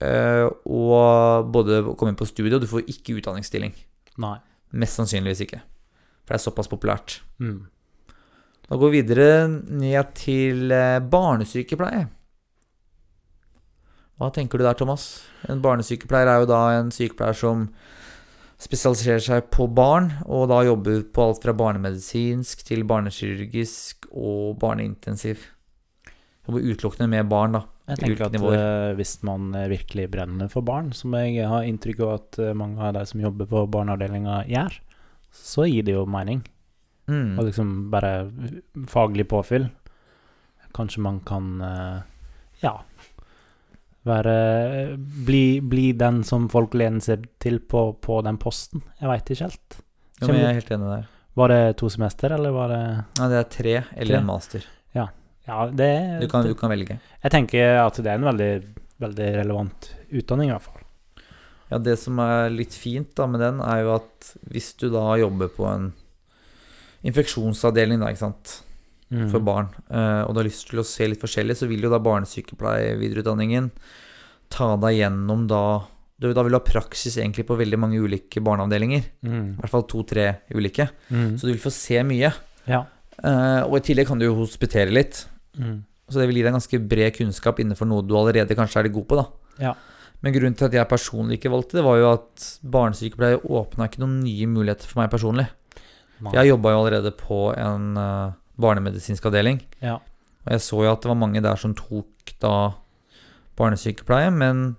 Eh, 0.00 0.46
og 0.64 1.50
både 1.52 1.82
komme 1.92 2.14
inn 2.14 2.20
på 2.20 2.28
studiet, 2.28 2.56
og 2.56 2.64
du 2.64 2.70
får 2.70 2.88
ikke 2.88 3.18
utdanningsstilling. 3.20 3.74
Nei. 4.22 4.38
Mest 4.80 5.00
sannsynligvis 5.00 5.44
ikke. 5.44 5.60
For 6.24 6.34
det 6.34 6.40
er 6.40 6.46
såpass 6.46 6.70
populært. 6.70 7.20
Mm. 7.42 7.66
Da 8.70 8.78
går 8.78 8.92
vi 8.92 9.02
videre 9.02 9.48
ned 9.50 10.14
til 10.18 10.70
eh, 10.72 11.02
barnesykepleie. 11.02 12.06
Hva 14.20 14.28
tenker 14.36 14.60
du 14.60 14.66
der, 14.66 14.76
Thomas? 14.76 15.24
En 15.48 15.62
barnesykepleier 15.64 16.28
er 16.28 16.42
jo 16.42 16.50
da 16.50 16.60
en 16.76 16.92
sykepleier 16.92 17.36
som 17.36 17.68
spesialiserer 18.60 19.22
seg 19.24 19.46
på 19.52 19.64
barn, 19.72 20.10
og 20.28 20.50
da 20.52 20.60
jobber 20.66 21.00
på 21.08 21.24
alt 21.24 21.40
fra 21.44 21.54
barnemedisinsk 21.56 22.66
til 22.68 22.84
barnekirurgisk 22.88 24.10
og 24.12 24.58
barneintensiv. 24.60 25.46
Jobber 26.48 26.60
utelukkende 26.64 27.08
med 27.12 27.28
barn, 27.30 27.52
da. 27.58 27.62
Jeg 27.90 27.98
tenker 28.00 28.26
at 28.26 28.32
nivåer. 28.32 28.54
eh, 28.56 28.94
hvis 28.98 29.16
man 29.26 29.50
eh, 29.54 29.68
virkelig 29.68 30.06
brenner 30.10 30.48
for 30.48 30.62
barn, 30.62 30.92
som 30.96 31.12
jeg 31.18 31.46
har 31.46 31.66
inntrykk 31.66 32.00
av 32.06 32.12
at 32.14 32.38
eh, 32.38 32.52
mange 32.56 32.80
av 32.80 32.94
de 32.94 33.02
som 33.06 33.20
jobber 33.20 33.46
på 33.50 33.64
barneavdelinga 33.70 34.44
gjør, 34.48 34.78
så 35.34 35.66
gir 35.68 35.84
det 35.86 35.94
jo 35.98 36.06
mening. 36.06 36.40
Mm. 37.10 37.38
Og 37.38 37.44
liksom 37.48 37.74
bare 37.90 38.30
faglig 38.88 39.26
påfyll. 39.28 39.68
Kanskje 40.72 41.02
man 41.02 41.18
kan 41.26 41.58
ja 42.62 42.76
være 44.06 44.34
bli, 45.26 45.60
bli 45.60 45.90
den 45.98 46.22
som 46.24 46.48
folk 46.52 46.74
lener 46.78 47.02
seg 47.04 47.26
til 47.42 47.58
på, 47.60 47.82
på 48.00 48.20
den 48.24 48.38
posten. 48.40 48.82
Jeg 49.00 49.10
veit 49.10 49.32
ikke 49.34 49.48
helt. 49.50 49.80
Jo, 50.20 50.28
men 50.30 50.38
jeg 50.40 50.48
er 50.50 50.58
helt 50.60 50.70
enig 50.76 50.90
der. 50.94 51.08
Var 51.40 51.52
det 51.52 51.60
to 51.80 51.88
semester, 51.92 52.32
eller 52.36 52.54
var 52.54 52.72
det 52.72 52.80
Ja, 53.18 53.28
det 53.30 53.38
er 53.40 53.48
tre 53.56 53.74
eller 53.96 54.14
Tre. 54.14 54.20
en 54.22 54.26
master. 54.30 54.64
Ja, 54.96 55.08
det 55.74 55.90
Du 56.22 56.28
kan, 56.30 56.46
du 56.46 56.54
kan 56.58 56.72
velge. 56.72 56.98
Jeg 57.22 57.32
tenker 57.34 57.80
at 57.84 57.98
det 58.00 58.10
er 58.12 58.18
en 58.20 58.28
veldig, 58.30 58.50
veldig 59.02 59.28
relevant 59.38 59.90
utdanning, 60.10 60.50
i 60.50 60.54
hvert 60.56 60.66
fall. 60.68 60.86
Ja, 61.70 61.78
det 61.78 61.96
som 62.02 62.18
er 62.22 62.50
litt 62.50 62.74
fint 62.74 63.12
da 63.18 63.28
med 63.30 63.40
den, 63.44 63.60
er 63.62 63.84
jo 63.84 63.94
at 64.00 64.32
hvis 64.50 64.72
du 64.80 64.88
da 64.90 65.04
jobber 65.20 65.52
på 65.54 65.68
en 65.70 65.92
infeksjonsavdeling, 67.06 68.00
da, 68.02 68.10
ikke 68.12 68.26
sant, 68.26 68.58
Mm. 69.10 69.24
for 69.32 69.42
barn, 69.42 69.66
eh, 69.90 70.22
og 70.22 70.34
du 70.34 70.38
har 70.38 70.46
lyst 70.46 70.68
til 70.70 70.78
å 70.78 70.86
se 70.86 71.02
litt 71.08 71.18
forskjellig, 71.18 71.56
så 71.58 71.66
vil 71.66 71.82
jo 71.82 71.90
da 71.90 71.98
barnesykepleiervidereutdanningen 71.98 73.70
ta 74.54 74.76
deg 74.76 75.00
gjennom 75.00 75.48
da 75.50 75.82
du, 76.20 76.28
da 76.32 76.42
vil 76.44 76.52
du 76.52 76.58
ha 76.58 76.62
praksis 76.62 77.16
egentlig 77.16 77.46
på 77.48 77.56
veldig 77.58 77.78
mange 77.80 77.98
ulike 77.98 78.42
barneavdelinger. 78.44 79.02
Mm. 79.24 79.56
I 79.56 79.60
hvert 79.62 79.72
fall 79.72 79.86
to-tre 79.88 80.26
ulike. 80.54 80.86
Mm. 81.08 81.38
Så 81.40 81.48
du 81.48 81.54
vil 81.54 81.62
få 81.62 81.72
se 81.72 82.02
mye. 82.04 82.30
Ja. 82.68 82.82
Uh, 83.24 83.64
og 83.64 83.78
i 83.78 83.84
tillegg 83.88 84.06
kan 84.06 84.20
du 84.20 84.26
jo 84.26 84.34
hospitere 84.36 84.92
litt. 84.92 85.24
Mm. 85.58 85.78
Så 86.10 86.18
det 86.18 86.26
vil 86.30 86.40
gi 86.40 86.44
deg 86.46 86.56
ganske 86.56 86.82
bred 86.90 87.14
kunnskap 87.14 87.60
innenfor 87.62 87.88
noe 87.88 88.04
du 88.06 88.16
allerede 88.18 88.56
kanskje 88.58 88.82
er 88.82 88.92
god 88.92 89.06
på. 89.10 89.20
da. 89.20 89.26
Ja. 89.70 89.74
Men 90.20 90.34
grunnen 90.34 90.56
til 90.58 90.68
at 90.68 90.76
jeg 90.76 90.90
personlig 90.90 91.38
ikke 91.38 91.52
valgte 91.52 91.78
det, 91.78 91.86
var 91.86 91.96
jo 91.96 92.10
at 92.12 92.46
barnesykepleie 92.74 93.40
åpna 93.40 93.88
ikke 93.88 94.02
noen 94.02 94.18
nye 94.24 94.48
muligheter 94.50 94.90
for 94.90 95.00
meg 95.00 95.12
personlig. 95.12 95.46
For 96.20 96.36
jeg 96.36 96.50
jobba 96.50 96.74
jo 96.74 96.80
allerede 96.82 97.12
på 97.16 97.38
en 97.56 97.94
uh, 97.96 98.36
barnemedisinsk 98.60 99.30
avdeling. 99.30 99.62
Ja. 99.80 99.96
Og 100.44 100.52
jeg 100.52 100.64
så 100.64 100.82
jo 100.84 100.92
at 100.92 101.00
det 101.00 101.10
var 101.12 101.20
mange 101.20 101.40
der 101.44 101.56
som 101.60 101.72
tok 101.78 102.34
da 102.42 102.54
barnesykepleie, 103.60 104.28
men 104.34 104.74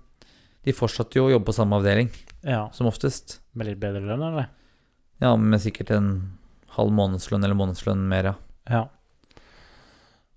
de 0.62 0.74
fortsatte 0.74 1.18
jo 1.18 1.26
å 1.26 1.32
jobbe 1.32 1.48
på 1.50 1.56
samme 1.56 1.78
avdeling, 1.80 2.10
ja. 2.46 2.68
som 2.74 2.86
oftest. 2.90 3.40
Med 3.58 3.70
litt 3.70 3.82
bedre 3.82 4.04
lønn, 4.04 4.22
eller? 4.28 4.50
Ja, 5.22 5.34
med 5.34 5.62
sikkert 5.62 5.90
en 5.94 6.12
halv 6.76 6.94
månedslønn 6.94 7.42
eller 7.42 7.58
månedslønn 7.58 8.06
mer, 8.10 8.30
ja. 8.30 8.34
Ja. 8.70 8.82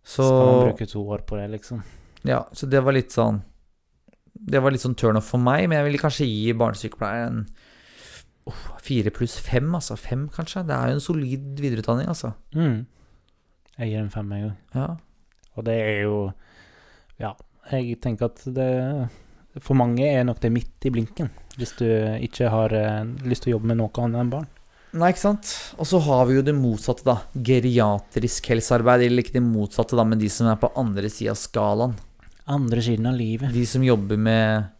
Så, 0.05 0.21
Skal 0.21 0.45
man 0.45 0.67
bruke 0.69 0.85
to 0.89 1.01
år 1.01 1.23
på 1.25 1.37
det, 1.39 1.47
liksom? 1.55 1.81
ja, 2.25 2.43
så 2.53 2.67
det 2.69 2.81
var 2.85 2.93
litt 2.93 3.13
sånn 3.13 3.39
Det 4.33 4.61
var 4.61 4.73
litt 4.73 4.83
sånn 4.83 4.97
turnoff 4.97 5.31
for 5.33 5.41
meg, 5.41 5.65
men 5.65 5.79
jeg 5.79 5.87
ville 5.87 6.01
kanskje 6.01 6.27
gi 6.29 6.53
barnesykepleieren 6.57 7.45
oh, 8.49 8.65
fire 8.83 9.13
pluss 9.15 9.37
fem, 9.41 9.67
altså. 9.77 9.97
Fem, 9.97 10.27
kanskje. 10.33 10.65
Det 10.67 10.75
er 10.75 10.91
jo 10.91 10.97
en 10.99 11.03
solid 11.03 11.61
videreutdanning, 11.63 12.09
altså. 12.11 12.33
Mm. 12.55 12.83
Jeg 13.79 13.91
gir 13.91 14.03
en 14.03 14.13
fem, 14.13 14.33
jeg 14.35 14.49
òg. 14.49 14.57
Ja. 14.75 14.87
Og 15.55 15.67
det 15.67 15.75
er 15.81 16.01
jo 16.03 16.17
Ja, 17.21 17.31
jeg 17.71 18.01
tenker 18.03 18.27
at 18.27 18.41
det 18.43 18.69
For 19.63 19.77
mange 19.79 20.03
er 20.03 20.25
nok 20.27 20.41
det 20.43 20.51
midt 20.51 20.85
i 20.85 20.91
blinken, 20.91 21.31
hvis 21.55 21.77
du 21.79 21.87
ikke 21.87 22.49
har 22.51 22.73
eh, 22.75 23.05
lyst 23.23 23.45
til 23.45 23.53
å 23.53 23.55
jobbe 23.55 23.71
med 23.71 23.79
noe 23.79 24.03
annet 24.03 24.19
enn 24.19 24.33
barn. 24.33 24.49
Nei, 24.95 25.09
ikke 25.11 25.23
sant. 25.25 25.49
Og 25.75 25.87
så 25.89 25.99
har 26.05 26.23
vi 26.29 26.37
jo 26.37 26.43
det 26.45 26.53
motsatte, 26.55 27.03
da. 27.03 27.17
Geriatrisk 27.35 28.47
helsearbeid. 28.53 29.03
Eller 29.07 29.25
ikke 29.25 29.35
det 29.35 29.43
motsatte, 29.43 29.97
da, 29.99 30.05
men 30.07 30.21
de 30.21 30.29
som 30.31 30.47
er 30.47 30.59
på 30.61 30.69
andre 30.79 31.09
sida 31.11 31.33
av 31.33 31.39
skalaen. 31.41 31.97
Andre 32.47 32.83
siden 32.85 33.09
av 33.09 33.17
livet. 33.19 33.51
De 33.55 33.65
som 33.67 33.83
jobber 33.83 34.19
med 34.21 34.71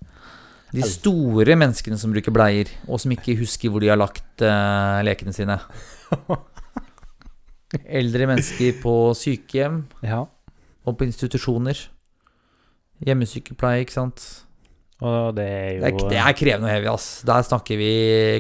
de 0.76 0.84
store 0.88 1.56
menneskene 1.58 1.98
som 2.00 2.12
bruker 2.14 2.34
bleier, 2.36 2.70
og 2.88 3.00
som 3.02 3.12
ikke 3.16 3.36
husker 3.40 3.72
hvor 3.72 3.84
de 3.84 3.88
har 3.92 4.00
lagt 4.00 4.44
uh, 4.44 5.00
lekene 5.08 5.32
sine. 5.36 5.56
Eldre 8.00 8.28
mennesker 8.30 8.78
på 8.82 8.94
sykehjem 9.18 9.82
Ja. 10.06 10.22
og 10.86 10.98
på 11.00 11.08
institusjoner. 11.08 11.80
Hjemmesykepleie, 13.04 13.84
ikke 13.84 13.98
sant. 13.98 14.24
Og 15.04 15.36
det 15.36 15.46
er 15.46 15.72
jo 15.76 15.82
Det 15.84 15.90
er, 15.90 16.10
det 16.14 16.20
er 16.22 16.36
krevende 16.40 16.72
heavy, 16.72 16.88
ass. 16.88 17.22
Der 17.28 17.44
snakker 17.44 17.80
vi 17.80 17.92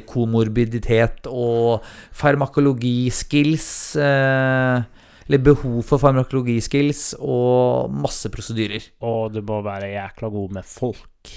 komorbiditet 0.07 1.27
og 1.27 1.83
farmakologiskills. 2.15 3.67
Eh, 4.00 4.85
eller 5.25 5.41
behov 5.41 5.81
for 5.88 6.01
farmakologiskills 6.01 7.15
og 7.17 7.91
masse 7.91 8.29
prosedyrer. 8.31 8.91
Og 9.03 9.33
du 9.33 9.41
må 9.45 9.59
være 9.65 9.95
jækla 9.95 10.29
god 10.31 10.57
med 10.59 10.67
folk. 10.69 11.33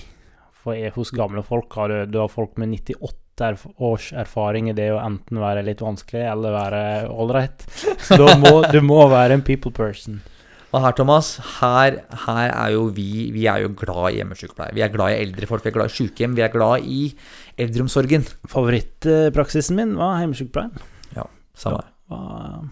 For 0.58 0.76
jeg, 0.76 0.92
hos 0.94 1.12
gamle 1.16 1.42
folk 1.46 1.72
har 1.80 1.88
du, 1.88 1.98
du 2.12 2.18
har 2.20 2.28
folk 2.28 2.58
med 2.60 2.74
98 2.76 3.72
års 3.78 4.10
erfaring 4.12 4.68
i 4.68 4.76
det 4.76 4.90
å 4.92 5.00
enten 5.00 5.40
være 5.40 5.64
litt 5.64 5.80
vanskelig 5.80 6.26
eller 6.26 6.56
være 6.56 6.82
ålreit. 7.08 7.64
Så 8.04 8.18
da 8.20 8.34
må, 8.36 8.60
du 8.68 8.82
må 8.84 9.00
være 9.08 9.38
en 9.38 9.46
people 9.46 9.72
person. 9.72 10.20
Og 10.68 10.82
her, 10.84 10.92
Thomas, 10.92 11.38
her, 11.60 12.02
her 12.26 12.50
er 12.50 12.72
jo 12.74 12.88
vi 12.92 13.30
Vi 13.32 13.46
er 13.48 13.62
jo 13.64 13.70
glad 13.72 14.12
i 14.12 14.18
hjemmesykepleie. 14.20 14.74
Vi 14.76 14.84
er 14.84 14.92
glad 14.92 15.14
i 15.14 15.22
eldre 15.22 15.48
folk, 15.48 15.64
vi 15.64 15.70
er 15.70 15.76
glad 15.78 15.88
i 15.88 15.96
sykehjem, 15.96 16.34
vi 16.36 16.44
er 16.44 16.52
glad 16.52 16.84
i 16.84 17.04
eldreomsorgen. 17.58 18.26
Favorittpraksisen 18.52 19.78
min 19.78 19.96
var 19.96 20.18
hjemmesykepleien. 20.20 20.74
Ja, 21.16 21.24
Samme. 21.56 21.86
Var, 22.12 22.66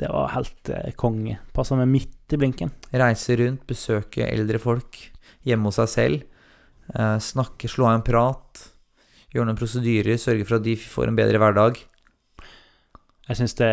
det 0.00 0.08
var 0.10 0.32
helt 0.34 0.70
eh, 0.72 0.94
konge. 0.96 1.36
Passa 1.54 1.76
meg 1.78 1.90
midt 1.92 2.32
i 2.34 2.40
blinken. 2.40 2.72
Reise 2.96 3.36
rundt, 3.38 3.66
besøke 3.68 4.24
eldre 4.26 4.60
folk 4.62 4.98
hjemme 5.44 5.68
hos 5.68 5.78
seg 5.82 5.92
selv. 5.92 6.24
Eh, 6.94 7.18
snakke, 7.20 7.68
slå 7.68 7.90
av 7.90 7.98
en 7.98 8.06
prat. 8.06 8.64
Gjøre 9.34 9.50
noen 9.50 9.58
prosedyrer, 9.58 10.16
sørge 10.20 10.46
for 10.48 10.58
at 10.58 10.64
de 10.64 10.78
får 10.80 11.10
en 11.10 11.18
bedre 11.18 11.40
hverdag. 11.42 11.80
Jeg 13.24 13.38
synes 13.38 13.54
det, 13.56 13.70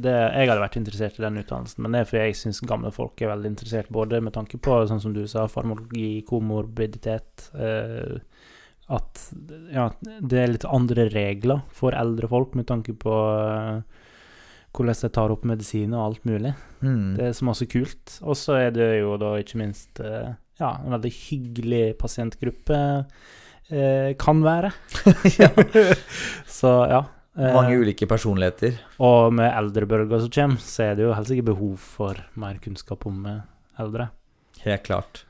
det 0.00 0.12
Jeg 0.14 0.48
hadde 0.48 0.62
vært 0.62 0.78
interessert 0.80 1.18
i 1.18 1.24
den 1.24 1.40
utdannelsen, 1.42 1.82
men 1.84 1.92
det 1.92 2.00
er 2.00 2.08
fordi 2.08 2.22
jeg 2.22 2.38
syns 2.40 2.62
gamle 2.64 2.92
folk 2.94 3.20
er 3.20 3.34
veldig 3.34 3.50
interessert, 3.52 3.90
både 3.92 4.22
med 4.24 4.32
tanke 4.36 4.56
på, 4.56 4.78
sånn 4.88 5.02
som 5.04 5.12
du 5.16 5.24
sa, 5.28 5.44
farmologi, 5.52 6.22
komorbiditet 6.28 7.50
eh, 7.60 8.16
At 8.94 9.26
ja, 9.72 9.90
det 10.00 10.40
er 10.40 10.54
litt 10.54 10.68
andre 10.68 11.10
regler 11.12 11.60
for 11.76 11.96
eldre 11.96 12.30
folk 12.30 12.56
med 12.56 12.68
tanke 12.70 12.96
på 12.96 13.18
eh, 13.34 13.84
hvordan 14.74 15.00
de 15.00 15.10
tar 15.14 15.34
opp 15.34 15.44
medisin 15.46 15.92
og 15.94 16.04
alt 16.04 16.24
mulig. 16.26 16.54
Mm. 16.80 17.14
Det 17.18 17.28
er 17.28 17.36
så 17.36 17.46
masse 17.46 17.68
kult. 17.70 18.16
Og 18.24 18.36
så 18.38 18.56
er 18.58 18.72
det 18.74 18.88
jo 18.98 19.14
da 19.20 19.36
ikke 19.38 19.60
minst 19.60 20.00
eh, 20.02 20.32
ja, 20.60 20.72
en 20.80 20.96
veldig 20.96 21.12
hyggelig 21.14 21.84
pasientgruppe 22.00 22.80
eh, 23.70 24.10
kan 24.20 24.42
være. 24.44 24.72
Så 26.58 26.72
ja. 26.90 27.04
Eh, 27.36 27.52
Mange 27.54 27.76
ulike 27.80 28.06
personligheter. 28.10 28.78
og 28.98 29.32
med 29.34 29.50
eldrebølger 29.50 30.24
som 30.24 30.30
kommer, 30.30 30.62
så 30.62 30.90
er 30.90 30.96
det 30.98 31.06
jo 31.06 31.14
helt 31.14 31.30
sikkert 31.30 31.50
behov 31.52 31.76
for 31.78 32.24
mer 32.40 32.58
kunnskap 32.64 33.06
om 33.06 33.24
eh, 33.26 33.40
eldre. 33.82 34.10
Helt 34.64 34.84
klart. 34.86 35.24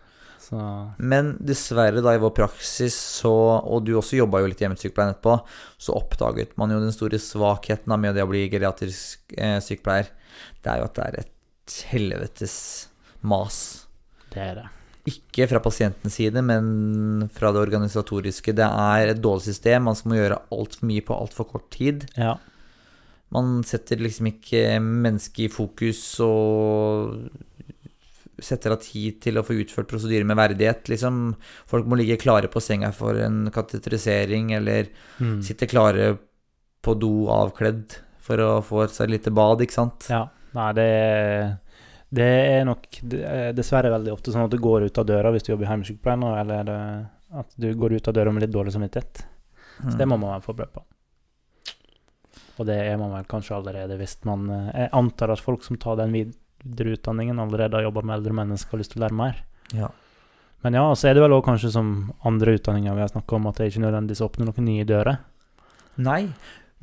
Så 0.44 0.58
Men 0.98 1.38
dessverre, 1.40 2.02
da 2.04 2.12
i 2.14 2.20
vår 2.20 2.34
praksis, 2.36 2.94
så, 2.94 3.32
og 3.64 3.86
du 3.86 3.94
også 3.96 4.18
jobba 4.18 4.42
jo 4.42 4.50
litt 4.50 4.60
i 4.60 4.66
hjemmesykepleien 4.66 5.14
etterpå, 5.14 5.38
så 5.80 5.96
oppdaget 5.96 6.52
man 6.60 6.70
jo 6.74 6.82
den 6.82 6.92
store 6.92 7.16
svakheten 7.18 7.94
med 7.96 8.14
det 8.14 8.26
å 8.26 8.28
bli 8.28 8.44
geriatrisk 8.52 9.32
eh, 9.38 9.56
sykepleier. 9.64 10.10
Det 10.60 10.70
er 10.70 10.82
jo 10.82 10.88
at 10.90 10.98
det 10.98 11.06
er 11.06 11.20
et 11.24 11.78
helvetes 11.88 12.56
mas. 13.24 13.86
det 14.34 14.42
er 14.50 14.54
det. 14.60 14.66
Ikke 15.04 15.44
fra 15.50 15.60
pasientens 15.60 16.14
side, 16.16 16.40
men 16.40 17.28
fra 17.34 17.50
det 17.52 17.60
organisatoriske. 17.60 18.54
Det 18.56 18.64
er 18.64 19.10
et 19.12 19.20
dårlig 19.20 19.44
system. 19.50 19.84
Man 19.90 19.96
skal 19.98 20.10
må 20.14 20.16
gjøre 20.16 20.38
altfor 20.54 20.88
mye 20.88 21.04
på 21.04 21.16
altfor 21.20 21.48
kort 21.50 21.66
tid. 21.74 22.06
Ja. 22.16 22.38
Man 23.34 23.58
setter 23.66 24.00
liksom 24.00 24.30
ikke 24.30 24.78
mennesket 24.80 25.44
i 25.48 25.52
fokus 25.52 26.00
og 26.24 27.28
setter 28.44 28.74
av 28.74 28.80
tid 28.82 29.20
til 29.22 29.38
å 29.38 29.44
få 29.46 29.54
utført 29.62 29.88
prosedyrer 29.90 30.26
med 30.26 30.38
verdighet. 30.40 30.88
Liksom, 30.90 31.34
folk 31.70 31.86
må 31.86 31.98
ligge 32.00 32.16
klare 32.20 32.48
på 32.50 32.62
senga 32.64 32.90
for 32.96 33.18
en 33.20 33.50
kateterisering, 33.54 34.52
eller 34.56 34.88
Mm. 35.20 35.42
sitte 35.42 35.68
klare 35.70 36.18
på 36.82 36.98
do 36.98 37.26
avkledd 37.28 37.98
for 38.20 38.36
å 38.38 38.62
få 38.64 38.88
seg 38.88 39.04
et 39.08 39.10
lite 39.20 39.30
bad, 39.34 39.60
ikke 39.60 39.72
sant? 39.72 40.06
ja. 40.08 40.28
Nei, 40.54 40.72
det 40.72 41.58
det 42.14 42.30
er 42.54 42.64
nok 42.68 42.86
er 43.16 43.54
dessverre 43.56 43.90
veldig 43.94 44.12
ofte 44.14 44.32
sånn 44.32 44.46
at 44.46 44.52
du 44.52 44.60
går 44.62 44.86
ut 44.88 44.98
av 45.00 45.06
døra 45.08 45.32
hvis 45.34 45.46
du 45.46 45.52
jobber 45.52 45.66
i 45.66 45.70
hjemmesykepleien, 45.72 46.26
eller 46.40 46.70
er 46.70 47.38
at 47.40 47.56
du 47.58 47.70
går 47.74 47.96
ut 47.96 48.10
av 48.10 48.14
døra 48.16 48.32
med 48.34 48.44
litt 48.44 48.54
dårlig 48.54 48.74
samvittighet. 48.74 49.24
Så 49.82 49.96
det 49.98 50.06
må 50.06 50.16
man 50.16 50.36
være 50.36 50.44
forberedt 50.44 50.74
på. 50.76 50.84
Og 52.60 52.68
det 52.68 52.76
er 52.78 52.98
man 53.00 53.10
vel 53.16 53.26
kanskje 53.26 53.56
allerede 53.56 53.96
hvis 53.98 54.16
man 54.28 54.46
eh, 54.52 54.68
Jeg 54.84 54.92
antar 54.94 55.32
at 55.34 55.42
folk 55.42 55.64
som 55.66 55.78
tar 55.80 55.98
den 55.98 56.14
videreutdanningen, 56.14 57.40
allerede 57.42 57.80
har 57.80 57.88
jobba 57.88 58.04
med 58.06 58.20
eldre 58.20 58.36
mennesker 58.38 58.70
og 58.70 58.76
har 58.76 58.84
lyst 58.84 58.94
til 58.94 59.02
å 59.02 59.04
lære 59.06 59.18
mer. 59.18 59.40
Ja. 59.74 59.90
Men 60.64 60.78
ja, 60.78 60.84
så 60.96 61.10
er 61.10 61.16
det 61.16 61.24
vel 61.24 61.34
òg 61.36 61.42
kanskje 61.44 61.72
som 61.74 61.88
andre 62.24 62.54
utdanninger 62.56 62.94
vi 62.94 63.02
har 63.02 63.10
snakka 63.10 63.36
om, 63.36 63.48
at 63.50 63.58
det 63.58 63.72
ikke 63.72 63.82
nødvendigvis 63.84 64.22
åpner 64.24 64.48
noen 64.48 64.68
nye 64.68 64.86
dører. 64.88 65.18
Nei, 66.04 66.20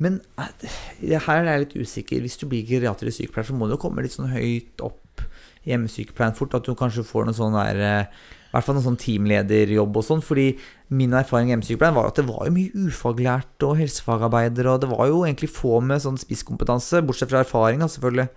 men 0.02 0.18
eh, 0.40 1.16
her 1.26 1.44
er 1.44 1.50
jeg 1.52 1.64
litt 1.64 1.78
usikker. 1.84 2.22
Hvis 2.24 2.38
du 2.40 2.48
blir 2.50 2.66
geriatrisk 2.66 3.20
sykepleier, 3.20 3.48
så 3.50 3.56
må 3.56 3.68
du 3.68 3.76
jo 3.76 3.82
komme 3.82 4.04
litt 4.04 4.14
sånn 4.16 4.32
høyt 4.32 4.82
opp 4.84 5.24
i 5.62 5.72
hjemmesykepleien 5.72 6.36
fort. 6.38 6.56
At 6.58 6.66
du 6.66 6.74
kanskje 6.78 7.06
får 7.06 7.28
noe 7.28 7.38
sånn 7.38 7.56
der 7.56 7.82
eh, 7.82 8.22
I 8.50 8.54
hvert 8.54 8.66
fall 8.66 8.76
noen 8.76 8.88
sånn 8.90 9.02
teamlederjobb 9.02 10.00
og 10.00 10.06
sånn. 10.06 10.24
Fordi 10.24 10.48
min 10.92 11.14
erfaring 11.16 11.50
i 11.50 11.54
hjemmesykepleien 11.54 11.98
var 11.98 12.10
at 12.10 12.18
det 12.18 12.26
var 12.28 12.48
jo 12.48 12.56
mye 12.56 12.88
ufaglært 12.88 13.68
og 13.68 13.78
helsefagarbeidere, 13.80 14.74
og 14.74 14.82
det 14.82 14.90
var 14.90 15.12
jo 15.12 15.22
egentlig 15.26 15.52
få 15.54 15.78
med 15.84 16.02
sånn 16.04 16.20
spisskompetanse, 16.20 17.04
bortsett 17.06 17.32
fra 17.32 17.44
erfaring, 17.46 17.84
selvfølgelig. 17.86 18.28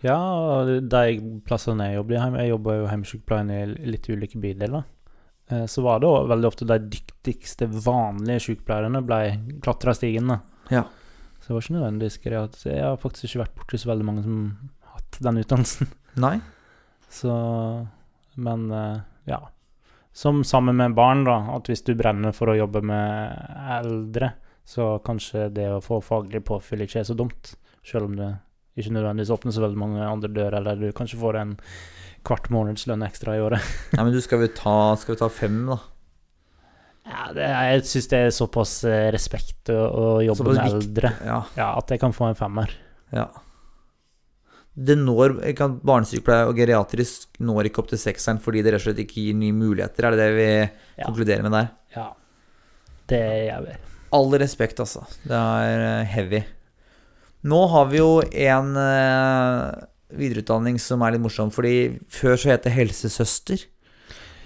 Ja, 0.00 0.16
og 0.16 0.70
de 0.88 1.18
plassene 1.44 1.90
jeg 1.90 1.98
jobbet 1.98 2.16
i, 2.16 2.38
jeg 2.40 2.52
jobber 2.54 2.78
jo 2.78 2.86
hjemmesykepleien 2.88 3.50
i 3.52 3.90
litt 3.92 4.08
ulike 4.08 4.40
bydeler, 4.40 4.86
eh, 5.52 5.66
så 5.68 5.84
var 5.84 6.00
det 6.00 6.08
jo 6.08 6.30
veldig 6.30 6.48
ofte 6.48 6.68
de 6.70 6.78
dyktigste 6.94 7.68
vanlige 7.84 8.46
sykepleierne 8.46 9.02
ble 9.04 9.20
klatra 9.60 9.92
stigen. 9.98 10.32
Ja. 10.70 10.84
Så 11.40 11.50
det 11.50 11.56
var 11.56 11.64
ikke 11.64 11.76
nødvendigvis 11.78 12.18
greit. 12.24 12.58
Jeg 12.66 12.84
har 12.84 13.00
faktisk 13.00 13.26
ikke 13.28 13.44
vært 13.44 13.56
borti 13.58 13.80
så 13.80 13.90
veldig 13.90 14.06
mange 14.06 14.24
som 14.26 14.36
har 14.86 14.98
hatt 14.98 15.22
den 15.24 15.40
utdannelsen. 15.42 15.94
Nei? 16.24 16.36
Så 17.10 17.32
Men 18.40 18.68
eh, 18.70 19.00
ja. 19.30 19.40
Som 20.12 20.44
sammen 20.44 20.76
med 20.78 20.94
barn, 20.94 21.24
da. 21.26 21.38
At 21.56 21.70
hvis 21.70 21.82
du 21.86 21.94
brenner 21.98 22.34
for 22.34 22.50
å 22.50 22.58
jobbe 22.58 22.82
med 22.82 23.34
eldre, 23.80 24.32
så 24.66 24.96
kanskje 25.04 25.48
det 25.54 25.68
å 25.70 25.82
få 25.82 26.00
faglig 26.04 26.42
påfyll 26.46 26.84
ikke 26.84 27.02
er 27.02 27.08
så 27.08 27.16
dumt. 27.18 27.54
Selv 27.86 28.10
om 28.10 28.16
det 28.18 28.30
ikke 28.78 28.94
nødvendigvis 28.94 29.32
åpner 29.34 29.54
så 29.54 29.64
veldig 29.64 29.80
mange 29.80 30.06
andre 30.06 30.30
dører, 30.32 30.58
eller 30.60 30.78
du 30.78 30.96
kanskje 30.96 31.18
får 31.20 31.38
en 31.40 31.54
kvart 32.26 32.50
månedslønn 32.52 33.04
ekstra 33.06 33.36
i 33.38 33.42
året. 33.42 33.64
Nei, 33.94 34.04
men 34.04 34.14
du 34.14 34.20
skal 34.22 34.42
vi 34.42 34.50
ta, 34.54 34.94
skal 35.00 35.16
vi 35.16 35.20
ta 35.22 35.30
fem, 35.32 35.62
da? 35.70 35.78
Ja, 37.08 37.30
det, 37.34 37.46
jeg 37.48 37.84
syns 37.88 38.08
det 38.12 38.18
er 38.26 38.30
såpass 38.34 38.72
eh, 38.84 39.08
respekt 39.14 39.70
å, 39.72 39.78
å 39.88 40.04
jobbe 40.24 40.42
Såpass 40.44 40.58
med 40.60 40.74
eldre. 40.76 41.12
Ja. 41.26 41.38
Ja, 41.56 41.68
at 41.80 41.90
jeg 41.90 42.00
kan 42.02 42.12
få 42.16 42.28
en 42.30 42.38
femmer. 42.38 42.74
ja. 43.14 43.28
Det 44.80 44.94
når 44.96 45.32
kan, 45.58 45.74
Barnesykepleie 45.84 46.46
og 46.46 46.54
geriatrisk 46.56 47.34
når 47.42 47.66
ikke 47.68 47.82
opp 47.82 47.88
til 47.90 47.98
sekseren 48.00 48.38
fordi 48.40 48.62
det 48.62 48.70
rett 48.72 48.80
og 48.80 48.84
slett 48.86 49.00
ikke 49.02 49.24
gir 49.26 49.34
nye 49.36 49.52
muligheter. 49.52 50.06
Er 50.06 50.14
det 50.14 50.20
det 50.22 50.28
vi 50.38 50.46
Ja. 51.00 51.04
konkluderer 51.08 51.42
med 51.42 51.52
der? 51.52 51.66
Ja. 51.96 52.04
Det 53.10 53.18
gjør 53.50 53.66
vi. 53.66 53.74
All 54.14 54.30
respekt, 54.40 54.78
altså. 54.80 55.02
Det 55.26 55.36
er 55.36 55.82
eh, 55.88 56.06
heavy. 56.14 56.40
Nå 57.50 57.58
har 57.74 57.90
vi 57.90 57.98
jo 57.98 58.22
en 58.22 58.70
eh, 58.78 59.84
videreutdanning 60.22 60.78
som 60.80 61.02
er 61.02 61.16
litt 61.16 61.24
morsom, 61.26 61.50
fordi 61.52 61.98
før 62.08 62.38
så 62.38 62.52
het 62.54 62.62
det 62.64 62.72
helsesøster, 62.78 63.66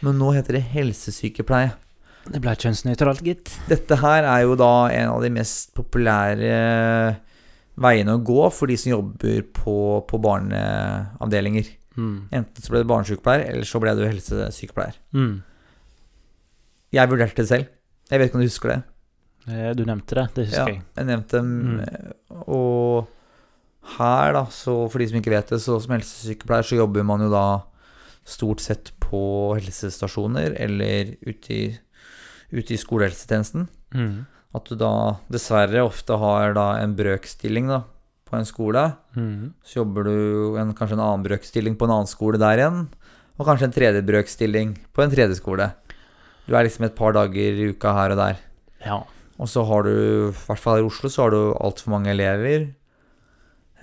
men 0.03 0.19
nå 0.19 0.33
heter 0.35 0.57
det 0.59 0.65
helsesykepleie. 0.73 1.75
Det 2.25 2.41
ble 2.41 2.55
kjønnsnøytralt, 2.57 3.21
gitt. 3.27 3.51
Dette 3.69 3.99
her 4.01 4.25
er 4.25 4.43
jo 4.47 4.55
da 4.57 4.71
en 4.97 5.11
av 5.13 5.21
de 5.25 5.29
mest 5.35 5.75
populære 5.77 6.53
veiene 7.85 8.15
å 8.17 8.23
gå 8.25 8.45
for 8.55 8.71
de 8.71 8.77
som 8.81 8.93
jobber 8.95 9.43
på, 9.57 9.75
på 10.09 10.21
barneavdelinger. 10.25 11.69
Mm. 11.99 12.15
Enten 12.35 12.65
så 12.65 12.73
ble 12.73 12.81
det 12.85 12.89
barnesykepleier, 12.91 13.45
eller 13.53 13.69
så 13.69 13.81
ble 13.83 13.93
du 13.99 14.05
helsesykepleier. 14.07 14.97
Mm. 15.15 15.35
Jeg 16.95 17.11
vurderte 17.11 17.43
det 17.43 17.51
selv. 17.51 17.69
Jeg 18.11 18.21
vet 18.21 18.31
ikke 18.31 18.39
om 18.41 18.45
du 18.45 18.49
husker 18.49 18.73
det? 18.73 18.81
Eh, 19.51 19.71
Du 19.77 19.85
nevnte 19.85 20.17
det, 20.17 20.27
det 20.37 20.47
husker 20.49 20.63
Ja, 20.63 20.67
jeg. 20.79 20.83
jeg 20.97 21.11
nevnte. 21.11 21.43
Mm. 21.45 21.79
Og 22.47 23.09
her, 23.99 24.33
da, 24.39 24.47
så 24.55 24.79
for 24.89 25.03
de 25.03 25.11
som 25.11 25.19
ikke 25.21 25.35
vet 25.35 25.51
det, 25.53 25.61
så 25.61 25.77
som 25.83 25.93
helsesykepleier 25.99 26.65
så 26.71 26.79
jobber 26.81 27.05
man 27.05 27.21
jo 27.27 27.31
da 27.35 27.45
stort 28.25 28.63
sett 28.65 28.95
på 29.05 29.19
helsestasjoner 29.59 30.55
eller 30.65 31.11
ute 31.29 31.53
i, 31.53 31.65
ute 32.53 32.75
i 32.75 32.81
skolehelsetjenesten. 32.81 33.69
Mm. 33.95 34.25
At 34.55 34.69
du 34.71 34.77
da 34.79 34.93
dessverre 35.33 35.83
ofte 35.87 36.19
har 36.21 36.55
da 36.57 36.69
en 36.83 36.95
brøkstilling 36.99 37.71
da, 37.71 37.83
på 38.29 38.39
en 38.39 38.49
skole. 38.49 38.85
Mm. 39.17 39.55
Så 39.67 39.81
jobber 39.81 40.07
du 40.07 40.59
en, 40.61 40.75
kanskje 40.77 40.99
en 40.99 41.07
annen 41.07 41.25
brøkstilling 41.27 41.79
på 41.79 41.89
en 41.89 41.97
annen 41.97 42.11
skole 42.11 42.41
der 42.41 42.63
igjen. 42.63 42.85
Og 43.35 43.49
kanskje 43.49 43.71
en 43.71 43.75
tredje 43.75 44.05
brøkstilling 44.07 44.77
på 44.95 45.03
en 45.03 45.13
tredje 45.13 45.41
skole. 45.41 45.73
Du 46.47 46.55
er 46.55 46.67
liksom 46.67 46.87
et 46.87 46.97
par 46.97 47.17
dager 47.17 47.59
i 47.59 47.73
uka 47.73 47.95
her 47.97 48.15
og 48.15 48.21
der. 48.21 48.41
Ja. 48.85 49.03
Og 49.41 49.51
så 49.51 49.65
har 49.67 49.87
du, 49.87 49.95
i 50.31 50.47
hvert 50.47 50.61
fall 50.61 50.79
her 50.79 50.85
i 50.85 50.89
Oslo, 50.89 51.11
så 51.11 51.25
har 51.25 51.35
du 51.35 51.41
altfor 51.59 51.91
mange 51.97 52.13
elever. 52.13 52.69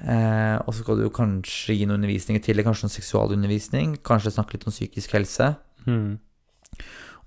Eh, 0.02 0.58
og 0.64 0.72
så 0.74 0.82
skal 0.82 1.02
du 1.02 1.10
kanskje 1.14 1.76
gi 1.78 1.88
noe 1.90 2.00
undervisning 2.00 2.40
i 2.40 2.44
tillegg, 2.44 2.70
kanskje 2.70 2.88
noe 2.88 2.96
seksualundervisning. 2.96 3.98
Kanskje 4.08 4.34
snakke 4.38 4.56
litt 4.56 4.68
om 4.70 4.74
psykisk 4.74 5.18
helse. 5.18 5.52
Mm. 5.86 6.20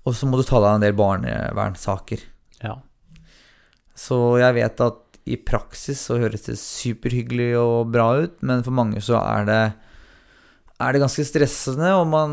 Og 0.05 0.13
så 0.13 0.29
må 0.29 0.37
du 0.37 0.45
ta 0.45 0.61
deg 0.61 0.77
en 0.77 0.85
del 0.85 0.97
barnevernssaker. 0.97 2.21
ja. 2.63 2.77
Så 3.95 4.15
jeg 4.41 4.57
vet 4.57 4.81
at 4.83 5.01
i 5.25 5.37
praksis 5.41 6.01
så 6.09 6.19
høres 6.21 6.45
det 6.45 6.57
superhyggelig 6.59 7.55
og 7.57 7.93
bra 7.93 8.09
ut, 8.25 8.35
men 8.45 8.61
for 8.65 8.75
mange 8.75 9.01
så 9.01 9.17
er 9.23 9.47
det 9.47 9.63
er 10.75 10.91
det 10.91 10.99
ganske 11.05 11.23
stressende, 11.23 11.93
og 11.95 12.07
man 12.11 12.31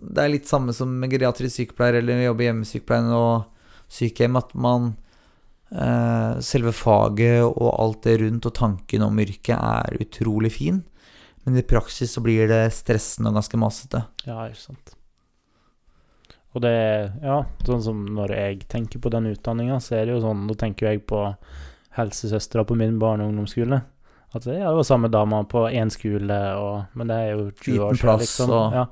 Det 0.00 0.22
er 0.22 0.32
litt 0.32 0.48
samme 0.48 0.72
som 0.72 0.88
med 0.88 1.12
geriatrisk 1.12 1.58
sykepleier 1.60 2.00
eller 2.00 2.24
jobbe 2.24 2.44
i 2.44 2.48
hjemmesykepleien 2.48 3.10
og 3.12 3.44
sykehjem, 3.92 4.38
at 4.40 4.54
man 4.54 4.94
eh, 5.70 6.40
Selve 6.40 6.72
faget 6.72 7.44
og 7.44 7.68
alt 7.76 8.02
det 8.08 8.16
rundt 8.22 8.48
og 8.48 8.56
tanken 8.56 9.04
om 9.04 9.20
yrket 9.20 9.58
er 9.58 10.00
utrolig 10.00 10.54
fin, 10.56 10.80
men 11.44 11.60
i 11.60 11.66
praksis 11.66 12.16
så 12.16 12.24
blir 12.24 12.48
det 12.48 12.64
stressende 12.72 13.28
og 13.28 13.36
ganske 13.36 13.60
masete. 13.60 14.04
Ja, 14.24 14.48
ikke 14.48 14.64
sant. 14.72 14.96
Og 16.54 16.60
det 16.60 17.12
Ja, 17.22 17.44
sånn 17.64 17.82
som 17.82 18.04
når 18.06 18.28
jeg 18.36 18.58
tenker 18.68 19.00
på 19.00 19.10
den 19.10 19.26
utdanninga, 19.32 19.78
så 19.80 19.96
er 19.96 20.06
det 20.06 20.14
jo 20.16 20.20
sånn 20.20 20.46
Da 20.48 20.54
tenker 20.54 20.90
jeg 20.90 21.06
på 21.06 21.34
helsesøstera 21.96 22.64
på 22.64 22.76
min 22.76 22.98
barne- 22.98 23.24
og 23.24 23.32
ungdomsskole. 23.32 23.82
At 24.34 24.44
det, 24.44 24.58
ja, 24.58 24.68
det 24.70 24.76
var 24.76 24.82
samme 24.88 25.10
dama 25.12 25.42
på 25.44 25.66
én 25.70 25.90
skole, 25.92 26.38
og, 26.56 26.84
men 26.96 27.06
det 27.08 27.16
er 27.16 27.32
jo 27.36 27.50
20 27.50 27.80
år 27.84 27.94
siden, 28.00 28.18
liksom. 28.18 28.50
og- 28.50 28.72
Ja. 28.72 28.86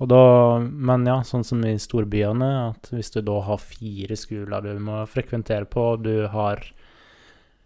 Og 0.00 0.08
da, 0.08 0.58
men 0.60 1.06
ja, 1.06 1.20
sånn 1.22 1.42
som 1.44 1.64
i 1.64 1.74
storbyene, 1.76 2.68
at 2.70 2.90
hvis 2.92 3.10
du 3.10 3.20
da 3.22 3.40
har 3.40 3.56
fire 3.58 4.14
skoler 4.14 4.60
du 4.62 4.78
må 4.78 5.00
frekventere 5.08 5.64
på, 5.68 5.94
og 5.94 6.02
du 6.04 6.28
har 6.28 6.60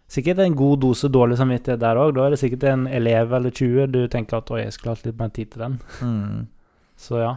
sikkert 0.09 0.39
en 0.39 0.55
god 0.55 0.79
dose 0.81 1.09
dårlig 1.09 1.37
samvittighet 1.37 1.79
der 1.79 1.95
òg, 1.95 2.15
da 2.15 2.25
er 2.25 2.29
det 2.31 2.39
sikkert 2.39 2.63
en 2.63 2.87
elev 2.87 3.33
eller 3.33 3.51
20 3.51 3.87
du 3.91 4.07
tenker 4.07 4.37
at 4.37 4.49
oi, 4.49 4.61
jeg 4.63 4.73
skulle 4.73 4.95
hatt 4.95 5.05
litt 5.05 5.19
mer 5.19 5.29
tid 5.29 5.51
til 5.51 5.59
den. 5.61 5.79
Mm. 6.01 6.47
Så 6.97 7.19
ja. 7.21 7.35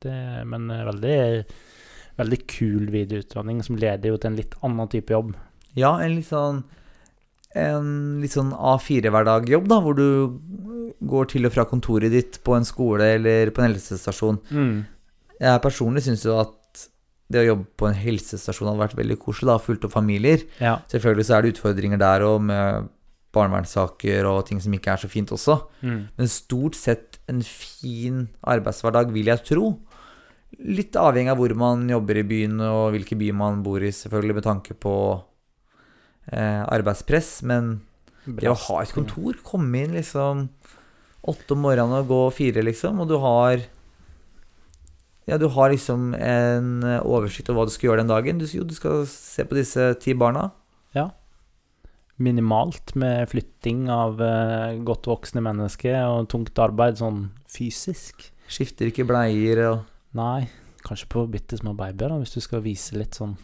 Det, 0.00 0.16
men 0.48 0.70
eh, 0.72 0.84
veldig, 0.88 1.20
veldig 2.20 2.40
kul 2.50 2.90
videoutdanning 2.92 3.62
som 3.66 3.78
leder 3.80 4.12
jo 4.12 4.20
til 4.20 4.32
en 4.32 4.38
litt 4.38 4.54
annen 4.66 4.92
type 4.92 5.12
jobb. 5.12 5.34
Ja, 5.78 5.96
en 6.02 6.16
litt 6.16 6.30
sånn 6.30 6.64
En 7.54 8.20
litt 8.22 8.30
sånn 8.30 8.52
A4-hverdag-jobb, 8.54 9.64
da, 9.66 9.80
hvor 9.82 9.96
du 9.98 10.38
går 11.10 11.32
til 11.32 11.48
og 11.48 11.54
fra 11.56 11.64
kontoret 11.66 12.12
ditt 12.14 12.38
på 12.46 12.54
en 12.54 12.66
skole 12.66 13.08
eller 13.16 13.50
på 13.50 13.58
en 13.58 13.72
helsestasjon. 13.72 14.38
Jeg 15.40 15.62
personlig 15.64 16.04
syns 16.04 16.22
jo 16.28 16.36
at 16.38 16.84
det 17.30 17.42
å 17.42 17.48
jobbe 17.48 17.66
på 17.78 17.88
en 17.88 17.98
helsestasjon 17.98 18.70
hadde 18.70 18.82
vært 18.84 18.96
veldig 18.98 19.18
koselig, 19.22 19.48
da, 19.50 19.58
fulgt 19.62 19.86
opp 19.86 19.94
familier. 19.94 20.46
Ja. 20.62 20.76
Selvfølgelig 20.90 21.26
så 21.26 21.36
er 21.36 21.42
det 21.42 21.52
utfordringer 21.56 22.00
der 22.02 22.26
òg, 22.26 22.38
med 22.46 22.88
barnevernssaker 23.34 24.26
og 24.26 24.42
ting 24.48 24.58
som 24.62 24.74
ikke 24.74 24.94
er 24.94 25.02
så 25.02 25.10
fint 25.10 25.30
også. 25.34 25.60
Mm. 25.86 26.00
Men 26.18 26.30
stort 26.30 26.78
sett 26.78 27.20
en 27.30 27.42
fin 27.46 28.24
arbeidshverdag, 28.42 29.12
vil 29.14 29.30
jeg 29.30 29.46
tro. 29.46 29.70
Litt 30.60 30.96
avhengig 31.00 31.32
av 31.32 31.40
hvor 31.40 31.54
man 31.56 31.86
jobber 31.88 32.20
i 32.20 32.26
byen 32.26 32.58
og 32.66 32.90
hvilken 32.94 33.20
by 33.20 33.30
man 33.36 33.62
bor 33.64 33.80
i, 33.80 33.92
selvfølgelig 33.94 34.36
med 34.36 34.44
tanke 34.44 34.76
på 34.76 34.94
eh, 36.32 36.62
arbeidspress. 36.66 37.38
Men 37.48 37.78
det 38.26 38.50
å 38.50 38.58
ha 38.68 38.80
et 38.82 38.92
kontor, 38.92 39.38
komme 39.46 39.86
inn 39.86 39.96
liksom 39.96 40.48
åtte 41.20 41.54
om 41.54 41.62
morgenen 41.64 42.00
og 42.00 42.10
gå 42.10 42.22
fire, 42.32 42.64
liksom, 42.64 43.02
og 43.02 43.10
du 43.10 43.18
har 43.20 43.66
Ja, 45.28 45.36
du 45.38 45.46
har 45.52 45.70
liksom 45.70 46.14
en 46.16 46.82
oversikt 47.04 47.50
over 47.50 47.60
hva 47.60 47.68
du 47.68 47.74
skal 47.74 47.90
gjøre 47.90 48.02
den 48.02 48.10
dagen. 48.10 48.40
Du, 48.40 48.48
jo, 48.50 48.64
du 48.66 48.74
skal 48.74 49.04
se 49.06 49.44
på 49.46 49.54
disse 49.54 49.92
ti 50.02 50.14
barna. 50.18 50.48
Ja. 50.96 51.10
Minimalt 52.18 52.96
med 52.98 53.28
flytting 53.30 53.84
av 53.94 54.18
eh, 54.24 54.80
godt 54.82 55.06
voksne 55.06 55.44
mennesker 55.44 56.00
og 56.08 56.26
tungt 56.32 56.58
arbeid 56.58 56.98
sånn 56.98 57.28
fysisk. 57.46 58.26
Skifter 58.50 58.90
ikke 58.90 59.06
bleier 59.06 59.62
og 59.68 59.86
Nei, 60.18 60.48
kanskje 60.86 61.06
på 61.12 61.26
bitte 61.30 61.58
små 61.60 61.74
babyer, 61.78 62.08
da, 62.10 62.16
hvis 62.18 62.34
du 62.34 62.40
skal 62.42 62.62
vise 62.64 62.96
litt 62.98 63.14
sånn 63.14 63.36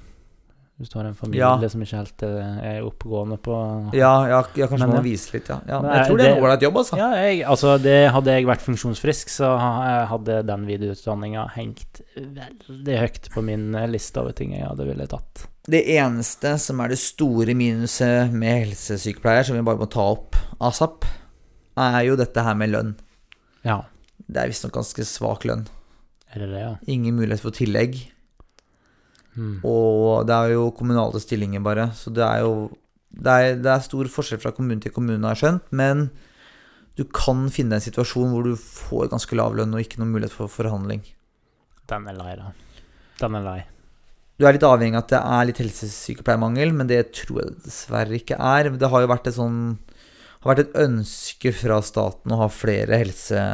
Hvis 0.81 0.90
du 0.92 0.98
har 0.98 1.07
en 1.09 1.14
familie 1.16 1.40
Ja. 1.40 1.68
som 1.72 1.81
ikke 1.81 1.96
helt 2.02 2.22
eh, 2.26 2.57
er 2.68 2.83
oppegående 2.85 3.38
på 3.40 3.55
Ja, 3.96 4.11
ja, 4.29 4.40
ja 4.57 4.66
kanskje 4.66 4.81
Men, 4.85 4.90
man 4.90 4.98
må 4.98 5.05
vise 5.07 5.33
litt, 5.33 5.48
ja. 5.48 5.61
ja. 5.66 5.79
Men 5.81 5.88
Nei, 5.90 5.96
jeg 6.02 6.09
tror 6.11 6.18
det 6.18 6.26
er 6.26 6.29
det- 6.29 6.37
en 6.37 6.44
ålreit 6.44 6.62
jobb, 6.66 6.76
altså. 6.83 6.96
Ja, 7.00 7.11
jeg, 7.22 7.38
altså 7.46 7.76
det, 7.81 7.94
hadde 8.12 8.35
jeg 8.35 8.46
vært 8.50 8.64
funksjonsfrisk, 8.66 9.31
så 9.33 9.52
ha- 9.62 10.05
hadde 10.11 10.40
den 10.46 10.66
videreutdanninga 10.66 11.46
hengt 11.55 12.02
veldig 12.16 12.98
høyt 13.00 13.31
på 13.33 13.42
min 13.46 13.74
eh, 13.74 13.87
liste 13.88 14.20
over 14.20 14.33
ting 14.37 14.52
jeg 14.52 14.66
hadde 14.68 14.85
ville 14.90 15.07
tatt. 15.09 15.46
Det 15.66 15.81
eneste 15.96 16.59
som 16.62 16.81
er 16.85 16.88
det 16.92 16.98
store 16.98 17.55
minuset 17.59 18.31
med 18.33 18.66
helsesykepleier, 18.66 19.44
som 19.48 19.57
vi 19.57 19.62
bare 19.66 19.79
må 19.81 19.88
ta 19.90 20.05
opp 20.12 20.37
asap, 20.61 21.05
er 21.76 22.02
jo 22.07 22.16
dette 22.20 22.42
her 22.42 22.55
med 22.55 22.70
lønn. 22.74 22.92
Ja, 23.64 23.81
Det 24.29 24.42
er 24.42 24.48
visstnok 24.50 24.72
ganske 24.76 25.05
svak 25.07 25.44
lønn. 25.48 25.66
Er 26.37 26.44
det 26.44 26.53
det, 26.53 26.62
ja? 26.62 26.75
Ingen 26.92 27.16
mulighet 27.18 27.42
for 27.42 27.55
tillegg. 27.57 27.99
Mm. 29.37 29.61
Og 29.68 30.27
det 30.29 30.37
er 30.37 30.55
jo 30.55 30.70
kommunale 30.77 31.20
stillinger, 31.20 31.64
bare. 31.64 31.90
Så 31.96 32.12
det 32.14 32.25
er 32.25 32.44
jo 32.44 32.70
det 33.16 33.33
er, 33.33 33.55
det 33.64 33.70
er 33.72 33.85
stor 33.85 34.09
forskjell 34.12 34.40
fra 34.42 34.53
kommune 34.53 34.83
til 34.85 34.92
kommune, 34.92 35.22
har 35.25 35.37
jeg 35.37 35.44
skjønt. 35.44 35.70
Men 35.77 36.09
du 36.96 37.05
kan 37.09 37.46
finne 37.53 37.79
en 37.79 37.85
situasjon 37.85 38.33
hvor 38.33 38.44
du 38.44 38.57
får 38.61 39.11
ganske 39.12 39.38
lav 39.38 39.57
lønn 39.57 39.75
og 39.77 39.83
ikke 39.83 40.01
noen 40.01 40.12
mulighet 40.14 40.37
for 40.37 40.53
forhandling. 40.53 41.03
Den 41.88 42.07
er 42.11 42.18
lei, 42.18 42.35
da. 42.40 42.53
Den 43.22 43.38
er 43.38 43.44
lei. 43.46 43.59
Du 44.37 44.44
er 44.44 44.53
litt 44.53 44.66
avhengig 44.68 44.99
av 44.99 45.07
at 45.07 45.12
det 45.14 45.20
er 45.22 45.49
litt 45.49 45.61
helsesykepleiermangel, 45.62 46.75
men 46.77 46.88
det 46.90 47.01
tror 47.16 47.40
jeg 47.40 47.55
dessverre 47.64 48.18
ikke 48.18 48.37
er. 48.37 48.68
Det 48.77 48.90
har 48.92 49.05
jo 49.05 49.12
vært 49.12 49.31
et 49.31 49.38
sånn 49.38 49.61
har 50.46 50.53
vært 50.53 50.66
et 50.66 50.77
ønske 50.85 51.53
fra 51.57 51.81
staten 51.83 52.35
å 52.35 52.40
ha 52.44 52.49
flere 52.53 53.01
helse, 53.01 53.44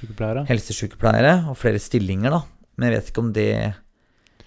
Sykepleiere. 0.00 0.46
helsesykepleiere 0.48 1.34
og 1.50 1.56
flere 1.60 1.78
stillinger, 1.82 2.30
da. 2.32 2.42
Men 2.78 2.88
jeg 2.90 2.96
vet 2.98 3.10
ikke 3.12 3.20
om 3.24 3.32
det, 3.36 3.46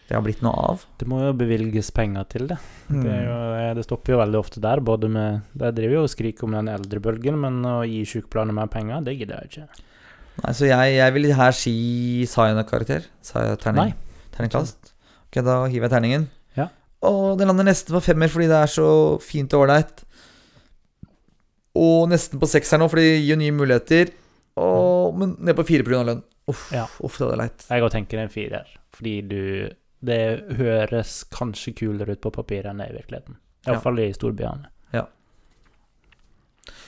det 0.09 0.15
har 0.17 0.23
blitt 0.25 0.41
noe 0.41 0.53
av. 0.73 0.85
Det 0.97 1.07
må 1.07 1.19
jo 1.21 1.33
bevilges 1.37 1.91
penger 1.93 2.25
til 2.31 2.47
det. 2.49 2.57
Det, 2.89 3.05
er 3.05 3.23
jo, 3.27 3.35
Mm. 3.37 3.59
eh, 3.69 3.73
det 3.77 3.85
stopper 3.85 4.13
jo 4.15 4.19
veldig 4.23 4.39
ofte 4.39 4.59
der. 4.61 4.79
Både 4.81 5.07
med 5.09 5.41
De 5.55 5.71
driver 5.71 5.93
jo 5.99 6.03
og 6.03 6.09
skriker 6.09 6.43
om 6.47 6.51
den 6.57 6.67
eldrebølgen, 6.73 7.37
men 7.39 7.61
å 7.63 7.83
gi 7.87 8.01
sykepleierne 8.05 8.53
mer 8.53 8.67
penger, 8.67 9.03
det 9.05 9.17
gidder 9.19 9.41
jeg 9.41 9.49
ikke. 9.51 9.67
Nei, 10.43 10.51
så 10.57 10.65
jeg, 10.65 10.95
jeg 10.97 11.13
vil 11.13 11.33
her 11.37 11.51
si 11.53 12.25
Sa 12.25 12.47
jeg 12.47 12.55
noe 12.57 12.65
karakter? 12.65 13.05
Sa 13.21 13.43
jeg 13.45 13.59
terning? 13.61 13.93
Nei. 13.93 14.25
Terningkast? 14.33 14.89
Ok, 15.29 15.43
da 15.45 15.59
hiver 15.69 15.85
jeg 15.87 15.91
terningen. 15.93 16.27
Ja. 16.57 16.69
Og 17.05 17.37
den 17.37 17.47
lander 17.47 17.67
nesten 17.69 17.93
på 17.93 18.01
femmer 18.01 18.27
fordi 18.33 18.47
det 18.49 18.57
er 18.63 18.71
så 18.73 18.87
fint 19.21 19.53
og 19.53 19.67
ålreit. 19.67 20.01
Og 21.75 22.09
nesten 22.09 22.39
på 22.41 22.49
sekser 22.49 22.77
nå, 22.81 22.87
fordi 22.89 23.05
det 23.05 23.21
gir 23.23 23.31
jo 23.35 23.39
nye 23.41 23.55
muligheter. 23.57 24.11
Og, 24.57 25.15
men 25.17 25.35
ned 25.39 25.55
på 25.57 25.65
fire 25.65 25.83
pga. 25.87 26.03
lønn. 26.05 26.23
Uff, 26.47 26.71
Ja. 26.75 26.85
uff, 27.01 27.17
det 27.17 27.27
var 27.29 27.37
leit. 27.39 27.65
Jeg 27.69 27.81
òg 27.81 27.91
tenker 27.91 28.19
en 28.19 28.29
firer, 28.29 28.67
fordi 28.93 29.21
du 29.27 29.69
det 30.03 30.57
høres 30.59 31.23
kanskje 31.31 31.71
kulere 31.79 32.11
ut 32.17 32.21
på 32.21 32.29
papiret 32.35 32.65
enn 32.67 32.77
det 32.81 32.89
er 32.89 32.93
i 32.93 32.97
virkeligheten. 32.99 33.37
Iallfall 33.65 33.95
fall 33.95 33.99
i 34.03 34.11
storbyene. 34.11 34.69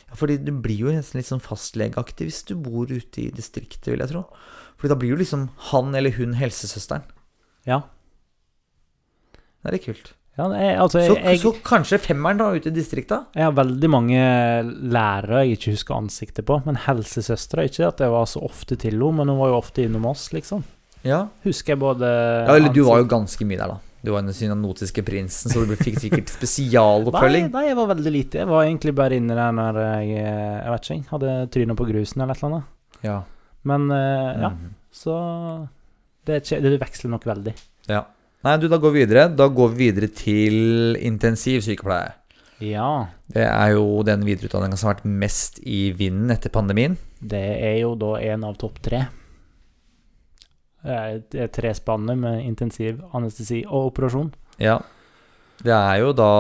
Ja, 0.05 0.13
fordi 0.19 0.37
du 0.45 0.51
blir 0.61 0.77
jo 0.85 0.91
nesten 0.93 1.17
litt 1.19 1.27
sånn 1.27 1.41
fastlegeaktig 1.43 2.27
hvis 2.27 2.43
du 2.45 2.53
bor 2.61 2.85
ute 2.91 3.23
i 3.23 3.31
distriktet, 3.33 3.87
vil 3.89 4.03
jeg 4.03 4.11
tro. 4.11 4.21
Fordi 4.77 4.91
da 4.91 4.97
blir 4.99 5.09
jo 5.15 5.17
liksom 5.19 5.47
han 5.71 5.95
eller 5.97 6.13
hun 6.19 6.35
helsesøsteren. 6.37 7.03
Ja. 7.65 7.81
Det 9.63 9.71
er 9.71 9.75
litt 9.79 9.87
kult. 9.87 10.13
Ja, 10.37 10.49
er, 10.51 10.79
altså, 10.83 10.99
Så, 10.99 11.15
jeg, 11.15 11.39
så 11.39 11.53
kanskje 11.63 11.97
femmeren 12.03 12.37
da 12.41 12.49
ute 12.51 12.67
i 12.67 12.75
distrikta? 12.75 13.21
jeg 13.35 13.45
har 13.47 13.53
veldig 13.55 13.89
mange 13.89 14.19
lærere 14.91 15.45
jeg 15.45 15.55
ikke 15.57 15.71
husker 15.77 15.95
ansiktet 15.95 16.45
på, 16.45 16.57
men 16.65 16.75
helsesøstre 16.85 17.63
Ikke 17.69 17.87
at 17.87 18.01
jeg 18.03 18.11
var 18.11 18.25
så 18.27 18.41
ofte 18.43 18.75
til 18.75 18.97
henne, 18.99 19.13
men 19.21 19.31
hun 19.31 19.39
var 19.39 19.53
jo 19.53 19.59
ofte 19.61 19.85
innom 19.87 20.05
oss, 20.11 20.27
liksom. 20.35 20.63
Ja. 21.07 21.27
Husker 21.45 21.73
jeg 21.75 21.79
både 21.79 22.09
ja. 22.09 22.55
Eller 22.55 22.73
du 22.73 22.81
var 22.83 22.99
jo 22.99 23.07
ganske 23.07 23.45
mye 23.47 23.61
der, 23.61 23.75
da. 23.75 23.79
Du 24.05 24.11
var 24.13 24.21
den 24.21 24.35
synanotiske 24.37 25.01
prinsen, 25.07 25.49
så 25.49 25.63
du 25.65 25.71
fikk 25.79 25.97
sikkert 26.03 26.29
spesialoppfølging. 26.29 27.47
Nei, 27.53 27.53
nei, 27.55 27.63
jeg 27.71 27.77
var 27.79 27.87
veldig 27.93 28.11
lite. 28.13 28.41
Jeg 28.43 28.49
var 28.51 28.65
egentlig 28.67 28.93
bare 28.97 29.17
inne 29.17 29.33
der 29.37 29.55
når 29.55 29.79
jeg 29.81 30.09
Jeg 30.19 30.73
vet 30.75 30.89
ikke, 30.91 31.09
hadde 31.13 31.31
trynet 31.55 31.79
på 31.79 31.87
grusen 31.89 32.21
eller 32.21 32.35
et 32.35 32.43
eller 32.43 32.51
annet. 32.51 32.67
Ja. 33.07 33.15
Men 33.65 33.87
eh, 33.95 34.41
ja, 34.43 34.49
Mhm. 34.51 34.75
så 34.93 35.15
det, 36.25 36.43
det 36.49 36.75
veksler 36.81 37.09
nok 37.15 37.25
veldig. 37.25 37.55
ja. 37.89 38.03
Nei, 38.45 38.57
du, 38.61 38.67
da 38.69 38.77
går 38.77 38.91
vi 38.93 39.01
videre. 39.05 39.25
Da 39.33 39.47
går 39.49 39.71
vi 39.73 39.87
videre 39.87 40.07
til 40.13 40.95
intensivsykepleie. 41.01 42.11
Ja. 42.63 43.07
Det 43.33 43.43
er 43.43 43.71
jo 43.73 44.03
den 44.07 44.21
videreutdanninga 44.27 44.77
som 44.77 44.91
har 44.91 44.99
vært 44.99 45.09
mest 45.25 45.57
i 45.65 45.89
vinden 45.97 46.29
etter 46.31 46.53
pandemien. 46.53 46.95
Det 47.19 47.41
er 47.57 47.79
jo 47.81 47.95
da 47.99 48.13
en 48.21 48.45
av 48.47 48.55
topp 48.61 48.77
tre. 48.85 49.01
Eh, 50.85 51.17
Det 51.31 51.41
er 51.41 51.51
tre 51.51 51.73
spanner 51.73 52.15
med 52.15 52.45
intensiv 52.45 53.01
anestesi 53.17 53.63
og 53.65 53.89
operasjon. 53.91 54.29
Ja. 54.61 54.77
Det 55.63 55.73
er 55.73 55.97
jo 56.03 56.13
da 56.13 56.31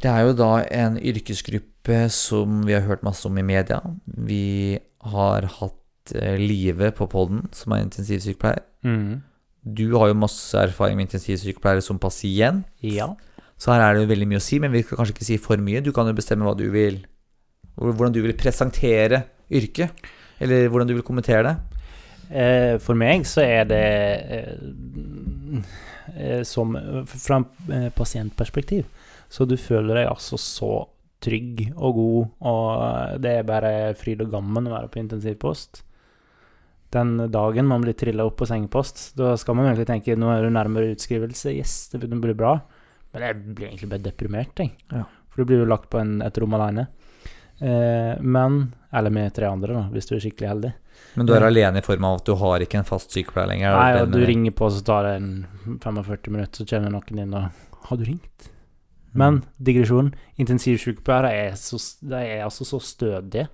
Det 0.00 0.06
er 0.10 0.20
jo 0.28 0.32
da 0.38 0.62
en 0.70 0.96
yrkesgruppe 0.96 2.08
som 2.14 2.62
vi 2.64 2.72
har 2.72 2.84
hørt 2.86 3.02
masse 3.02 3.26
om 3.26 3.36
i 3.38 3.42
media. 3.42 3.80
Vi 4.06 4.78
har 5.02 5.42
hatt 5.42 6.12
eh, 6.14 6.36
Live 6.38 6.92
på 6.94 7.08
podden, 7.10 7.48
som 7.52 7.72
er 7.72 7.82
intensivsykepleier. 7.84 8.62
Mhm. 8.84 9.22
Du 9.62 9.96
har 9.98 10.10
jo 10.10 10.18
masse 10.18 10.56
erfaring 10.58 10.96
med 10.98 11.08
intensivsykepleiere 11.08 11.84
som 11.84 11.98
pasient. 12.00 12.66
Ja. 12.84 13.12
Så 13.58 13.72
her 13.74 13.82
er 13.82 13.96
det 13.96 14.04
jo 14.04 14.12
veldig 14.12 14.28
mye 14.30 14.40
å 14.40 14.44
si, 14.44 14.60
men 14.62 14.72
vi 14.72 14.84
skal 14.84 15.00
kanskje 15.00 15.16
ikke 15.16 15.28
si 15.28 15.38
for 15.42 15.60
mye. 15.62 15.82
Du 15.82 15.90
kan 15.94 16.06
jo 16.06 16.16
bestemme 16.16 16.46
hva 16.46 16.56
du 16.58 16.68
vil 16.74 17.04
Hvordan 17.78 18.10
du 18.10 18.16
vil 18.24 18.34
presentere 18.34 19.20
yrket. 19.54 19.92
Eller 20.42 20.66
hvordan 20.66 20.88
du 20.88 20.96
vil 20.96 21.04
kommentere 21.06 21.44
det. 21.46 21.82
Eh, 22.28 22.74
For 22.82 22.98
meg 22.98 23.22
så 23.26 23.44
er 23.44 23.68
det 23.70 23.84
eh, 24.34 25.60
eh, 26.16 26.42
som 26.42 26.74
Fra 27.06 27.38
en 27.38 27.92
pasientperspektiv 27.94 28.82
så 29.28 29.44
du 29.44 29.56
føler 29.60 30.00
deg 30.00 30.10
altså 30.10 30.38
så 30.40 30.72
trygg 31.22 31.64
og 31.74 31.98
god, 31.98 32.28
og 32.46 33.22
det 33.22 33.32
er 33.40 33.46
bare 33.46 33.72
fryd 33.98 34.22
og 34.24 34.32
gammen 34.32 34.68
å 34.68 34.74
være 34.76 34.90
på 34.92 35.00
intensivpost. 35.02 35.82
Den 36.90 37.30
dagen 37.30 37.66
man 37.68 37.82
blir 37.84 37.92
trilla 37.98 38.24
opp 38.24 38.38
på 38.40 38.46
sengepost, 38.48 39.14
da 39.18 39.34
skal 39.36 39.54
man 39.58 39.66
egentlig 39.68 39.86
tenke 39.90 40.16
nå 40.16 40.30
er 40.32 40.42
du 40.46 40.50
nærmere 40.54 40.94
utskrivelse. 40.94 41.52
Yes, 41.56 41.88
det 41.92 42.00
blir 42.08 42.34
bra. 42.34 42.54
Men 43.12 43.22
jeg 43.26 43.54
blir 43.54 43.66
egentlig 43.68 43.90
bare 43.90 44.04
deprimert, 44.06 44.54
jeg. 44.56 44.72
Ja. 44.92 45.02
For 45.28 45.42
du 45.42 45.44
blir 45.50 45.58
jo 45.62 45.68
lagt 45.68 45.90
på 45.90 46.00
en, 46.00 46.22
et 46.24 46.38
rom 46.40 46.54
alene. 46.56 46.86
Eh, 47.60 48.16
men 48.20 48.74
Eller 48.94 49.10
med 49.10 49.34
tre 49.34 49.44
andre, 49.44 49.74
da, 49.74 49.82
hvis 49.92 50.06
du 50.08 50.14
er 50.16 50.20
skikkelig 50.24 50.48
heldig. 50.48 50.72
Men 51.16 51.26
du 51.26 51.34
er 51.34 51.40
Ja. 51.42 51.46
alene 51.48 51.78
i 51.78 51.84
form 51.84 52.04
av 52.04 52.14
at 52.20 52.24
du 52.24 52.34
har 52.34 52.60
ikke 52.60 52.78
en 52.78 52.84
fast 52.88 53.10
sykepleier 53.12 53.48
lenger. 53.48 53.76
Nei, 53.76 54.00
og 54.00 54.10
du 54.12 54.24
ringer 54.24 54.50
på, 54.56 54.70
så 54.72 54.82
tar 54.82 55.02
det 55.04 55.16
en 55.20 55.46
45 55.82 56.30
minutter, 56.32 56.64
så 56.64 56.66
kommer 56.66 56.90
noen 56.90 57.18
inn 57.18 57.34
og 57.34 57.50
Har 57.88 57.96
du 57.98 58.04
ringt? 58.04 58.48
Men 59.14 59.42
digresjon. 59.62 60.14
Intensivsykepleiere 60.38 61.30
er, 61.32 61.52
så- 61.52 62.12
er 62.12 62.44
altså 62.44 62.64
så 62.64 62.80
stødige, 62.80 63.48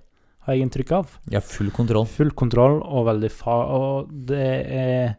har 0.45 0.55
jeg 0.55 0.65
inntrykk 0.65 0.91
av. 0.97 1.13
Ja, 1.33 1.41
full 1.41 1.71
kontroll. 1.75 2.07
Full 2.09 2.33
kontroll 2.37 2.81
og 2.83 3.07
veldig 3.09 3.31
fa... 3.33 3.55
Og 3.75 4.11
det 4.29 4.49
er 4.63 5.15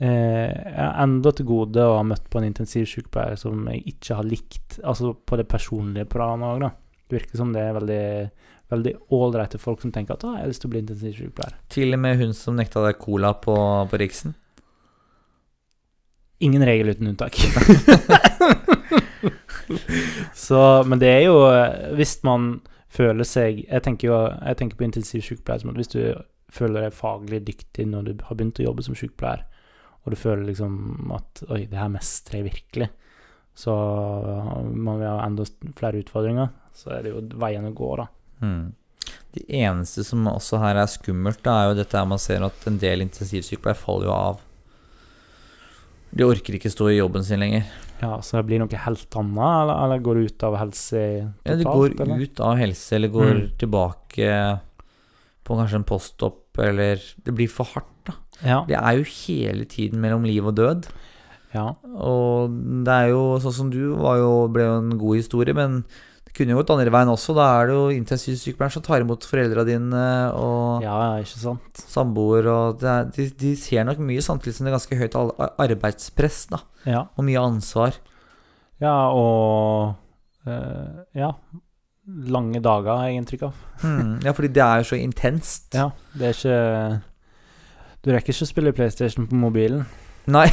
eh, 0.00 0.48
Jeg 0.48 0.78
har 0.78 1.02
enda 1.04 1.32
til 1.36 1.48
gode 1.48 1.84
å 1.84 1.98
ha 1.98 2.06
møtt 2.06 2.30
på 2.32 2.40
en 2.40 2.48
intensivsykepleier 2.48 3.36
som 3.40 3.66
jeg 3.72 3.84
ikke 3.94 4.18
har 4.18 4.28
likt, 4.28 4.78
altså 4.80 5.12
på 5.14 5.38
det 5.40 5.48
personlige 5.50 6.08
planet 6.12 6.48
òg, 6.48 6.64
da. 6.64 6.72
Det 7.06 7.18
virker 7.18 7.42
som 7.42 7.52
det 7.54 7.66
er 7.66 7.78
veldig 7.80 8.06
Veldig 8.72 8.92
ålreite 9.12 9.58
folk 9.60 9.82
som 9.82 9.90
tenker 9.92 10.16
at 10.16 10.22
«Å, 10.24 10.30
jeg 10.32 10.46
har 10.46 10.48
lyst 10.48 10.62
til 10.62 10.70
å 10.70 10.72
bli 10.72 10.80
intensivsykepleier. 10.80 11.56
Til 11.74 11.92
og 11.92 12.00
med 12.00 12.16
hun 12.22 12.30
som 12.32 12.56
nekta 12.56 12.80
deg 12.80 12.96
cola 12.96 13.34
på, 13.36 13.52
på 13.90 13.98
Riksen. 14.00 14.32
Ingen 16.40 16.64
regel 16.64 16.94
uten 16.94 17.10
unntak. 17.10 17.36
så, 20.46 20.60
men 20.88 21.02
det 21.02 21.10
er 21.10 21.22
jo 21.26 21.36
eh, 21.50 21.92
Hvis 21.98 22.16
man 22.26 22.54
føler 22.92 23.26
seg 23.28 23.62
Jeg 23.64 23.84
tenker 23.86 24.08
jo 24.08 24.18
jeg 24.28 24.58
tenker 24.60 24.78
på 24.78 24.86
intensivsykepleier 24.88 25.62
som 25.62 25.72
at 25.72 25.80
hvis 25.80 25.92
du 25.94 26.02
føler 26.52 26.86
deg 26.86 26.96
faglig 26.96 27.40
dyktig 27.46 27.86
når 27.88 28.08
du 28.08 28.12
har 28.26 28.36
begynt 28.36 28.60
å 28.60 28.66
jobbe 28.66 28.84
som 28.84 28.96
sykepleier, 28.98 29.46
og 30.02 30.12
du 30.12 30.18
føler 30.18 30.44
liksom 30.50 31.12
at 31.16 31.44
Oi, 31.48 31.64
det 31.70 31.78
her 31.78 31.88
mestrer 31.92 32.42
jeg 32.42 32.50
virkelig. 32.50 32.90
Så 33.54 33.72
man 33.72 34.98
vil 34.98 35.08
ha 35.08 35.24
enda 35.24 35.46
flere 35.78 36.00
utfordringer. 36.02 36.52
Så 36.76 36.92
er 36.96 37.04
det 37.04 37.12
jo 37.12 37.22
veien 37.40 37.68
å 37.68 37.74
gå, 37.76 37.90
da. 38.00 38.06
Mm. 38.42 38.72
Det 39.32 39.44
eneste 39.62 40.04
som 40.04 40.28
også 40.28 40.60
her 40.60 40.80
er 40.80 40.90
skummelt, 40.90 41.42
da, 41.44 41.58
er 41.58 41.70
jo 41.70 41.78
dette 41.78 41.98
her 41.98 42.08
man 42.08 42.20
ser 42.20 42.44
at 42.44 42.66
en 42.68 42.80
del 42.80 43.04
intensivsykepleiere 43.04 43.80
faller 43.80 44.08
jo 44.08 44.14
av. 44.16 44.42
De 46.14 46.24
orker 46.28 46.54
ikke 46.58 46.70
stå 46.72 46.90
i 46.92 46.98
jobben 46.98 47.24
sin 47.24 47.40
lenger. 47.40 47.64
Ja, 48.02 48.18
Så 48.20 48.36
det 48.36 48.46
blir 48.48 48.58
noe 48.60 48.68
helt 48.84 49.16
annet, 49.16 49.38
eller, 49.62 49.84
eller 49.84 49.98
går 50.04 50.18
ut 50.26 50.42
av 50.44 50.56
helse 50.58 51.00
totalt? 51.00 51.46
Ja, 51.46 51.54
de 51.56 51.64
går 51.64 51.94
eller? 52.02 52.20
ut 52.26 52.40
av 52.40 52.56
helse, 52.58 52.92
eller 52.96 53.08
går 53.08 53.30
Mm. 53.32 53.48
tilbake 53.58 54.60
på 55.44 55.56
kanskje 55.58 55.74
en 55.80 55.84
postopp, 55.84 56.58
eller 56.58 56.96
Det 57.24 57.34
blir 57.34 57.48
for 57.48 57.64
hardt, 57.64 57.88
da. 58.04 58.12
Ja. 58.44 58.64
Det 58.66 58.76
er 58.76 58.98
jo 58.98 59.04
hele 59.04 59.64
tiden 59.64 60.00
mellom 60.00 60.24
liv 60.24 60.44
og 60.46 60.54
død. 60.56 60.88
ja. 61.54 61.74
Og 61.96 62.50
det 62.84 62.88
er 62.92 63.08
jo 63.10 63.38
sånn 63.38 63.52
som 63.52 63.70
du 63.70 63.94
var 63.94 64.16
jo, 64.18 64.48
ble 64.48 64.62
jo 64.62 64.78
en 64.78 64.98
god 64.98 65.16
historie, 65.16 65.54
men 65.54 65.84
det 66.32 66.38
kunne 66.38 66.54
jo 66.54 66.60
gått 66.62 66.70
andre 66.72 66.88
veien 66.94 67.10
også. 67.12 67.34
Da 67.36 67.44
er 67.60 67.66
det 67.68 67.74
jo 67.76 67.88
intensivsykepleieren 67.92 68.72
som 68.72 68.82
tar 68.86 69.02
imot 69.04 69.26
foreldra 69.28 69.66
dine 69.68 70.04
og 70.32 70.80
ja, 70.84 70.94
ikke 71.20 71.40
sant? 71.42 71.82
samboer, 71.92 72.48
og 72.48 72.78
det 72.80 72.88
er, 72.88 73.10
de, 73.12 73.26
de 73.42 73.50
ser 73.60 73.84
nok 73.84 74.00
mye 74.00 74.22
samtidig 74.24 74.54
som 74.56 74.64
det 74.64 74.72
er 74.72 74.78
ganske 74.78 74.96
høyt 75.02 75.18
arbeidspress, 75.60 76.46
da, 76.54 76.62
Ja. 76.88 77.02
og 77.16 77.24
mye 77.28 77.36
ansvar. 77.42 77.98
Ja, 78.80 78.94
og 79.12 79.94
øh, 80.48 81.04
Ja. 81.14 81.34
Lange 82.08 82.58
dager, 82.58 82.96
har 82.98 83.06
jeg 83.12 83.20
inntrykk 83.20 83.42
av. 83.46 83.60
Mm, 83.84 84.16
Ja, 84.24 84.32
fordi 84.34 84.48
det 84.54 84.62
er 84.62 84.80
jo 84.80 84.88
så 84.88 84.96
intenst. 84.98 85.68
Ja, 85.74 85.90
det 86.18 86.22
er 86.28 86.34
ikke 86.38 87.02
Du 88.02 88.10
rekker 88.10 88.32
ikke 88.34 88.46
å 88.46 88.50
spille 88.50 88.72
PlayStation 88.74 89.26
på 89.30 89.34
mobilen. 89.38 89.84
Nei. 90.30 90.46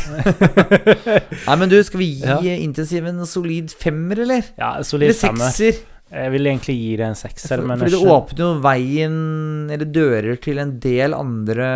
Nei, 1.48 1.56
men 1.62 1.70
du, 1.70 1.78
skal 1.86 2.02
vi 2.02 2.08
gi 2.18 2.26
Ja. 2.26 2.40
intensiv 2.58 3.06
en 3.10 3.22
solid 3.30 3.70
femmer, 3.70 4.24
eller? 4.26 4.48
Ja, 4.58 4.76
Eller 4.80 4.88
solid 4.88 5.14
femmer. 5.16 5.52
sekser? 5.54 5.84
Jeg 6.10 6.32
vil 6.34 6.48
egentlig 6.50 6.74
gi 6.80 6.96
det 6.98 7.06
en 7.06 7.18
sekser, 7.20 7.52
For, 7.52 7.62
fordi 7.78 7.94
det 7.94 8.14
åpner 8.16 8.40
jo 8.42 8.54
veien, 8.64 9.18
eller 9.70 9.86
dører, 9.94 10.40
til 10.42 10.58
en 10.58 10.72
del 10.82 11.14
andre 11.14 11.68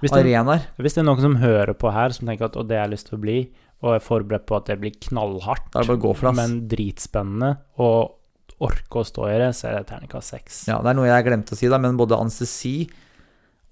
hvis, 0.00 0.14
det, 0.14 0.22
arenaer. 0.22 0.62
hvis 0.80 0.96
det 0.96 1.02
er 1.02 1.08
noen 1.10 1.20
som 1.20 1.34
hører 1.42 1.74
på 1.76 1.92
her, 1.92 2.08
som 2.16 2.30
tenker 2.30 2.48
at 2.48 2.56
«Å, 2.56 2.64
det 2.64 2.78
har 2.78 2.86
jeg 2.88 2.94
lyst 2.94 3.10
til 3.10 3.18
å 3.18 3.20
bli, 3.20 3.36
og 3.84 3.92
er 3.98 4.00
forberedt 4.04 4.46
på 4.48 4.56
at 4.56 4.70
det 4.72 4.78
blir 4.80 4.96
knallhardt, 4.96 5.68
det, 5.76 6.32
men 6.40 6.56
dritspennende, 6.72 7.52
og 7.84 8.16
orke 8.64 9.00
å 9.00 9.04
stå 9.04 9.28
i 9.28 9.36
det, 9.44 9.52
så 9.56 9.68
er 9.68 9.76
det 9.78 9.86
terningkast 9.92 10.32
seks. 10.34 10.62
Ja, 10.68 10.80
det 10.80 10.94
er 10.94 10.96
noe 10.96 11.08
jeg 11.12 11.28
glemte 11.28 11.52
å 11.52 11.60
si, 11.60 11.68
da, 11.68 11.76
men 11.80 12.00
både 12.00 12.16
anestesi 12.16 12.88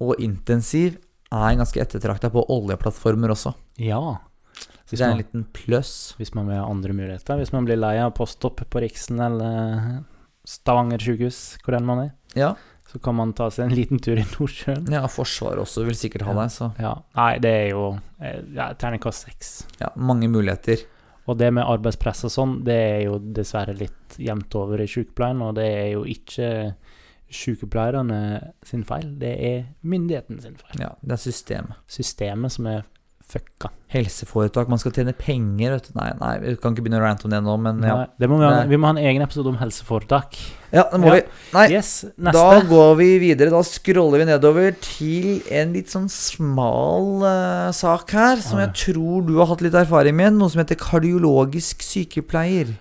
og 0.04 0.20
intensiv 0.20 1.00
er 1.32 1.56
ganske 1.60 1.80
ettertrakta 1.82 2.30
på 2.32 2.44
oljeplattformer 2.48 3.32
også. 3.34 3.54
Ja. 3.82 4.00
Så 4.88 4.96
det 4.96 5.02
er 5.04 5.10
en 5.12 5.18
liten 5.20 5.44
pluss. 5.52 6.14
hvis 6.18 6.34
man 6.34 6.46
vil 6.48 6.56
ha 6.56 6.64
andre 6.64 6.92
muligheter. 6.96 7.36
Hvis 7.36 7.52
man 7.52 7.66
blir 7.68 7.76
lei 7.76 7.98
av 8.00 8.14
poststopp 8.16 8.62
på 8.70 8.80
Riksen 8.80 9.20
eller 9.20 10.04
Stavanger 10.48 10.98
sykehus, 11.04 11.58
hvor 11.64 11.76
enn 11.76 11.84
man 11.84 11.98
er, 12.06 12.10
Ja. 12.34 12.54
så 12.88 12.98
kan 13.02 13.14
man 13.14 13.34
ta 13.34 13.50
seg 13.50 13.66
en 13.68 13.76
liten 13.76 13.98
tur 14.00 14.16
i 14.16 14.24
Nordsjøen. 14.24 14.88
ja, 14.90 15.02
Forsvaret 15.06 15.60
også 15.60 15.84
vil 15.84 15.94
sikkert 15.94 16.22
ha 16.24 16.32
deg, 16.32 16.48
så 16.50 16.72
Ja. 16.80 16.94
Nei, 17.14 17.38
det 17.38 17.50
er 17.52 17.68
jo 17.74 18.00
eh, 18.20 18.40
ja, 18.54 18.72
terningkast 18.74 19.26
seks. 19.28 19.66
ja, 19.80 19.90
mange 19.96 20.28
muligheter. 20.28 20.86
Og 21.28 21.36
det 21.36 21.52
med 21.52 21.66
arbeidspress 21.68 22.24
og 22.24 22.30
sånn, 22.32 22.64
det 22.64 22.72
er 22.74 23.02
jo 23.04 23.18
dessverre 23.18 23.76
litt 23.76 24.16
jevnt 24.16 24.54
over 24.56 24.80
i 24.80 24.86
sykepleien, 24.88 25.42
og 25.44 25.56
det 25.56 25.66
er 25.68 25.90
jo 25.92 26.04
ikke 26.08 26.74
sykepleierne 27.30 28.20
sin 28.66 28.84
feil, 28.88 29.10
det 29.20 29.34
er 29.38 29.58
myndighetene 29.84 30.40
sin 30.42 30.56
feil. 30.60 30.80
Ja, 30.86 30.94
det 31.02 31.18
er 31.18 31.22
systemet. 31.22 31.76
Systemet 31.90 32.54
som 32.54 32.66
er 32.70 32.86
fucka. 33.28 33.68
Helseforetak, 33.92 34.70
man 34.72 34.80
skal 34.80 34.92
tjene 34.96 35.12
penger, 35.16 35.74
vet 35.74 35.88
du. 35.90 35.96
Nei, 35.98 36.06
nei, 36.16 36.30
vi 36.40 36.54
kan 36.60 36.72
ikke 36.72 36.86
begynne 36.86 37.00
å 37.00 37.04
rante 37.04 37.26
om 37.28 37.32
det 37.34 37.40
nå, 37.44 37.56
men 37.60 37.82
ja. 37.84 37.96
Nei, 38.00 38.06
det 38.20 38.28
må 38.32 38.38
vi, 38.40 38.46
ha, 38.48 38.62
vi 38.70 38.78
må 38.80 38.88
ha 38.88 38.94
en 38.94 39.00
egen 39.02 39.24
episode 39.24 39.50
om 39.52 39.58
helseforetak. 39.60 40.38
Ja, 40.72 40.86
det 40.88 41.00
må 41.02 41.10
Ja. 41.10 41.18
vi. 41.18 41.22
Nei, 41.52 41.66
Yes, 41.74 41.90
da 42.16 42.46
går 42.64 42.96
vi 42.96 43.08
videre. 43.20 43.52
Da 43.52 43.60
scroller 43.68 44.22
vi 44.24 44.30
nedover 44.30 44.72
til 44.80 45.42
en 45.52 45.76
litt 45.76 45.92
sånn 45.92 46.08
smal 46.12 47.20
uh, 47.20 47.68
sak 47.76 48.10
her, 48.16 48.40
som 48.44 48.60
jeg 48.64 48.72
tror 48.86 49.26
du 49.28 49.36
har 49.42 49.52
hatt 49.52 49.60
litt 49.64 49.76
erfaring 49.76 50.16
med. 50.16 50.32
Noe 50.40 50.48
som 50.48 50.64
heter 50.64 50.80
kardiologisk 50.80 51.84
sykepleier. 51.84 52.78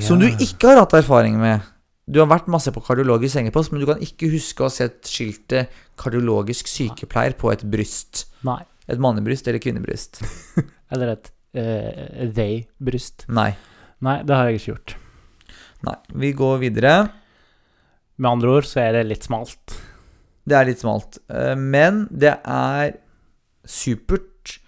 Som 0.00 0.20
du 0.20 0.28
ikke 0.28 0.68
har 0.68 0.84
hatt 0.84 0.92
erfaring 1.00 1.40
med. 1.40 1.64
Du 2.10 2.18
har 2.18 2.28
vært 2.30 2.50
masse 2.50 2.72
på 2.74 2.82
kardiologisk 2.82 3.36
sengepost, 3.36 3.70
men 3.72 3.82
du 3.82 3.86
kan 3.86 4.00
ikke 4.02 4.30
huske 4.32 4.64
å 4.64 4.66
ha 4.66 4.74
sett 4.74 5.06
skiltet 5.06 5.70
'kardiologisk 5.96 6.66
sykepleier' 6.66 7.38
på 7.38 7.52
et 7.52 7.62
bryst. 7.62 8.26
Nei. 8.42 8.62
Et 8.90 8.98
mannebryst 8.98 9.46
eller 9.46 9.62
kvinnebryst. 9.62 10.22
Eller 10.92 11.14
et 11.14 11.28
uh, 11.56 12.26
they-bryst. 12.36 13.24
Nei. 13.32 13.54
Nei, 14.04 14.18
det 14.26 14.34
har 14.36 14.50
jeg 14.50 14.58
ikke 14.58 14.72
gjort. 14.72 14.96
Nei. 15.86 15.94
Vi 16.24 16.32
går 16.36 16.58
videre. 16.60 16.92
Med 18.18 18.28
andre 18.28 18.58
ord 18.58 18.66
så 18.68 18.82
er 18.82 18.98
det 18.98 19.06
litt 19.08 19.24
smalt. 19.24 19.78
Det 20.44 20.58
er 20.58 20.68
litt 20.68 20.82
smalt. 20.82 21.16
Eh, 21.30 21.54
Men 21.56 22.04
det 22.10 22.34
er 22.42 22.96
supert 23.64 24.58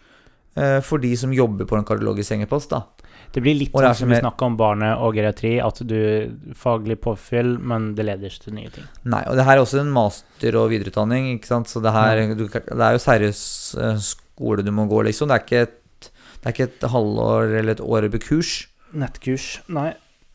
eh, 0.57 0.81
for 0.87 1.03
de 1.03 1.11
som 1.19 1.35
jobber 1.35 1.69
på 1.69 1.77
en 1.77 1.87
kardiologisk 1.87 2.31
sengepost, 2.31 2.73
da. 2.73 2.85
Det 3.35 3.43
blir 3.43 3.57
litt 3.59 3.73
sånn 3.75 3.97
som 3.99 4.13
vi 4.13 4.21
snakka 4.21 4.47
om 4.47 4.57
barne- 4.59 4.93
og 5.03 5.17
geriatri, 5.19 5.57
at 5.63 5.81
du 5.83 5.97
faglig 6.55 7.01
påfyll, 7.03 7.57
men 7.59 7.95
det 7.99 8.07
leder 8.07 8.31
ikke 8.31 8.45
til 8.47 8.55
nye 8.61 8.71
ting. 8.71 8.87
Nei, 9.11 9.25
og 9.27 9.35
det 9.39 9.47
her 9.49 9.59
er 9.59 9.63
også 9.65 9.81
en 9.83 9.91
master- 9.95 10.59
og 10.61 10.69
videreutdanning, 10.71 11.33
ikke 11.35 11.51
sant. 11.51 11.71
Så 11.71 11.83
det 11.83 11.95
her 11.97 12.23
du, 12.39 12.47
Det 12.47 12.79
er 12.79 12.95
jo 12.95 13.03
seriøs 13.03 13.43
eh, 13.83 13.99
skole 13.99 14.63
du 14.63 14.71
må 14.71 14.87
gå, 14.87 15.03
liksom. 15.09 15.29
Det 15.33 15.35
er 15.35 15.45
ikke 15.45 15.67
et, 15.67 16.09
det 16.39 16.47
er 16.47 16.55
ikke 16.55 16.71
et 16.71 16.89
halvår 16.95 17.59
eller 17.59 17.75
et 17.75 17.83
år 17.83 18.09
på 18.15 18.23
kurs. 18.29 18.55
Nettkurs. 18.95 19.49
Nei. 19.67 19.91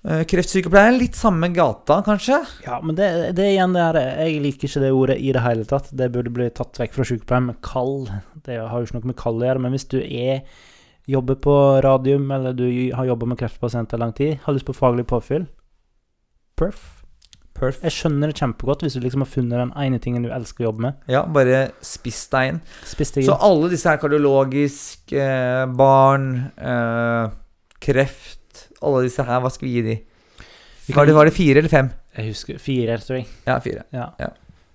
Eh, 0.07 0.23
Kreftsykepleier, 0.27 0.93
litt 0.95 1.15
samme 1.19 1.49
gata, 1.55 2.01
kanskje? 2.05 2.37
Ja, 2.63 2.81
men 2.83 2.95
det, 2.95 3.09
det 3.35 3.43
er 3.43 3.53
igjen 3.53 3.73
det 3.75 3.83
her 3.83 3.97
Jeg 4.23 4.41
liker 4.45 4.69
ikke 4.69 4.83
det 4.83 4.91
ordet 4.95 5.17
i 5.19 5.31
det 5.35 5.43
hele 5.43 5.65
tatt. 5.67 5.89
Det 5.91 6.11
burde 6.11 6.31
bli 6.35 6.47
tatt 6.55 6.79
vekk 6.79 6.95
fra 6.95 7.07
sykepleien 7.07 7.49
med 7.49 7.59
kall. 7.63 8.09
Det 8.45 8.59
har 8.59 8.75
jo 8.75 8.87
ikke 8.87 8.99
noe 8.99 9.11
med 9.11 9.19
kall 9.19 9.41
å 9.41 9.47
gjøre. 9.49 9.63
Men 9.63 9.75
hvis 9.75 9.89
du 9.91 9.99
er 9.99 10.43
jobber 11.09 11.39
på 11.41 11.55
radium, 11.81 12.29
eller 12.31 12.53
du 12.53 12.67
har 12.95 13.07
jobba 13.09 13.31
med 13.31 13.39
kreftpasienter 13.39 13.97
lang 14.01 14.13
tid, 14.13 14.37
har 14.43 14.55
lyst 14.55 14.67
på 14.67 14.77
faglig 14.77 15.07
påfyll 15.09 15.47
Perf. 16.59 16.99
Perf. 17.55 17.79
Jeg 17.83 17.95
skjønner 17.95 18.31
det 18.31 18.39
kjempegodt 18.39 18.83
hvis 18.83 18.97
du 18.97 19.03
liksom 19.03 19.23
har 19.23 19.29
funnet 19.31 19.61
den 19.61 19.71
ene 19.79 19.99
tingen 20.03 20.25
du 20.25 20.31
elsker 20.35 20.65
å 20.65 20.69
jobbe 20.69 20.83
med. 20.89 20.97
Ja, 21.11 21.23
bare 21.23 21.69
spiss 21.85 22.21
deg 22.31 22.53
inn. 22.53 22.59
Spiss 22.87 23.13
deg 23.15 23.27
Så 23.27 23.37
alle 23.47 23.71
disse 23.71 23.87
her 23.87 23.99
kardiologisk, 24.01 25.13
eh, 25.15 25.63
barn, 25.79 26.51
eh, 26.57 27.31
kreft 27.79 28.35
Alle 28.83 29.05
disse 29.05 29.23
her, 29.23 29.41
hva 29.43 29.51
skal 29.51 29.67
vi 29.67 29.73
gi 29.73 29.81
de? 29.83 29.95
Var 30.95 31.05
det, 31.05 31.13
var 31.15 31.27
det 31.27 31.33
fire 31.35 31.59
eller 31.59 31.71
fem? 31.71 31.89
Jeg 32.17 32.31
husker 32.31 32.59
fire, 32.59 32.95
tror 33.03 33.19
jeg. 33.19 33.27
Ja, 33.45 33.57
fire. 33.63 33.83
Ja. 33.93 34.29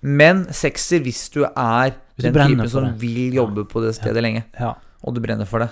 Men 0.05 0.45
sekser 0.53 1.01
hvis 1.01 1.23
du 1.33 1.41
er 1.43 1.95
Hvis 2.15 2.27
du 2.27 2.31
den 2.31 2.53
typen 2.53 2.69
som 2.69 2.85
det. 2.85 2.93
vil 3.01 3.33
jobbe 3.33 3.65
på 3.67 3.81
det 3.81 3.95
stedet 3.97 4.21
lenge, 4.23 4.45
ja. 4.59 4.75
og 5.03 5.15
du 5.15 5.21
brenner 5.21 5.49
for 5.49 5.65
det. 5.65 5.69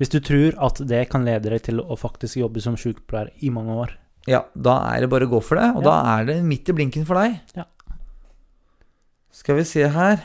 Hvis 0.00 0.10
du 0.10 0.18
tror 0.24 0.56
at 0.66 0.80
det 0.88 1.08
kan 1.12 1.24
lede 1.26 1.50
deg 1.52 1.62
til 1.62 1.80
å 1.82 1.96
faktisk 1.98 2.36
jobbe 2.40 2.62
som 2.64 2.76
sykepleier 2.80 3.30
i 3.44 3.50
mange 3.54 3.74
år. 3.84 3.92
Ja, 4.30 4.44
da 4.54 4.76
er 4.92 5.02
det 5.02 5.10
bare 5.10 5.26
å 5.26 5.30
gå 5.32 5.40
for 5.42 5.58
det, 5.58 5.68
og 5.76 5.82
Ja. 5.82 5.90
da 5.90 5.94
er 6.20 6.24
det 6.26 6.36
midt 6.46 6.68
i 6.70 6.72
blinken 6.72 7.04
for 7.06 7.18
deg. 7.18 7.40
Ja. 7.58 7.64
Skal 9.32 9.56
vi 9.56 9.64
se 9.64 9.88
her 9.88 10.20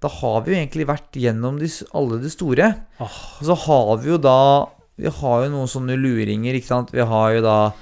Da 0.00 0.08
har 0.08 0.42
vi 0.44 0.52
jo 0.52 0.58
egentlig 0.60 0.86
vært 0.86 1.12
gjennom 1.16 1.58
de, 1.58 1.66
alle 1.96 2.18
de 2.20 2.28
store. 2.30 2.66
Oh. 3.00 3.16
Og 3.40 3.46
så 3.48 3.56
har 3.66 3.96
vi 4.02 4.10
jo 4.10 4.18
da 4.18 4.68
Vi 4.98 5.08
har 5.08 5.44
jo 5.44 5.50
noen 5.50 5.68
sånne 5.68 5.96
luringer, 5.96 6.54
ikke 6.54 6.66
sant. 6.68 6.92
Vi 6.92 7.00
har 7.00 7.32
jo 7.34 7.40
da 7.42 7.72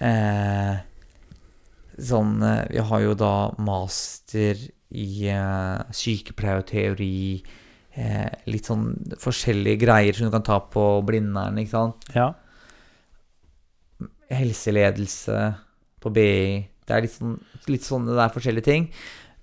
eh, 0.00 0.76
Sånn 1.98 2.42
eh, 2.42 2.66
Vi 2.70 2.82
har 2.90 3.00
jo 3.00 3.14
da 3.14 3.32
master 3.58 4.58
i 4.92 5.28
eh, 5.28 5.82
sykepleierteori. 5.90 7.42
Eh, 7.96 8.28
litt 8.52 8.68
sånn 8.68 8.90
forskjellige 9.22 9.80
greier 9.80 10.16
som 10.16 10.28
du 10.28 10.32
kan 10.34 10.44
ta 10.44 10.58
på 10.60 10.82
Blindern, 11.06 11.56
ikke 11.62 11.72
sant. 11.72 12.10
Ja. 12.16 12.34
helseledelse 14.26 15.36
på 16.02 16.10
BI. 16.10 16.66
Det 16.86 16.94
er 16.94 17.04
litt, 17.04 17.12
sånn, 17.14 17.36
litt 17.70 17.84
sånne 17.86 18.10
det 18.10 18.24
er 18.24 18.32
forskjellige 18.34 18.66
ting. 18.66 18.88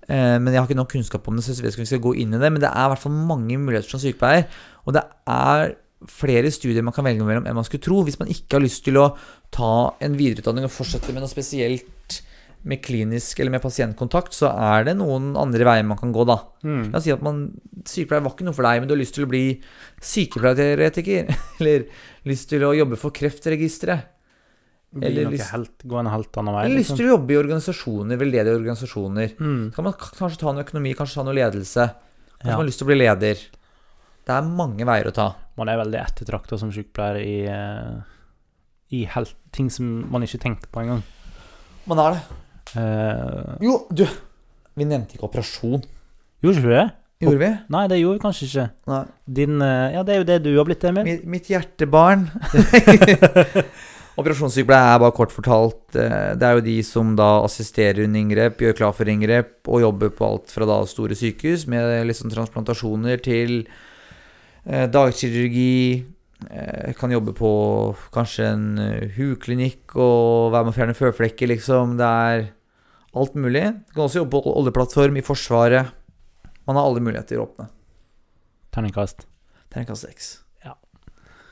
Eh, 0.08 0.36
men 0.36 0.50
jeg 0.52 0.60
har 0.60 0.68
ikke 0.68 0.76
nok 0.76 0.90
kunnskap 0.92 1.28
om 1.28 1.38
det, 1.38 1.44
så 1.46 1.54
jeg 1.54 1.64
vet 1.64 1.72
ikke 1.72 1.80
om 1.80 1.86
vi 1.86 1.92
skal 1.92 2.02
gå 2.04 2.12
inn 2.20 2.36
i 2.36 2.40
det. 2.42 2.50
Men 2.52 2.60
det 2.60 2.68
er 2.68 2.84
i 2.84 2.92
hvert 2.92 3.02
fall 3.04 3.16
mange 3.16 3.56
muligheter 3.60 3.94
som 3.94 4.02
sykepleier. 4.02 4.44
Og 4.84 4.96
det 4.96 5.02
er 5.24 5.74
flere 6.10 6.52
studier 6.52 6.84
man 6.84 6.92
kan 6.92 7.06
velge 7.06 7.24
mellom 7.24 7.48
enn 7.48 7.56
man 7.56 7.66
skulle 7.66 7.84
tro. 7.84 8.02
Hvis 8.04 8.20
man 8.20 8.30
ikke 8.32 8.58
har 8.58 8.64
lyst 8.64 8.84
til 8.84 9.00
å 9.00 9.08
ta 9.54 9.94
en 10.04 10.18
videreutdanning 10.20 10.68
og 10.68 10.74
fortsette 10.74 11.14
med 11.16 11.24
noe 11.24 11.32
spesielt 11.32 12.20
med 12.64 12.80
klinisk 12.82 13.40
eller 13.40 13.50
med 13.52 13.60
pasientkontakt, 13.62 14.32
så 14.32 14.48
er 14.48 14.86
det 14.88 14.94
noen 14.96 15.34
andre 15.36 15.66
veier 15.68 15.84
man 15.84 15.98
kan 16.00 16.12
gå, 16.16 16.24
da. 16.26 16.38
Mm. 16.64 16.86
La 16.92 16.96
oss 16.98 17.04
si 17.04 17.12
at 17.12 17.20
man, 17.22 17.42
sykepleier 17.84 18.24
var 18.24 18.32
ikke 18.32 18.46
noe 18.46 18.56
for 18.56 18.64
deg, 18.64 18.80
men 18.80 18.88
du 18.88 18.94
har 18.94 19.00
lyst 19.02 19.14
til 19.18 19.26
å 19.26 19.30
bli 19.30 19.42
sykepleierteoretiker. 20.00 21.28
Eller 21.60 21.84
lyst 22.28 22.48
til 22.52 22.64
å 22.64 22.72
jobbe 22.76 22.96
for 23.00 23.12
Kreftregisteret. 23.14 24.10
Eller 25.02 25.26
lyst- 25.32 25.50
helt, 25.50 25.82
gå 25.90 25.98
en 25.98 26.06
helt 26.06 26.36
annen 26.38 26.54
vei. 26.54 26.64
Eller 26.68 26.78
lyst 26.78 26.92
Liksom. 26.92 27.00
til 27.00 27.08
å 27.08 27.14
jobbe 27.16 27.34
i 27.34 27.38
organisasjoner, 27.40 28.16
veldedige 28.20 28.54
organisasjoner. 28.60 29.32
Mm. 29.42 29.62
Så 29.72 29.74
kan 29.76 29.84
man 29.88 29.96
kanskje 29.98 30.38
ta 30.44 30.52
noe 30.54 30.64
økonomi, 30.64 30.92
kanskje 30.94 31.18
ta 31.18 31.24
noe 31.26 31.34
ledelse. 31.34 31.86
Kanskje 31.90 32.44
Ja. 32.46 32.50
man 32.54 32.62
har 32.62 32.68
lyst 32.70 32.78
til 32.78 32.86
å 32.86 32.92
bli 32.92 32.98
leder. 33.02 33.34
Det 34.24 34.32
er 34.38 34.42
mange 34.48 34.86
veier 34.86 35.10
å 35.10 35.12
ta. 35.12 35.34
Man 35.58 35.68
er 35.68 35.76
veldig 35.82 36.00
ettertrakta 36.00 36.58
som 36.58 36.70
sykepleier 36.72 37.18
i, 37.20 37.34
eh, 37.50 38.00
i 38.92 39.04
helt, 39.04 39.34
ting 39.52 39.68
som 39.68 40.08
man 40.10 40.22
ikke 40.22 40.40
tenker 40.40 40.70
på 40.70 40.80
engang. 40.84 41.02
Man 41.86 41.98
er 41.98 42.12
det. 42.14 42.22
Uh, 42.74 43.54
Jo, 43.62 43.78
du. 43.90 44.04
Vi 44.74 44.86
nevnte 44.88 45.16
ikke 45.16 45.28
operasjon. 45.28 45.82
gjorde 46.42 46.58
ikke 46.58 46.68
du 46.68 46.74
det? 46.74 46.86
Gjorde 47.22 47.40
vi? 47.40 47.50
Nei, 47.70 47.84
det 47.88 47.98
gjorde 48.00 48.18
vi 48.18 48.22
kanskje 48.24 48.46
ikke. 48.48 48.64
Nei. 48.90 49.02
Din 49.38 49.62
eh, 49.62 49.94
Ja, 49.94 50.02
det 50.04 50.14
er 50.14 50.18
jo 50.20 50.28
det 50.28 50.38
du 50.44 50.50
har 50.56 50.66
blitt, 50.68 50.84
Emil. 50.84 51.06
Mitt, 51.06 51.26
mitt 51.36 51.50
hjertebarn. 51.52 52.26
Operasjonssykepleier 54.20 54.92
er 54.94 55.00
bare 55.02 55.14
kort 55.16 55.32
fortalt 55.34 55.96
eh, 55.98 56.34
Det 56.38 56.46
er 56.46 56.58
jo 56.58 56.64
de 56.66 56.74
som 56.86 57.14
da 57.18 57.30
assisterer 57.46 58.04
under 58.04 58.20
inngrep, 58.20 58.60
gjør 58.62 58.76
klar 58.78 58.92
for 58.94 59.10
inngrep 59.10 59.70
og 59.70 59.82
jobber 59.82 60.12
på 60.14 60.26
alt 60.28 60.54
fra 60.54 60.68
da 60.68 60.80
store 60.90 61.16
sykehus 61.18 61.64
med 61.70 62.04
liksom 62.10 62.30
transplantasjoner 62.34 63.22
til 63.24 63.62
eh, 64.66 64.86
dagkirurgi. 64.90 66.04
Eh, 66.50 66.92
kan 66.98 67.14
jobbe 67.14 67.34
på 67.38 67.50
kanskje 68.14 68.50
en 68.52 68.68
huklinikk 69.16 69.96
og 69.96 70.52
være 70.54 70.66
med 70.68 70.74
å 70.74 70.78
fjerne 70.78 70.98
føflekker, 70.98 71.50
liksom. 71.54 71.96
Det 71.98 72.12
er 72.28 72.46
alt 73.20 73.36
mulig. 73.38 73.66
Du 73.88 73.96
kan 73.96 74.06
også 74.06 74.22
jobbe 74.22 74.40
på 74.42 74.54
oljeplattform 74.60 75.18
i 75.20 75.24
Forsvaret. 75.26 75.92
Man 76.64 76.78
har 76.78 76.88
alle 76.88 77.02
muligheter 77.04 77.42
åpne. 77.42 77.68
Terningkast. 78.74 79.26
Terningkast 79.70 80.08
seks. 80.08 80.32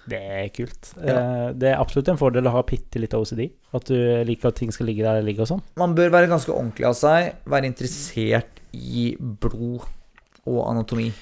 Det 0.09 0.19
er 0.19 0.49
kult. 0.55 0.93
Ja. 0.99 1.15
Eh, 1.15 1.51
det 1.55 1.69
er 1.71 1.81
absolutt 1.81 2.09
en 2.11 2.19
fordel 2.21 2.49
å 2.51 2.55
ha 2.57 2.65
bitte 2.67 2.99
litt 2.99 3.15
OCD. 3.15 3.45
At 3.77 3.87
du 3.91 3.95
liker 4.27 4.51
at 4.51 4.59
ting 4.59 4.73
skal 4.75 4.89
ligge 4.91 5.05
der 5.07 5.21
det 5.21 5.29
ligger 5.29 5.47
og 5.47 5.53
sånn. 5.55 5.63
Man 5.79 5.95
bør 5.99 6.11
være 6.15 6.31
ganske 6.33 6.51
ordentlig 6.55 6.89
av 6.89 6.97
seg, 6.99 7.37
være 7.47 7.71
interessert 7.71 8.63
i 8.75 9.13
blod 9.21 9.87
og 10.49 10.59
anatomi. 10.67 11.13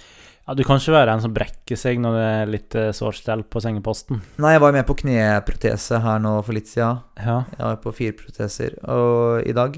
Ja, 0.46 0.56
Du 0.56 0.64
kan 0.64 0.80
ikke 0.80 0.96
være 0.96 1.12
en 1.12 1.22
som 1.22 1.34
brekker 1.36 1.78
seg 1.78 2.00
når 2.00 2.16
det 2.16 2.26
er 2.26 2.48
litt 2.54 2.76
sårt 2.96 3.20
stell 3.20 3.44
på 3.44 3.60
sengeposten. 3.62 4.22
Nei, 4.40 4.54
jeg 4.56 4.62
var 4.64 4.72
jo 4.72 4.78
med 4.80 4.88
på 4.88 4.96
kneprotese 5.02 6.00
her 6.02 6.22
nå 6.24 6.38
for 6.42 6.56
litt 6.56 6.70
siden. 6.72 7.04
Ja. 7.20 7.42
Jeg 7.52 7.60
var 7.60 7.82
på 7.84 7.92
fire 7.94 8.16
proteser 8.18 8.78
og, 8.80 9.44
i 9.44 9.54
dag. 9.54 9.76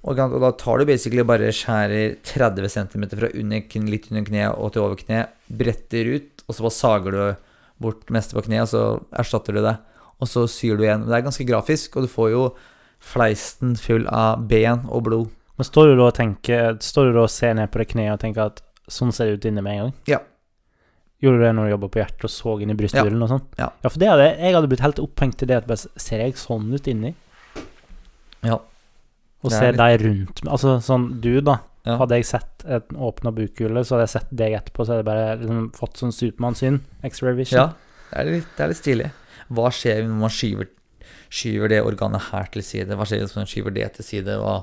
Og, 0.00 0.16
da 0.16 0.50
tar 0.56 0.80
du 0.80 0.88
basically 0.88 1.24
bare 1.28 1.50
skjærer 1.52 2.16
30 2.24 2.72
cm 2.72 3.04
fra 3.12 3.28
under, 3.36 3.88
litt 3.92 4.08
under 4.08 4.24
kneet 4.24 4.56
og 4.56 4.72
til 4.72 4.86
over 4.86 4.96
kneet, 4.96 5.34
bretter 5.46 6.14
ut, 6.16 6.44
og 6.46 6.56
så 6.56 6.64
bare 6.64 6.76
sager 6.78 7.16
du 7.16 7.24
bort 7.84 8.06
det 8.06 8.16
meste 8.16 8.36
på 8.36 8.46
kneet, 8.46 8.64
og 8.64 8.72
så 8.72 8.84
erstatter 9.20 9.56
du 9.56 9.62
det. 9.64 9.76
Og 10.20 10.28
så 10.28 10.46
syr 10.52 10.76
du 10.76 10.86
igjen. 10.86 11.04
Det 11.08 11.16
er 11.16 11.26
ganske 11.26 11.46
grafisk, 11.48 11.96
og 11.96 12.06
du 12.06 12.12
får 12.12 12.32
jo 12.32 12.46
fleisten 13.00 13.76
full 13.80 14.08
av 14.12 14.42
ben 14.48 14.86
og 14.88 15.04
blod. 15.08 15.36
Men 15.60 15.68
står 15.68 15.92
du 15.92 15.94
da 15.98 16.08
og 16.08 16.16
tenker 16.16 16.76
Står 16.80 17.10
du 17.10 17.16
da 17.18 17.24
og 17.26 17.32
ser 17.32 17.52
ned 17.56 17.68
på 17.72 17.80
det 17.80 17.90
kneet 17.92 18.14
og 18.14 18.20
tenker 18.22 18.48
at 18.48 18.62
sånn 18.90 19.12
ser 19.12 19.28
det 19.28 19.40
ut 19.40 19.48
inne 19.50 19.64
med 19.64 19.76
en 19.76 19.82
gang? 19.82 19.94
Ja. 20.08 20.20
Gjorde 21.20 21.40
du 21.40 21.44
det 21.44 21.52
når 21.56 21.66
du 21.68 21.72
jobba 21.74 21.90
på 21.92 22.00
hjertet 22.00 22.24
og 22.24 22.32
så 22.32 22.54
inn 22.64 22.72
i 22.72 22.76
brysthulen 22.78 23.24
og 23.26 23.28
sånn? 23.28 23.42
Ja. 23.60 23.68
ja, 23.84 23.90
for 23.90 24.00
det 24.00 24.08
hadde, 24.08 24.28
jeg 24.40 24.56
hadde 24.56 24.70
blitt 24.72 24.84
helt 24.84 25.02
opphengt 25.02 25.44
i 25.44 25.48
det 25.50 25.58
at 25.60 25.68
bare 25.68 26.00
Ser 26.00 26.24
jeg 26.24 26.38
sånn 26.40 26.70
ut 26.72 26.88
inni? 26.88 27.12
Ja. 28.46 28.56
Og 29.42 29.52
ser 29.54 29.72
litt- 29.72 29.78
deg 29.80 30.02
rundt 30.04 30.40
Altså 30.46 30.74
sånn 30.84 31.20
du, 31.20 31.40
da. 31.40 31.58
Ja. 31.86 31.94
Hadde 31.96 32.18
jeg 32.18 32.26
sett 32.28 32.64
et 32.68 32.88
åpna 32.92 33.30
bukhule, 33.32 33.80
så 33.84 33.96
hadde 33.96 34.04
jeg 34.04 34.12
sett 34.12 34.32
deg 34.36 34.52
etterpå, 34.58 34.84
så 34.84 34.92
hadde 34.92 35.00
jeg 35.00 35.08
bare 35.08 35.38
liksom 35.40 35.70
fått 35.78 35.96
sånn 35.96 36.12
Supermann-syn. 36.12 36.80
X-ray 37.08 37.32
vision. 37.38 37.56
Ja, 37.56 37.66
det 38.10 38.18
er, 38.20 38.32
litt, 38.34 38.50
det 38.58 38.64
er 38.66 38.68
litt 38.74 38.80
stilig. 38.82 39.06
Hva 39.48 39.70
skjer 39.72 40.02
når 40.04 40.18
man 40.20 40.34
skyver, 40.34 40.68
skyver 41.32 41.72
det 41.72 41.80
organet 41.88 42.26
her 42.30 42.50
til 42.52 42.62
side? 42.62 42.92
Hva 43.00 43.06
skjer 43.08 43.24
hvis 43.24 43.34
man 43.38 43.48
skyver 43.48 43.72
det 43.74 43.88
til 43.96 44.04
side? 44.04 44.36
Hva, 44.42 44.58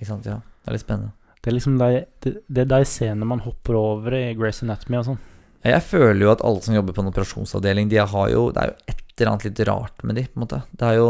ikke 0.00 0.10
sant, 0.10 0.26
ja. 0.26 0.40
Det 0.64 0.72
er 0.72 0.76
litt 0.76 0.84
spennende. 0.84 1.12
Det 1.40 1.52
er 1.52 1.54
liksom 1.60 1.78
de, 1.78 1.90
det, 2.26 2.32
det 2.50 2.64
er 2.64 2.70
de 2.74 2.84
scenene 2.90 3.24
man 3.30 3.44
hopper 3.46 3.78
over 3.78 4.16
i 4.18 4.34
Grace 4.34 4.64
Anatomy 4.66 4.98
og 4.98 5.04
sånn. 5.12 5.20
Jeg 5.66 5.82
føler 5.86 6.26
jo 6.26 6.32
at 6.34 6.42
alle 6.46 6.62
som 6.62 6.74
jobber 6.74 6.94
på 6.94 7.02
en 7.04 7.10
operasjonsavdeling, 7.12 7.88
de 7.90 7.96
har 8.02 8.28
jo 8.30 8.48
Det 8.54 8.62
er 8.64 8.72
jo 8.72 8.76
et 8.90 9.02
eller 9.22 9.30
annet 9.32 9.44
litt 9.46 9.62
rart 9.68 10.02
med 10.04 10.18
de, 10.18 10.24
på 10.26 10.36
en 10.36 10.42
måte. 10.44 10.58
Det 10.74 10.90
er 10.90 10.98
jo 10.98 11.06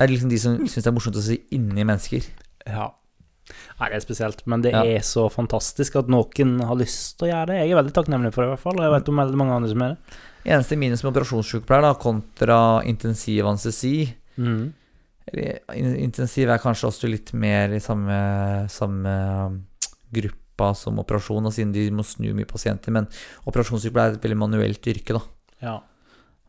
det 0.00 0.06
er 0.08 0.14
liksom 0.14 0.30
de 0.32 0.38
som 0.40 0.56
syns 0.64 0.80
det 0.86 0.88
er 0.88 0.96
morsomt 0.96 1.18
å 1.20 1.22
se 1.26 1.36
inni 1.52 1.84
mennesker. 1.84 2.24
Ja. 2.66 2.86
Nei, 3.80 3.88
det 3.90 3.96
er 3.98 4.04
spesielt, 4.04 4.40
men 4.46 4.62
det 4.64 4.72
Ja. 4.72 4.80
er 4.86 5.00
så 5.04 5.26
fantastisk 5.28 5.96
at 6.00 6.08
noen 6.08 6.60
har 6.64 6.76
lyst 6.78 7.18
til 7.18 7.28
å 7.28 7.30
gjøre 7.32 7.46
det. 7.50 7.56
Jeg 7.60 7.70
er 7.74 7.82
veldig 7.82 7.92
takknemlig 7.92 8.32
for 8.32 8.42
det, 8.44 8.48
i 8.48 8.54
hvert 8.54 8.62
fall. 8.64 8.78
Og 8.78 8.84
jeg 8.86 8.92
vet 8.94 9.08
om 9.12 9.16
veldig 9.20 9.36
mange 9.40 9.56
andre 9.58 9.68
som 9.72 9.82
er 9.82 9.88
det. 9.88 9.98
Eneste 10.46 10.78
minus 10.78 11.02
med 11.04 11.12
operasjonssykepleier 11.12 11.82
da, 11.82 11.94
kontra 12.00 12.60
intensiv 12.88 13.44
anestesi 13.44 14.14
Mm. 14.38 14.72
Intensiv 15.74 16.48
er 16.50 16.58
kanskje 16.62 16.88
også 16.88 17.10
litt 17.10 17.32
mer 17.38 17.74
i 17.76 17.80
samme, 17.82 18.16
samme 18.72 19.12
um, 19.46 19.58
gruppa 20.10 20.72
som 20.74 20.98
operasjon, 21.02 21.46
siden 21.52 21.72
de 21.74 21.84
må 21.94 22.02
snu 22.06 22.32
mye 22.34 22.48
pasienter. 22.48 22.90
Men 22.94 23.06
operasjonssykepleier 23.46 24.14
er 24.14 24.18
et 24.18 24.24
veldig 24.24 24.38
manuelt 24.40 24.88
yrke. 24.90 25.18
da 25.18 25.22
Ja. 25.62 25.80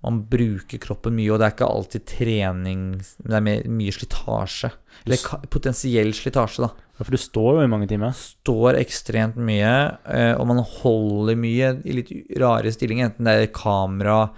Man 0.04 0.24
bruker 0.26 0.80
kroppen 0.82 1.14
mye, 1.14 1.30
og 1.32 1.38
det 1.42 1.46
er 1.46 1.54
ikke 1.56 1.68
alltid 1.70 2.06
trening 2.10 2.86
Det 3.22 3.36
er 3.38 3.44
mer, 3.46 3.62
mye 3.70 3.92
slitasje. 3.94 4.72
Eller 5.06 5.18
potensiell 5.54 6.10
slitasje, 6.18 6.64
da. 6.66 6.72
Ja, 6.98 7.04
For 7.06 7.12
du 7.14 7.18
står 7.22 7.60
jo 7.60 7.66
i 7.66 7.70
mange 7.70 7.88
timer. 7.90 8.16
Står 8.18 8.80
ekstremt 8.82 9.38
mye, 9.38 9.74
eh, 10.10 10.34
og 10.38 10.48
man 10.50 10.64
holder 10.64 11.38
mye 11.38 11.76
i 11.86 11.94
litt 12.00 12.10
rare 12.42 12.74
stillinger, 12.74 13.12
enten 13.12 13.30
det 13.30 13.36
er 13.38 13.54
kamera 13.54 14.32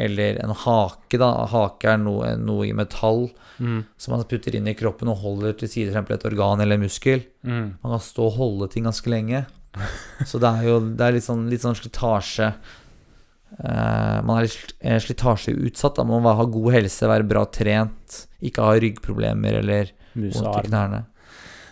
eller 0.00 0.38
en 0.42 0.54
hake. 0.56 1.18
da 1.20 1.46
Hake 1.52 1.92
er 1.92 1.98
noe, 2.00 2.36
noe 2.40 2.66
i 2.68 2.72
metall 2.72 3.30
Mm. 3.60 3.84
som 4.00 4.16
man 4.16 4.24
putter 4.24 4.56
inn 4.56 4.66
i 4.66 4.72
kroppen 4.74 5.06
og 5.12 5.18
holder 5.20 5.52
til 5.52 5.68
side, 5.68 5.92
f.eks. 5.92 6.10
et 6.10 6.24
organ 6.24 6.58
eller 6.64 6.78
muskel. 6.80 7.20
Mm. 7.44 7.76
Man 7.82 7.92
kan 7.92 8.00
stå 8.00 8.24
og 8.26 8.38
holde 8.38 8.68
ting 8.72 8.84
ganske 8.88 9.06
lenge. 9.12 9.44
Så 10.26 10.40
det 10.40 10.48
er 10.48 10.64
jo 10.66 10.80
det 10.80 11.00
er 11.04 11.12
litt, 11.12 11.22
sånn, 11.24 11.44
litt 11.52 11.62
sånn 11.62 11.76
slitasje 11.78 12.48
Man 13.58 14.38
er 14.38 14.46
litt 14.46 14.74
eh, 14.80 14.98
slitasjeutsatt. 15.02 15.98
Da. 15.98 16.06
Man 16.08 16.24
må 16.24 16.34
ha 16.38 16.46
god 16.48 16.72
helse, 16.76 17.08
være 17.10 17.26
bra 17.28 17.44
trent, 17.52 18.22
ikke 18.42 18.64
ha 18.66 18.76
ryggproblemer 18.80 19.60
eller 19.60 19.92
vondt 20.14 20.62
i 20.62 20.68
knærne. 20.68 21.04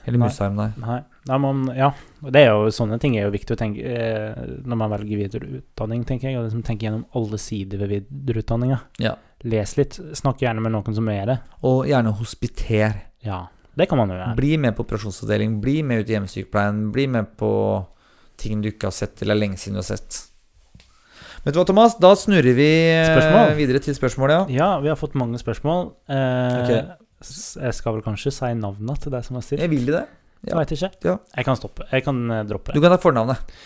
Eller 0.06 0.16
Nei. 0.16 0.28
musearm, 0.30 0.56
nei. 0.56 0.70
Nei, 0.80 1.00
Nei, 1.28 1.36
man, 1.38 1.58
ja. 1.76 1.90
Det 2.32 2.40
er 2.40 2.48
jo, 2.48 2.70
sånne 2.72 2.96
ting 3.00 3.18
er 3.18 3.26
jo 3.26 3.34
viktig 3.34 3.52
å 3.52 3.58
tenke 3.60 3.84
eh, 3.84 4.38
når 4.64 4.78
man 4.80 4.92
velger 4.94 5.20
videreutdanning, 5.20 6.06
tenker 6.08 6.30
jeg. 6.30 6.38
Og 6.40 6.46
liksom 6.46 6.64
tenke 6.66 6.86
gjennom 6.86 7.04
alle 7.16 7.40
sider 7.40 7.82
ved 7.82 7.92
videreutdanninga. 7.92 8.80
Ja. 9.04 9.14
Les 9.44 9.76
litt. 9.76 9.98
Snakk 10.16 10.40
gjerne 10.42 10.64
med 10.64 10.72
noen 10.74 10.96
som 10.96 11.08
er 11.12 11.28
det. 11.28 11.38
Og 11.68 11.84
gjerne 11.90 12.14
hospiter. 12.16 12.96
Ja, 13.24 13.44
det 13.76 13.90
kan 13.90 14.00
man 14.00 14.10
jo 14.12 14.16
gjøre. 14.16 14.32
Bli 14.40 14.56
med 14.60 14.76
på 14.76 14.86
operasjonsavdeling, 14.86 15.60
bli 15.62 15.76
med 15.86 16.02
ut 16.02 16.10
i 16.10 16.16
hjemmesykepleien, 16.16 16.82
bli 16.94 17.06
med 17.18 17.36
på 17.40 17.52
ting 18.40 18.64
du 18.64 18.70
ikke 18.72 18.88
har 18.88 18.96
sett, 18.96 19.20
eller 19.20 19.36
er 19.36 19.42
lenge 19.44 19.60
siden 19.60 19.76
du 19.76 19.82
har 19.84 19.90
sett. 19.92 20.22
Vet 21.40 21.54
du 21.56 21.60
hva, 21.60 21.64
Thomas? 21.64 21.94
Da 22.00 22.10
snurrer 22.18 22.52
vi 22.56 22.68
eh, 22.92 23.06
Spørsmål? 23.08 23.54
videre 23.56 23.80
til 23.80 23.96
spørsmål, 23.96 24.32
ja. 24.34 24.40
Ja, 24.52 24.70
vi 24.84 24.90
har 24.92 24.98
fått 25.00 25.14
mange 25.16 25.40
spørsmål. 25.40 25.86
Eh, 26.12 26.56
okay. 26.60 26.82
Jeg 27.20 27.76
skal 27.76 27.96
vel 27.96 28.04
kanskje 28.04 28.32
si 28.32 28.50
navnene 28.56 28.96
til 29.00 29.12
deg 29.14 29.24
som 29.24 29.38
har 29.38 29.44
stilt? 29.46 29.62
Jeg 29.64 29.72
vil 29.72 29.88
det. 29.88 30.04
Jeg 30.44 30.56
vet 30.56 30.74
ikke. 30.76 30.90
Ja. 31.04 31.14
Jeg 31.36 31.48
kan 31.48 31.56
stoppe. 31.56 31.86
Jeg 31.92 32.04
kan 32.04 32.20
eh, 32.32 32.44
droppe 32.48 32.76
Du 32.76 32.80
kan 32.80 32.92
ta 32.92 33.00
fornavnet. 33.00 33.56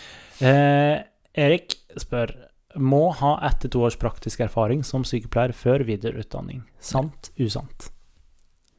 Eh, 0.43 1.03
Erik 1.39 1.77
spør 1.99 2.33
Må 2.75 3.05
ha 3.15 3.37
ett 3.47 3.61
til 3.63 3.71
to 3.71 3.83
års 3.87 3.95
praktisk 3.99 4.41
erfaring 4.43 4.81
som 4.83 5.05
sykepleier 5.07 5.55
før 5.55 5.83
videreutdanning. 5.87 6.65
Sant? 6.83 7.31
Usant? 7.39 7.89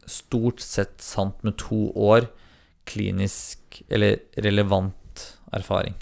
Stort 0.06 0.60
sett 0.64 1.00
sant 1.04 1.40
med 1.44 1.56
to 1.60 1.88
år 1.96 2.28
klinisk 2.86 3.80
eller 3.88 4.20
relevant 4.44 5.24
erfaring. 5.56 5.96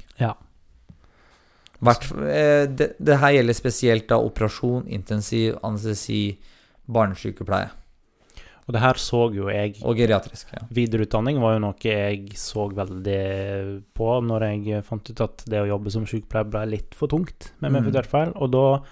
Eh, 1.83 2.67
det, 2.71 2.95
det 2.99 3.19
her 3.21 3.33
gjelder 3.39 3.55
spesielt 3.55 4.09
da 4.09 4.19
operasjon, 4.23 4.87
intensiv 4.89 5.57
anestesi, 5.63 6.37
barnesykepleie 6.87 7.71
Og 8.67 8.73
det 8.73 8.81
her 8.81 8.95
så 9.01 9.27
jo 9.35 9.49
jeg 9.53 9.75
og 9.85 9.97
geriatrisk. 9.97 10.53
Ja. 10.55 10.63
Videreutdanning 10.73 11.39
var 11.41 11.55
jo 11.57 11.63
noe 11.67 11.75
jeg 11.85 12.31
så 12.41 12.69
veldig 12.73 13.83
på 13.97 14.11
når 14.25 14.47
jeg 14.49 14.85
fant 14.85 15.11
ut 15.11 15.21
at 15.21 15.45
det 15.51 15.61
å 15.61 15.69
jobbe 15.69 15.93
som 15.93 16.07
sykepleier 16.09 16.49
ble 16.49 16.63
litt 16.71 16.95
for 16.97 17.09
tungt 17.13 17.51
med 17.61 17.71
Mm. 17.71 17.73
min 17.83 17.91
fødselfeil. 17.91 18.33
Og 18.37 18.51
da 18.51 18.83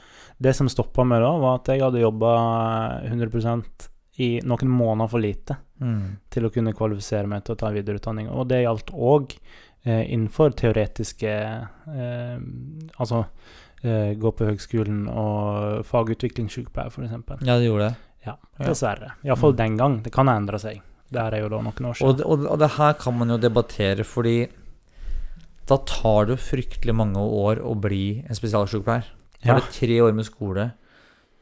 Det 0.42 0.56
som 0.56 0.66
stoppa 0.68 1.04
meg 1.06 1.20
da, 1.22 1.38
var 1.38 1.60
at 1.60 1.68
jeg 1.70 1.80
hadde 1.80 2.00
jobba 2.02 3.00
100 3.06 3.88
i 4.18 4.40
noen 4.42 4.68
måneder 4.68 5.08
for 5.08 5.20
lite 5.20 5.56
Mm. 5.80 6.18
til 6.30 6.42
å 6.44 6.50
kunne 6.52 6.72
kvalifisere 6.74 7.26
meg 7.28 7.44
til 7.44 7.54
å 7.54 7.58
ta 7.58 7.70
videreutdanning. 7.70 8.28
Og 8.28 8.48
det 8.48 8.64
gjaldt 8.64 8.90
òg 8.92 9.36
innenfor 9.84 10.50
teoretiske 10.54 11.32
eh, 11.32 12.38
Altså 13.00 13.24
eh, 13.82 14.12
gå 14.14 14.30
på 14.38 14.46
høgskolen 14.46 15.08
og 15.10 15.84
fagutviklingssykepleier, 15.88 16.90
f.eks. 16.92 17.42
ja, 17.42 17.56
det 17.58 17.66
gjorde 17.66 17.88
det. 17.88 17.96
Ja, 18.26 18.36
dessverre. 18.62 19.12
Iallfall 19.26 19.52
Mm. 19.52 19.56
den 19.58 19.76
gang. 19.76 20.02
Det 20.04 20.12
kan 20.14 20.28
ha 20.28 20.36
endra 20.38 20.58
seg. 20.62 20.80
Det 21.10 21.20
her 21.20 21.34
er 21.34 21.40
jo 21.42 21.48
da 21.48 21.58
noen 21.60 21.84
år 21.90 21.90
Og, 21.90 21.96
siden. 21.96 22.16
det- 22.16 22.26
og, 22.26 22.46
og 22.46 22.58
det 22.62 22.70
her 22.78 22.92
kan 22.94 23.18
man 23.18 23.28
jo 23.34 23.36
debattere, 23.38 24.04
fordi 24.04 24.48
da 25.66 25.76
tar 25.78 26.26
det 26.26 26.38
fryktelig 26.38 26.94
mange 26.94 27.18
år 27.18 27.58
å 27.62 27.74
bli 27.80 28.22
en 28.28 28.34
spesialsykepleier. 28.34 29.04
Da 29.42 29.48
Ja. 29.48 29.56
er 29.56 29.60
det 29.60 29.70
tre 29.74 29.98
år 30.00 30.14
med 30.14 30.24
skole, 30.24 30.72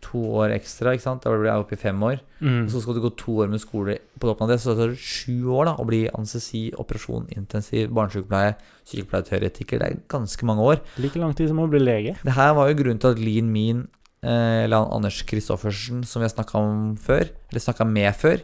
to 0.01 0.21
år 0.41 0.55
ekstra, 0.55 0.95
ikke 0.97 1.05
sant? 1.05 1.23
Da 1.23 1.31
blir 1.35 1.51
jeg 1.51 1.61
oppe 1.63 1.77
i 1.77 1.81
fem 1.81 2.01
år. 2.03 2.21
Mm. 2.41 2.63
Og 2.65 2.71
så 2.73 2.81
skal 2.83 2.97
du 2.97 3.01
gå 3.05 3.11
to 3.21 3.35
år 3.45 3.51
med 3.53 3.61
skole 3.61 3.99
på 4.19 4.27
toppen 4.31 4.47
av 4.47 4.53
det, 4.55 4.61
så 4.63 4.73
tar 4.79 4.93
det 4.95 4.99
sju 5.01 5.45
år 5.53 5.69
da, 5.69 5.75
å 5.77 5.85
bli 5.89 6.03
anestesi, 6.09 6.71
operasjon, 6.81 7.27
intensiv, 7.37 7.91
barnesykepleie, 7.93 8.55
sykepleierteoretiker. 8.91 9.81
Det 9.81 9.89
er 9.91 10.01
ganske 10.11 10.47
mange 10.49 10.63
år. 10.73 10.81
Like 11.03 11.21
lang 11.21 11.35
tid 11.37 11.51
som 11.53 11.61
å 11.63 11.69
bli 11.71 11.81
lege. 11.83 12.17
Det 12.25 12.37
her 12.37 12.55
var 12.57 12.71
jo 12.71 12.79
grunnen 12.81 13.01
til 13.03 13.15
at 13.15 13.21
Lean 13.23 13.51
Mean, 13.53 13.85
eh, 14.23 14.65
eller 14.65 14.89
Anders 14.93 15.23
Christoffersen, 15.29 16.05
som 16.05 16.21
vi 16.23 16.29
har 16.29 16.35
snakka 16.35 17.87
med 17.89 18.17
før, 18.17 18.43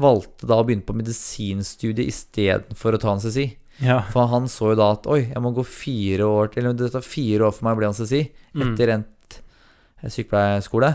valgte 0.00 0.46
da 0.48 0.56
å 0.60 0.64
begynne 0.64 0.86
på 0.88 0.94
medisinstudiet 0.96 2.08
istedenfor 2.08 2.96
å 2.96 3.00
ta 3.00 3.12
anestesi. 3.12 3.56
Ja. 3.82 4.02
For 4.12 4.28
han 4.28 4.44
så 4.52 4.72
jo 4.72 4.78
da 4.78 4.92
at 4.94 5.06
oi, 5.10 5.22
jeg 5.32 5.40
må 5.42 5.52
gå 5.56 5.64
fire 5.66 6.24
år 6.28 6.52
til, 6.52 6.62
eller 6.66 6.76
det 6.76 6.92
tar 6.92 7.04
fire 7.04 7.48
år 7.48 7.52
for 7.56 7.64
meg 7.66 7.76
å 7.76 7.80
bli 7.80 7.88
anestesi 7.90 8.22
Mm. 8.52 8.74
etter 8.74 8.90
endt 8.92 9.06
eh, 9.08 9.11
sykepleierskole. 10.10 10.94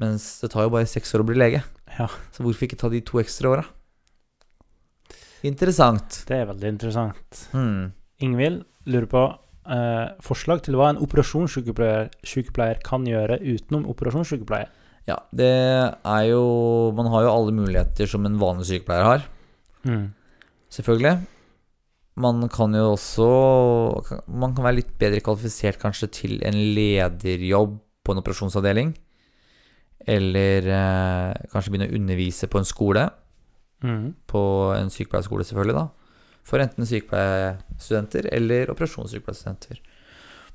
Mens 0.00 0.26
det 0.42 0.50
tar 0.50 0.66
jo 0.66 0.74
bare 0.74 0.90
seks 0.90 1.14
år 1.14 1.22
å 1.22 1.28
bli 1.28 1.38
lege. 1.38 1.62
Ja. 1.98 2.08
Så 2.34 2.42
hvorfor 2.42 2.66
ikke 2.66 2.78
ta 2.80 2.90
de 2.90 3.02
to 3.06 3.20
ekstra 3.22 3.52
åra? 3.52 3.64
Interessant. 5.46 6.22
Det 6.26 6.40
er 6.40 6.48
veldig 6.48 6.70
interessant. 6.72 7.44
Mm. 7.54 7.92
Ingvild 8.24 8.64
lurer 8.90 9.08
på 9.10 9.22
eh, 9.28 10.06
forslag 10.24 10.64
til 10.64 10.78
hva 10.80 10.90
en 10.92 11.02
operasjonssykepleier 11.04 12.80
kan 12.86 13.04
gjøre 13.08 13.38
utenom 13.44 13.86
operasjonssykepleie. 13.92 14.70
Ja, 15.04 15.18
det 15.36 15.52
er 15.52 16.22
jo 16.30 16.44
Man 16.96 17.10
har 17.12 17.26
jo 17.26 17.32
alle 17.34 17.52
muligheter 17.52 18.08
som 18.08 18.24
en 18.24 18.40
vanlig 18.40 18.70
sykepleier 18.70 19.04
har. 19.04 19.26
Mm. 19.84 20.14
Selvfølgelig. 20.72 21.18
Man 22.24 22.48
kan 22.48 22.72
jo 22.72 22.94
også 22.94 23.28
Man 24.32 24.54
kan 24.54 24.64
være 24.64 24.80
litt 24.80 24.94
bedre 25.00 25.20
kvalifisert 25.20 25.80
kanskje 25.82 26.08
til 26.22 26.38
en 26.46 26.56
lederjobb 26.76 27.83
på 28.04 28.14
en 28.14 28.20
operasjonsavdeling. 28.22 28.94
Eller 30.14 30.68
eh, 30.68 31.48
kanskje 31.52 31.72
begynne 31.72 31.90
å 31.90 31.98
undervise 31.98 32.48
på 32.50 32.60
en 32.60 32.68
skole. 32.68 33.08
Mm. 33.84 34.12
På 34.30 34.44
en 34.76 34.92
sykepleierskole, 34.92 35.46
selvfølgelig, 35.48 35.76
da. 35.80 35.88
For 36.44 36.60
enten 36.60 36.88
sykepleierstudenter 36.88 38.28
eller 38.36 38.72
operasjonssykepleierstudenter. 38.74 39.80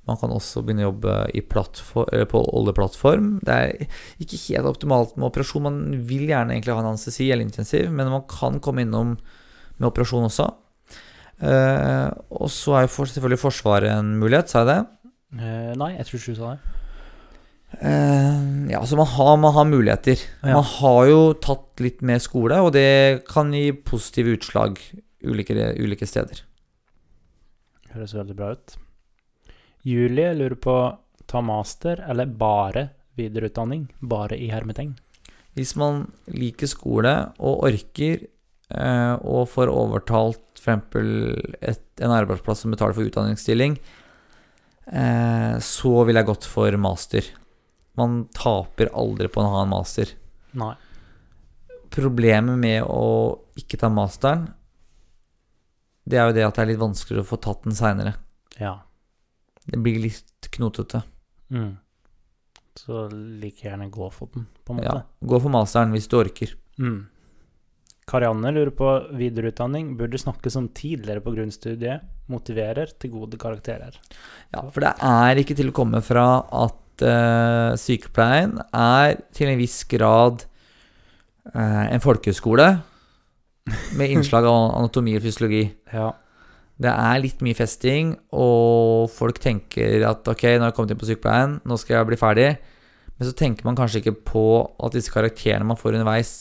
Man 0.09 0.17
kan 0.17 0.31
også 0.33 0.63
begynne 0.65 0.85
å 0.87 0.91
jobbe 0.91 2.29
på 2.31 2.41
oljeplattform. 2.57 3.35
Det 3.45 3.57
er 3.57 3.99
ikke 4.21 4.39
helt 4.47 4.69
optimalt 4.69 5.17
med 5.17 5.27
operasjon. 5.29 5.65
Man 5.65 5.81
vil 6.09 6.29
gjerne 6.29 6.55
egentlig 6.55 6.77
ha 6.77 6.83
en 6.83 6.93
anestesi 6.93 7.29
eller 7.29 7.45
intensiv, 7.45 7.89
men 7.93 8.09
man 8.13 8.25
kan 8.29 8.61
komme 8.63 8.85
innom 8.85 9.17
med 9.77 9.89
operasjon 9.89 10.29
også. 10.29 10.49
Eh, 11.39 12.07
og 12.35 12.49
så 12.51 12.75
er 12.75 12.87
jo 12.87 13.05
selvfølgelig 13.05 13.39
Forsvaret 13.39 13.93
en 13.93 14.17
mulighet, 14.19 14.51
sa 14.51 14.63
jeg 14.63 14.71
det? 14.71 14.79
Eh, 15.39 15.71
nei, 15.79 15.93
jeg 15.97 16.07
tror 16.07 16.19
ikke 16.19 16.35
du 16.35 16.41
sa 16.41 16.53
det. 16.55 16.78
Eh, 17.71 18.71
ja, 18.71 18.85
så 18.85 18.97
man 18.97 19.07
har, 19.07 19.37
man 19.37 19.53
har 19.53 19.65
muligheter. 19.65 20.19
Ja. 20.41 20.53
Man 20.53 20.63
har 20.63 21.05
jo 21.07 21.21
tatt 21.33 21.83
litt 21.83 22.01
mer 22.01 22.21
skole, 22.23 22.57
og 22.65 22.73
det 22.75 23.25
kan 23.29 23.53
gi 23.53 23.71
positive 23.73 24.37
utslag 24.37 24.81
ulike, 25.23 25.55
ulike 25.77 26.07
steder. 26.09 26.43
Høres 27.93 28.15
veldig 28.17 28.37
bra 28.37 28.53
ut. 28.55 28.75
Julie 29.87 30.33
lurer 30.35 30.57
på 30.59 30.75
ta 31.29 31.41
master 31.45 32.01
eller 32.09 32.25
bare 32.25 32.89
videreutdanning. 33.19 33.87
Bare 33.99 34.37
i 34.37 34.49
hermeteng? 34.51 34.95
Hvis 35.57 35.75
man 35.79 36.05
liker 36.31 36.69
skole 36.69 37.13
og 37.37 37.65
orker, 37.69 38.25
eh, 38.69 39.15
og 39.23 39.49
får 39.49 39.71
overtalt 39.71 40.59
f.eks. 40.59 41.79
en 41.99 42.13
arbeidsplass 42.15 42.63
som 42.63 42.73
betaler 42.75 42.95
for 42.95 43.07
utdanningsstilling, 43.07 43.77
eh, 44.91 45.55
så 45.59 45.93
ville 46.05 46.21
jeg 46.21 46.29
gått 46.29 46.47
for 46.47 46.77
master. 46.77 47.25
Man 47.99 48.21
taper 48.35 48.91
aldri 48.95 49.29
på 49.31 49.43
å 49.43 49.51
ha 49.55 49.65
en 49.65 49.73
master. 49.73 50.13
Nei. 50.59 50.73
Problemet 51.93 52.57
med 52.61 52.85
å 52.85 53.03
ikke 53.59 53.79
ta 53.81 53.89
masteren, 53.91 54.47
det 56.09 56.17
er 56.17 56.29
jo 56.29 56.37
det 56.37 56.45
at 56.47 56.57
det 56.57 56.63
er 56.63 56.71
litt 56.71 56.81
vanskeligere 56.81 57.25
å 57.25 57.29
få 57.29 57.37
tatt 57.43 57.65
den 57.67 57.77
seinere. 57.77 58.15
Ja. 58.57 58.79
Det 59.69 59.77
blir 59.83 59.99
litt 60.01 60.49
knotete. 60.55 61.03
Mm. 61.53 61.77
Så 62.79 63.05
like 63.11 63.67
gjerne 63.67 63.89
gå 63.91 64.09
for 64.13 64.31
den, 64.33 64.47
på 64.63 64.73
en 64.73 64.79
måte. 64.79 64.89
Ja, 65.01 65.27
gå 65.29 65.39
for 65.43 65.53
masteren 65.53 65.93
hvis 65.93 66.07
du 66.09 66.17
orker. 66.21 66.55
Mm. 66.79 67.01
Karianne 68.09 68.53
lurer 68.55 68.71
på 68.73 68.91
videreutdanning. 69.19 69.91
Burde 69.99 70.17
snakkes 70.17 70.57
om 70.57 70.69
tidligere 70.73 71.21
på 71.21 71.33
grunnstudiet. 71.35 72.05
Motiverer 72.29 72.93
til 73.01 73.13
gode 73.13 73.37
karakterer. 73.41 73.99
Ja, 74.53 74.63
for 74.63 74.85
det 74.85 74.95
er 75.05 75.41
ikke 75.41 75.57
til 75.57 75.69
å 75.69 75.75
komme 75.75 76.01
fra 76.05 76.25
at 76.63 76.79
eh, 77.05 77.75
sykepleien 77.79 78.57
er 78.75 79.19
til 79.35 79.51
en 79.51 79.59
viss 79.59 79.83
grad 79.89 80.45
uh, 81.53 81.85
en 81.89 82.03
folkehøyskole 82.03 82.69
med 83.99 84.13
innslag 84.15 84.47
av 84.49 84.73
anatomi 84.79 85.17
og 85.17 85.23
fysiologi. 85.25 85.67
Ja. 85.99 86.11
Det 86.79 86.87
er 86.87 87.17
litt 87.19 87.41
mye 87.43 87.57
festing, 87.57 88.13
og 88.31 89.09
folk 89.11 89.41
tenker 89.43 90.05
at 90.07 90.27
ok, 90.31 90.45
nå 90.53 90.63
har 90.63 90.69
jeg 90.69 90.75
kommet 90.77 90.93
inn 90.93 90.99
på 91.01 91.09
sykepleien, 91.09 91.57
nå 91.67 91.75
skal 91.81 91.97
jeg 91.97 92.07
bli 92.07 92.19
ferdig. 92.21 92.45
Men 93.19 93.27
så 93.27 93.33
tenker 93.35 93.67
man 93.67 93.75
kanskje 93.75 93.99
ikke 93.99 94.15
på 94.29 94.43
at 94.79 94.95
disse 94.95 95.11
karakterene 95.11 95.67
man 95.67 95.79
får 95.79 95.97
underveis, 95.97 96.31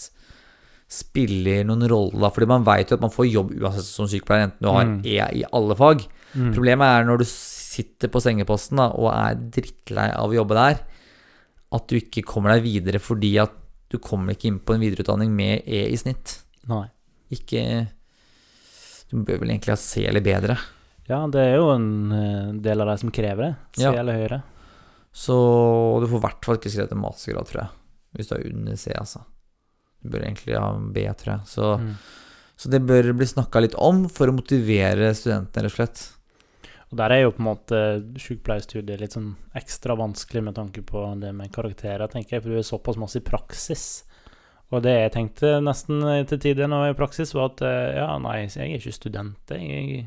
spiller 0.88 1.66
noen 1.66 1.82
rolle. 1.90 2.30
Fordi 2.30 2.46
man 2.54 2.62
veit 2.68 2.92
jo 2.92 3.00
at 3.00 3.02
man 3.02 3.10
får 3.10 3.26
jobb 3.26 3.50
uansett 3.58 3.88
som 3.88 4.06
sykepleier, 4.06 4.46
enten 4.46 4.62
du 4.62 4.70
har 4.70 4.86
Mm. 4.86 5.00
E 5.02 5.18
i 5.40 5.42
alle 5.50 5.74
fag. 5.74 6.06
Mm. 6.38 6.52
Problemet 6.54 6.86
er 6.86 7.08
når 7.08 7.18
du 7.18 7.26
sitter 7.78 8.10
på 8.12 8.20
sengeposten 8.22 8.76
da, 8.80 8.88
og 8.92 9.08
er 9.14 9.38
drittlei 9.54 10.08
av 10.14 10.30
å 10.32 10.36
jobbe 10.38 10.58
der, 10.58 10.82
at 11.78 11.86
du 11.90 11.96
ikke 11.98 12.22
kommer 12.26 12.54
deg 12.56 12.64
videre 12.66 13.00
fordi 13.02 13.34
at 13.42 13.54
du 13.92 13.96
kommer 14.04 14.34
ikke 14.36 14.50
inn 14.50 14.58
på 14.60 14.74
en 14.76 14.82
videreutdanning 14.84 15.30
med 15.32 15.64
E 15.68 15.86
i 15.92 15.96
snitt. 16.00 16.38
Nei. 16.68 16.86
Ikke 17.32 17.62
Du 19.08 19.22
bør 19.24 19.38
vel 19.40 19.54
egentlig 19.54 19.72
ha 19.72 19.78
C 19.80 20.02
eller 20.08 20.20
bedre. 20.24 20.58
Ja, 21.08 21.22
det 21.32 21.40
er 21.40 21.54
jo 21.56 21.70
en 21.72 22.12
eh, 22.12 22.48
del 22.60 22.82
av 22.84 22.90
deg 22.90 22.98
som 23.00 23.12
krever 23.16 23.46
det. 23.46 23.54
C 23.78 23.86
Ja. 23.86 23.92
eller 23.96 24.18
høyere. 24.20 24.42
Så 25.16 25.32
du 26.02 26.06
får 26.10 26.18
i 26.20 26.24
hvert 26.26 26.44
fall 26.44 26.58
ikke 26.58 26.72
skrevet 26.74 26.92
en 26.92 27.00
mastergrad, 27.00 27.48
tror 27.48 27.62
jeg. 27.62 27.70
Hvis 28.18 28.28
du 28.28 28.34
er 28.36 28.44
under 28.50 28.76
C, 28.76 28.92
altså. 28.92 29.22
Du 30.04 30.10
bør 30.12 30.26
egentlig 30.28 30.58
ha 30.60 30.68
B, 30.76 31.06
tror 31.16 31.32
jeg. 31.38 31.46
Så, 31.48 31.70
Mm. 31.80 31.94
så 32.60 32.70
det 32.70 32.82
bør 32.86 33.08
bli 33.16 33.26
snakka 33.26 33.60
litt 33.64 33.74
om 33.80 34.04
for 34.12 34.28
å 34.28 34.36
motivere 34.36 35.14
studentene, 35.16 35.64
rett 35.64 35.72
og 35.72 35.78
slett. 35.80 36.04
Og 36.88 36.96
der 36.96 37.12
er 37.12 37.22
jo 37.22 37.32
på 37.36 37.42
en 37.42 37.48
måte 37.50 37.80
sykepleierstudiet 38.16 39.00
litt 39.02 39.16
sånn 39.16 39.34
ekstra 39.58 39.96
vanskelig 39.98 40.42
med 40.46 40.56
tanke 40.56 40.80
på 40.86 41.02
det 41.20 41.34
med 41.36 41.52
karakterer, 41.52 42.08
tenker 42.08 42.36
jeg, 42.38 42.44
for 42.44 42.54
du 42.54 42.60
er 42.60 42.64
såpass 42.64 43.00
masse 43.00 43.20
i 43.20 43.26
praksis. 43.26 43.84
Og 44.72 44.82
det 44.84 44.94
jeg 44.94 45.12
tenkte 45.14 45.58
nesten 45.64 46.00
til 46.28 46.40
tider 46.40 46.72
var 46.72 46.90
i 46.92 46.96
praksis, 46.96 47.34
var 47.36 47.52
at 47.52 47.62
eh, 47.64 47.98
ja, 48.00 48.08
nei, 48.24 48.38
jeg 48.46 48.64
er 48.64 48.80
ikke 48.80 48.96
student, 48.96 49.52
jeg. 49.52 50.06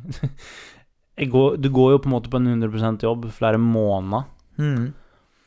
jeg 1.18 1.32
går, 1.36 1.58
du 1.62 1.70
går 1.74 1.96
jo 1.96 2.02
på 2.02 2.10
en 2.10 2.16
måte 2.16 2.34
på 2.34 2.42
en 2.42 2.50
100% 2.58 3.06
jobb 3.08 3.30
flere 3.36 3.62
måneder, 3.62 4.30
Mm. 4.62 4.92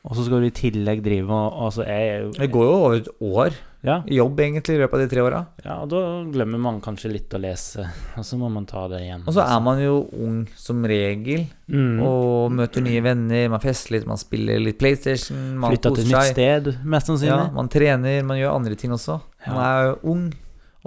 Og 0.04 0.16
så 0.18 0.24
skal 0.26 0.42
du 0.42 0.50
i 0.50 0.52
tillegg 0.52 1.00
drive 1.04 1.24
med 1.30 1.54
Altså, 1.64 1.84
jeg 1.88 2.34
Det 2.36 2.50
går 2.52 2.66
jo 2.66 2.74
over 2.74 2.96
et 2.98 3.08
år 3.24 3.54
Ja, 3.84 3.98
jobb, 4.08 4.38
egentlig, 4.40 4.76
i 4.76 4.80
løpet 4.80 4.96
av 4.96 5.00
de 5.02 5.08
tre 5.12 5.20
åra. 5.20 5.38
ja, 5.60 5.74
og 5.82 5.90
da 5.92 6.00
glemmer 6.32 6.60
man 6.60 6.78
kanskje 6.80 7.10
litt 7.12 7.34
å 7.36 7.40
lese, 7.40 7.84
og 8.18 8.24
så 8.24 8.38
må 8.40 8.48
man 8.48 8.64
ta 8.64 8.86
det 8.88 9.02
igjen. 9.04 9.26
Og 9.28 9.34
så 9.36 9.44
er 9.44 9.58
man 9.60 9.82
jo 9.82 9.98
ung 10.24 10.38
som 10.56 10.80
regel, 10.88 11.42
mm. 11.68 11.98
og 12.00 12.54
møter 12.56 12.80
nye 12.80 13.02
venner, 13.04 13.50
man 13.52 13.60
fester 13.60 13.92
litt, 13.92 14.06
man 14.08 14.16
spiller 14.16 14.62
litt 14.64 14.78
PlayStation, 14.80 15.42
man 15.60 15.74
Flytta 15.74 15.92
til 15.98 16.06
et 16.06 16.14
nytt 16.14 16.30
sted, 16.30 16.70
mest 16.94 17.12
sannsynlig. 17.12 17.42
Ja, 17.44 17.50
man 17.58 17.68
trener, 17.68 18.24
man 18.24 18.40
gjør 18.40 18.56
andre 18.56 18.78
ting 18.80 18.96
også. 18.96 19.18
Man 19.50 19.60
er 19.66 19.90
jo 19.90 19.98
ung 20.14 20.24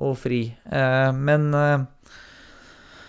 og 0.07 0.17
fri. 0.17 0.41
Eh, 0.65 1.11
men 1.13 1.51
eh, 1.53 1.85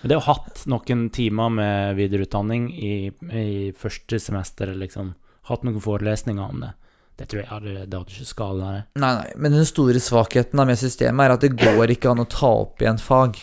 det 0.05 0.21
å 0.21 0.27
ha 0.27 0.37
hatt 0.37 0.67
noen 0.71 1.09
timer 1.15 1.49
med 1.53 1.97
videreutdanning 1.99 2.69
i, 2.77 2.93
i 3.09 3.49
første 3.73 4.21
semester, 4.23 4.77
liksom, 4.77 5.15
hatt 5.49 5.67
noen 5.67 5.83
forelesninger 5.83 6.45
om 6.45 6.65
det, 6.65 6.73
det 7.19 7.27
tror 7.31 7.43
jeg 7.43 7.51
hadde, 7.51 7.75
det 7.91 7.99
hadde 7.99 8.15
ikke 8.15 8.31
skada. 8.31 8.73
Nei, 8.95 9.13
nei, 9.19 9.31
men 9.43 9.57
den 9.57 9.67
store 9.67 10.01
svakheten 10.03 10.61
med 10.63 10.79
systemet 10.79 11.27
er 11.27 11.35
at 11.35 11.47
det 11.47 11.57
går 11.59 11.95
ikke 11.97 12.13
an 12.13 12.23
å 12.23 12.29
ta 12.31 12.51
opp 12.61 12.85
igjen 12.85 13.01
fag. 13.03 13.41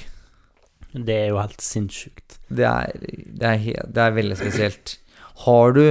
Det 0.95 1.15
er 1.25 1.33
jo 1.33 1.41
helt 1.41 1.63
sinnssykt. 1.63 2.37
Det 2.47 2.63
er, 2.63 2.93
det 2.95 3.49
er, 3.49 3.57
helt, 3.59 3.89
det 3.91 4.03
er 4.03 4.15
veldig 4.15 4.37
spesielt. 4.39 4.95
Har 5.43 5.75
du, 5.75 5.83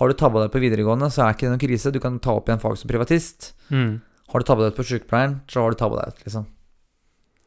har 0.00 0.10
du 0.10 0.16
tabba 0.20 0.42
deg 0.42 0.52
på 0.52 0.60
videregående, 0.66 1.08
så 1.08 1.24
er 1.24 1.32
ikke 1.36 1.46
det 1.46 1.54
noen 1.54 1.64
krise. 1.64 1.94
Du 1.94 2.00
kan 2.02 2.20
ta 2.20 2.36
opp 2.36 2.50
igjen 2.50 2.60
fag 2.60 2.76
som 2.76 2.92
privatist. 2.92 3.54
Mm. 3.72 4.02
Har 4.34 4.42
du 4.42 4.48
tabba 4.50 4.66
deg 4.66 4.74
ut 4.74 4.82
på 4.82 4.88
sykepleieren, 4.90 5.38
så 5.48 5.64
har 5.64 5.72
du 5.72 5.80
tabba 5.80 6.02
deg 6.02 6.12
ut, 6.12 6.22
liksom. 6.26 6.46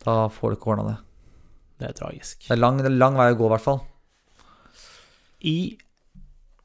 Da 0.07 0.17
får 0.33 0.49
du 0.49 0.57
ikke 0.57 0.73
ordna 0.73 0.87
det. 0.89 0.97
Det 1.77 1.91
er 1.91 1.97
tragisk. 2.01 2.47
Det 2.47 2.55
er 2.55 2.63
lang, 2.63 2.81
det 2.81 2.89
er 2.89 2.97
lang 2.97 3.17
vei 3.19 3.29
å 3.29 3.37
gå, 3.37 3.45
i 3.45 3.53
hvert 3.53 3.67
fall. 3.67 3.81
I 5.45 5.57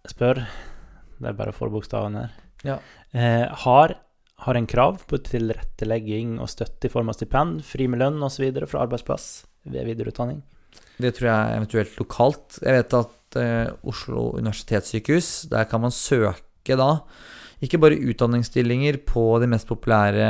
spør 0.09 0.47
Det 1.23 1.31
er 1.31 1.39
bare 1.39 1.55
forbokstaven 1.55 2.19
her. 2.19 2.33
Ja. 2.67 2.79
Eh, 3.15 3.47
har, 3.65 3.95
har 4.47 4.59
en 4.59 4.69
krav 4.71 5.03
på 5.09 5.21
tilrettelegging 5.23 6.39
og 6.43 6.51
støtte 6.51 6.89
i 6.89 6.93
form 6.93 7.13
av 7.13 7.19
stipend, 7.19 7.63
fri 7.67 7.89
med 7.91 8.03
lønn 8.03 8.23
osv. 8.27 8.49
fra 8.67 8.85
arbeidsplass 8.85 9.29
ved 9.71 9.87
videreutdanning. 9.87 10.43
Det 11.03 11.15
tror 11.17 11.31
jeg 11.31 11.59
eventuelt 11.59 12.01
lokalt. 12.01 12.59
Jeg 12.63 12.79
vet 12.79 12.99
at 12.99 13.39
eh, 13.41 13.71
Oslo 13.89 14.33
universitetssykehus, 14.39 15.31
der 15.53 15.71
kan 15.71 15.83
man 15.85 15.95
søke 15.95 16.79
da 16.79 16.91
ikke 17.63 17.79
bare 17.79 18.01
utdanningsstillinger 18.11 18.99
på 19.07 19.23
de 19.39 19.47
mest 19.51 19.69
populære 19.71 20.27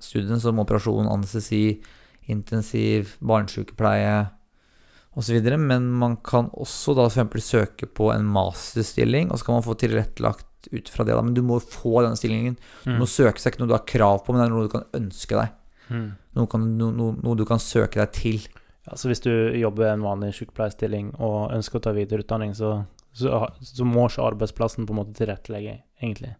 studiene 0.00 0.40
som 0.40 0.60
operasjon, 0.62 1.08
anestesi, 1.12 1.80
intensiv, 2.32 3.16
barnesykepleie 3.20 4.22
osv., 5.18 5.40
men 5.58 5.88
man 6.00 6.16
kan 6.22 6.50
også 6.54 6.94
da 6.98 7.08
f.eks. 7.10 7.48
søke 7.50 7.88
på 7.90 8.12
en 8.14 8.28
masterstilling, 8.30 9.30
og 9.30 9.40
så 9.40 9.48
kan 9.48 9.58
man 9.58 9.66
få 9.66 9.74
tilrettelagt 9.80 10.46
ut 10.70 10.88
fra 10.92 11.04
det, 11.08 11.14
da. 11.16 11.22
Men 11.24 11.34
du 11.34 11.42
må 11.42 11.58
få 11.62 12.02
denne 12.04 12.18
stillingen. 12.20 12.56
Du 12.84 12.92
må 13.00 13.08
søke 13.08 13.40
seg 13.40 13.54
ikke 13.54 13.62
noe 13.64 13.72
du 13.72 13.76
har 13.78 13.86
krav 13.88 14.22
på, 14.26 14.32
men 14.34 14.42
det 14.42 14.46
er 14.48 14.54
noe 14.54 14.68
du 14.68 14.74
kan 14.74 14.86
ønske 15.00 15.38
deg. 15.38 15.54
Mm. 15.90 16.08
Noe, 16.38 16.46
kan, 16.52 16.66
no, 16.78 16.90
no, 16.94 17.10
noe 17.24 17.38
du 17.40 17.46
kan 17.48 17.58
søke 17.62 17.98
deg 18.02 18.12
til. 18.14 18.44
Ja, 18.86 18.94
så 18.96 19.10
hvis 19.10 19.22
du 19.24 19.32
jobber 19.58 19.90
en 19.90 20.04
vanlig 20.06 20.34
sykepleierstilling 20.38 21.14
og 21.18 21.50
ønsker 21.56 21.80
å 21.80 21.84
ta 21.88 21.94
videreutdanning, 21.96 22.52
så, 22.56 22.76
så, 23.16 23.42
så 23.64 23.86
må 23.88 24.06
ikke 24.08 24.28
arbeidsplassen 24.30 24.86
på 24.86 24.94
en 24.94 25.00
måte 25.02 25.16
tilrettelegge, 25.18 25.80
egentlig. 26.00 26.36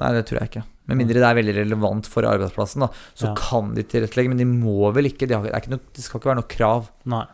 Nei, 0.00 0.12
det 0.16 0.22
tror 0.28 0.38
jeg 0.40 0.48
ikke. 0.52 0.62
Med 0.88 0.96
mindre 1.02 1.20
det 1.20 1.26
er 1.28 1.36
veldig 1.36 1.56
relevant 1.58 2.06
for 2.08 2.24
arbeidsplassen, 2.24 2.84
da, 2.86 2.88
så 3.18 3.26
Ja. 3.28 3.34
kan 3.36 3.74
de 3.76 3.82
tilrettelegge. 3.84 4.30
Men 4.32 4.40
de 4.40 4.46
må 4.48 4.92
vel 4.96 5.10
ikke. 5.10 5.26
Det, 5.28 5.34
har, 5.36 5.44
det, 5.44 5.56
ikke 5.58 5.74
noe, 5.74 5.82
det 5.96 6.04
skal 6.04 6.20
ikke 6.22 6.30
være 6.30 6.40
noe 6.40 6.52
krav. 6.54 6.88
Nei. 7.12 7.24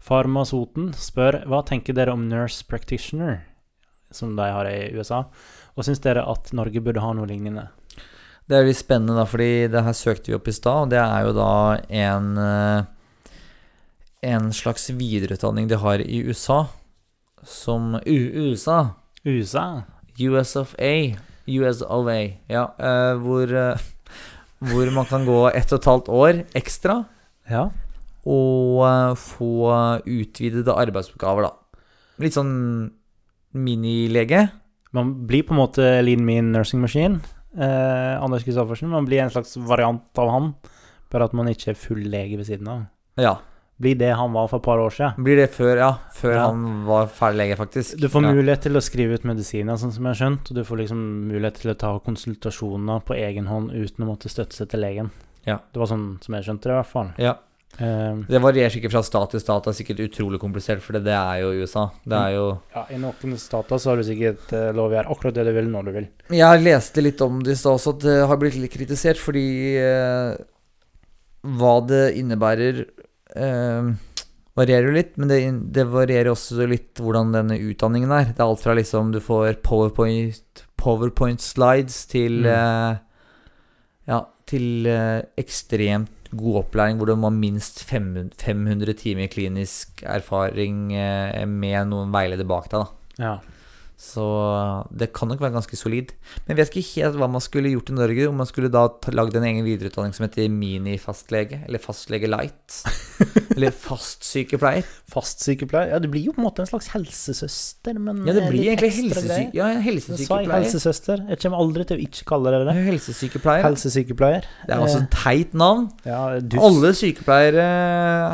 Farmasoten 0.00 0.94
spør 0.96 1.42
hva 1.50 1.60
tenker 1.68 1.96
dere 1.96 2.14
om 2.16 2.24
nurse 2.30 2.64
practitioner, 2.68 3.42
som 4.10 4.32
de 4.36 4.46
har 4.48 4.68
i 4.70 4.90
USA, 4.96 5.26
og 5.76 5.86
syns 5.86 6.00
dere 6.02 6.24
at 6.26 6.50
Norge 6.56 6.80
burde 6.82 7.02
ha 7.04 7.12
noe 7.14 7.28
lignende? 7.28 7.68
Det 8.50 8.58
er 8.58 8.66
litt 8.66 8.80
spennende, 8.80 9.14
da, 9.14 9.26
fordi 9.30 9.68
det 9.70 9.84
her 9.86 9.94
søkte 9.94 10.32
vi 10.32 10.34
opp 10.34 10.48
i 10.50 10.54
stad. 10.56 10.88
og 10.88 10.90
Det 10.90 10.98
er 10.98 11.26
jo 11.26 11.34
da 11.36 11.52
en 12.02 12.32
eh, 12.42 12.88
En 14.26 14.50
slags 14.52 14.90
videreutdanning 14.90 15.68
de 15.70 15.78
har 15.80 16.02
i 16.02 16.18
USA, 16.26 16.66
som 17.42 17.94
USA. 18.04 18.96
USA? 19.24 19.84
US 20.20 20.56
of 20.56 20.74
A. 20.78 21.16
US 21.48 21.80
of 21.82 22.10
A, 22.12 22.18
ja. 22.50 22.66
eh, 22.76 23.14
hvor, 23.22 23.48
eh, 23.48 23.86
hvor 24.58 24.90
man 24.92 25.06
kan 25.06 25.24
gå 25.24 25.38
ett 25.54 25.72
og 25.72 25.78
et 25.78 25.88
halvt 25.88 26.08
år 26.08 26.42
ekstra 26.54 27.04
Ja. 27.48 27.70
Og 28.28 28.80
eh, 28.86 29.14
få 29.16 29.50
utvidede 30.04 30.74
arbeidsoppgaver, 30.76 31.48
da. 31.48 31.82
Litt 32.20 32.36
sånn 32.36 32.90
minilege. 33.56 34.48
Man 34.92 35.12
blir 35.26 35.44
på 35.46 35.54
en 35.54 35.60
måte 35.62 35.86
lean 36.04 36.24
mean 36.26 36.50
nursing 36.54 36.80
machine. 36.82 37.20
Eh, 37.56 38.14
Anders 38.22 38.44
Kristoffersen. 38.46 38.90
Man 38.90 39.06
blir 39.08 39.22
en 39.22 39.30
slags 39.30 39.56
variant 39.56 40.18
av 40.18 40.30
han, 40.30 40.50
bare 41.10 41.26
at 41.30 41.32
man 41.36 41.48
ikke 41.50 41.72
er 41.72 41.78
full 41.78 42.02
lege 42.10 42.36
ved 42.38 42.46
siden 42.50 42.68
av. 42.70 42.82
Ja. 43.20 43.36
Blir 43.80 43.96
det 43.96 44.10
han 44.12 44.34
var 44.36 44.46
for 44.50 44.60
et 44.60 44.66
par 44.66 44.78
år 44.82 44.92
siden. 44.92 45.24
Blir 45.24 45.38
det 45.40 45.48
før, 45.54 45.78
ja. 45.80 45.90
Før 46.12 46.34
Ja. 46.34 46.46
han 46.50 46.84
var 46.84 47.06
ferdig 47.08 47.38
lege, 47.40 47.56
faktisk. 47.56 47.96
Du 47.98 48.08
får 48.12 48.26
ja. 48.26 48.32
mulighet 48.36 48.60
til 48.66 48.76
å 48.76 48.82
skrive 48.84 49.14
ut 49.16 49.24
medisiner, 49.24 49.78
sånn 49.80 49.92
som 49.94 50.04
jeg 50.04 50.12
har 50.12 50.20
skjønt, 50.20 50.50
og 50.50 50.54
du 50.58 50.64
får 50.68 50.76
liksom 50.82 51.00
mulighet 51.30 51.54
til 51.62 51.70
å 51.72 51.78
ta 51.80 51.98
konsultasjoner 52.04 53.00
på 53.08 53.16
egen 53.16 53.46
hånd 53.48 53.72
uten 53.72 54.04
å 54.04 54.10
måtte 54.12 54.28
støtte 54.28 54.52
seg 54.54 54.68
til 54.68 54.80
legen. 54.84 55.10
Ja. 55.46 55.58
Det 55.72 55.80
var 55.80 55.86
sånn 55.88 56.18
som 56.20 56.34
jeg 56.36 56.44
skjønte 56.44 56.68
det, 56.68 56.74
i 56.74 56.80
hvert 56.82 56.92
fall. 56.92 57.12
Ja. 57.16 57.34
Eh, 57.78 58.14
Det 58.28 58.40
varierer 58.42 58.72
sikkert 58.74 58.92
fra 58.92 59.02
stat 59.06 59.30
til 59.30 59.40
stat. 59.40 59.64
Det 59.64 59.70
er 59.72 59.78
sikkert 59.78 60.02
utrolig 60.10 60.40
komplisert, 60.42 60.82
for 60.82 60.98
det, 60.98 61.06
er 61.14 61.40
jo 61.44 61.52
USA. 61.62 61.86
Det 62.04 62.18
er 62.18 62.34
jo 62.34 62.46
ja, 62.74 62.82
I 62.90 62.98
noen 63.00 63.36
stater 63.38 63.78
så 63.80 63.90
har 63.92 63.96
du 64.00 64.04
sikkert 64.04 64.52
eh, 64.52 64.70
lov 64.76 64.90
å 64.90 64.96
gjøre 64.98 65.14
akkurat 65.14 65.34
det 65.38 65.46
du 65.46 65.52
vil, 65.56 65.70
når 65.72 65.84
du 65.88 65.92
vil. 66.00 66.08
Jeg 66.36 66.64
leste 66.64 67.00
litt 67.04 67.20
om 67.24 67.38
det 67.46 67.52
i 67.54 67.60
stad 67.60 67.78
også, 67.78 67.94
at 67.96 68.04
det 68.04 68.18
har 68.26 68.36
blitt 68.42 68.58
litt 68.60 68.74
kritisert 68.74 69.20
fordi 69.22 69.46
eh, 69.80 70.34
hva 71.56 71.74
det 71.88 72.02
innebærer 72.20 72.82
eh, 73.36 73.92
varierer 74.58 74.90
jo 74.90 74.96
litt, 74.98 75.14
men 75.16 75.30
det, 75.30 75.38
det 75.72 75.86
varierer 75.88 76.34
også 76.34 76.66
litt 76.68 77.00
hvordan 77.00 77.30
denne 77.32 77.56
utdanningen 77.56 78.10
er. 78.12 78.26
Det 78.34 78.42
er 78.42 78.50
alt 78.50 78.60
fra 78.60 78.74
liksom 78.76 79.14
du 79.14 79.20
får 79.24 79.56
powerpoint, 79.64 80.66
powerpoint 80.76 81.40
slides 81.40 82.02
til 82.10 82.42
Mm. 82.44 82.50
eh, 82.52 82.98
ja, 84.10 84.18
til 84.50 84.88
eh, 84.90 85.22
ekstremt 85.40 86.30
god 86.30 86.60
opplæring, 86.64 86.98
hvor 86.98 87.10
du 87.10 87.16
må 87.18 87.30
ha 87.30 87.34
minst 87.34 87.82
500 87.88 88.36
500 88.38 88.94
timer 88.98 89.30
klinisk 89.30 90.02
erfaring 90.06 90.92
eh, 90.94 91.46
med 91.48 91.90
noen 91.90 92.12
veileder 92.14 92.46
bak 92.46 92.70
deg. 92.70 92.84
da. 92.84 93.24
Ja. 93.24 93.34
Så 94.00 94.24
det 94.96 95.10
kan 95.12 95.28
nok 95.28 95.42
være 95.44 95.52
ganske 95.58 95.76
solid. 95.76 96.14
Men 96.46 96.54
jeg 96.54 96.58
vet 96.62 96.70
ikke 96.80 97.02
helt 97.02 97.18
hva 97.20 97.26
man 97.28 97.42
skulle 97.44 97.68
gjort 97.68 97.90
i 97.92 97.96
Norge. 97.98 98.28
Om 98.30 98.38
man 98.40 98.48
skulle 98.48 98.70
da 98.72 98.86
lagd 99.12 99.36
en 99.36 99.44
egen 99.44 99.66
videreutdanning 99.66 100.14
som 100.16 100.24
heter 100.24 100.48
minifastlege, 100.48 101.58
eller 101.68 101.82
fastlege 101.84 102.30
light. 102.32 102.78
eller 103.54 103.74
fastsykepleier. 103.76 104.88
Fastsykepleier. 105.12 105.92
Ja, 105.92 105.98
det 106.00 106.08
blir 106.14 106.24
jo 106.30 106.32
på 106.32 106.40
en 106.40 106.46
måte 106.46 106.64
en 106.64 106.70
slags 106.70 106.88
helsesøster, 106.94 108.00
men 108.00 108.22
Ja, 108.24 108.32
det 108.38 108.46
eh, 108.46 108.48
blir 108.54 108.70
egentlig 108.70 108.90
helsesy 108.96 109.42
ja, 109.58 109.68
helsesykepleier. 109.84 110.54
helsesøster. 110.56 111.26
Jeg 111.34 111.42
kommer 111.44 111.60
aldri 111.66 111.86
til 111.90 112.00
å 112.00 112.06
ikke 112.08 112.26
kalle 112.32 112.54
det 112.56 112.62
det. 112.70 112.76
Helsesykepleier. 112.88 113.66
Helsesykepleier. 113.68 114.48
Det 114.64 114.76
er 114.78 114.86
også 114.86 115.02
et 115.04 115.12
teit 115.20 115.52
navn. 115.66 115.90
Eh, 116.06 116.08
Ja. 116.10 116.24
Alle 116.64 116.94
sykepleiere 116.96 117.68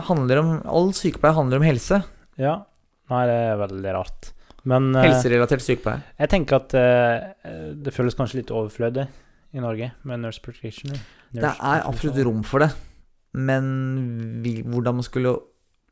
handler 0.06 0.40
om 0.44 0.54
All 0.70 0.92
sykepleier 0.96 1.34
handler 1.36 1.58
om 1.60 1.66
helse. 1.66 2.00
Ja. 2.40 2.56
Nei, 3.10 3.26
det 3.28 3.36
er 3.50 3.60
veldig 3.66 3.92
rart. 3.98 4.30
Men 4.66 4.90
eh, 4.96 5.06
Helserelatert 5.06 5.62
sykepleier. 5.62 6.02
jeg 6.18 6.32
tenker 6.32 6.58
at 6.58 6.74
eh, 6.78 7.72
det 7.78 7.94
føles 7.94 8.16
kanskje 8.18 8.40
litt 8.40 8.52
overflødig 8.54 9.06
i 9.56 9.62
Norge 9.62 9.92
med 10.08 10.24
nurse 10.24 10.42
practitioner. 10.42 10.98
Det 11.32 11.46
er 11.46 11.84
absolutt 11.86 12.18
rom 12.26 12.42
for 12.46 12.64
det, 12.64 12.72
men 13.36 13.66
vi, 14.44 14.58
hvordan 14.66 14.98
man 14.98 15.06
skulle 15.06 15.36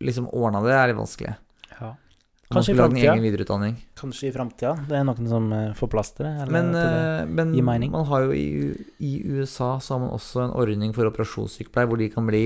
liksom 0.04 0.26
ordna 0.34 0.62
det, 0.64 0.74
er 0.74 0.90
litt 0.90 0.98
vanskelig. 0.98 1.36
Ja. 1.78 1.92
Kanskje 2.54 2.74
i 2.74 2.78
egen. 3.06 3.76
Kanskje 3.98 4.28
i 4.28 4.32
framtida. 4.34 4.74
Det 4.88 4.98
er 4.98 5.06
noen 5.06 5.28
som 5.30 5.46
eh, 5.54 5.70
får 5.78 5.90
plass 5.94 6.12
til 6.18 6.26
det? 6.26 6.48
Men, 6.52 6.72
det? 6.74 7.28
men 7.30 7.54
man 7.94 8.08
har 8.10 8.26
jo 8.26 8.34
i, 8.36 8.74
i 8.98 9.12
USA 9.30 9.76
så 9.82 9.96
har 9.96 10.02
man 10.04 10.14
også 10.14 10.44
en 10.48 10.56
ordning 10.58 10.94
for 10.96 11.08
operasjonssykepleier 11.08 11.90
hvor 11.90 12.02
de 12.02 12.10
kan 12.12 12.26
bli 12.28 12.44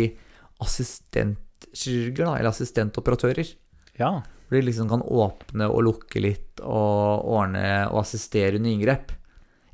assistentkirurger, 0.62 2.36
eller 2.36 2.52
assistentoperatører. 2.52 3.56
Ja. 3.98 4.22
Hvor 4.48 4.56
de 4.56 4.62
liksom 4.64 4.88
kan 4.88 5.02
åpne 5.04 5.66
og 5.68 5.82
lukke 5.84 6.20
litt 6.24 6.60
og 6.64 7.26
ordne 7.28 7.64
og 7.90 7.98
assistere 8.00 8.56
under 8.56 8.70
inngrep. 8.72 9.10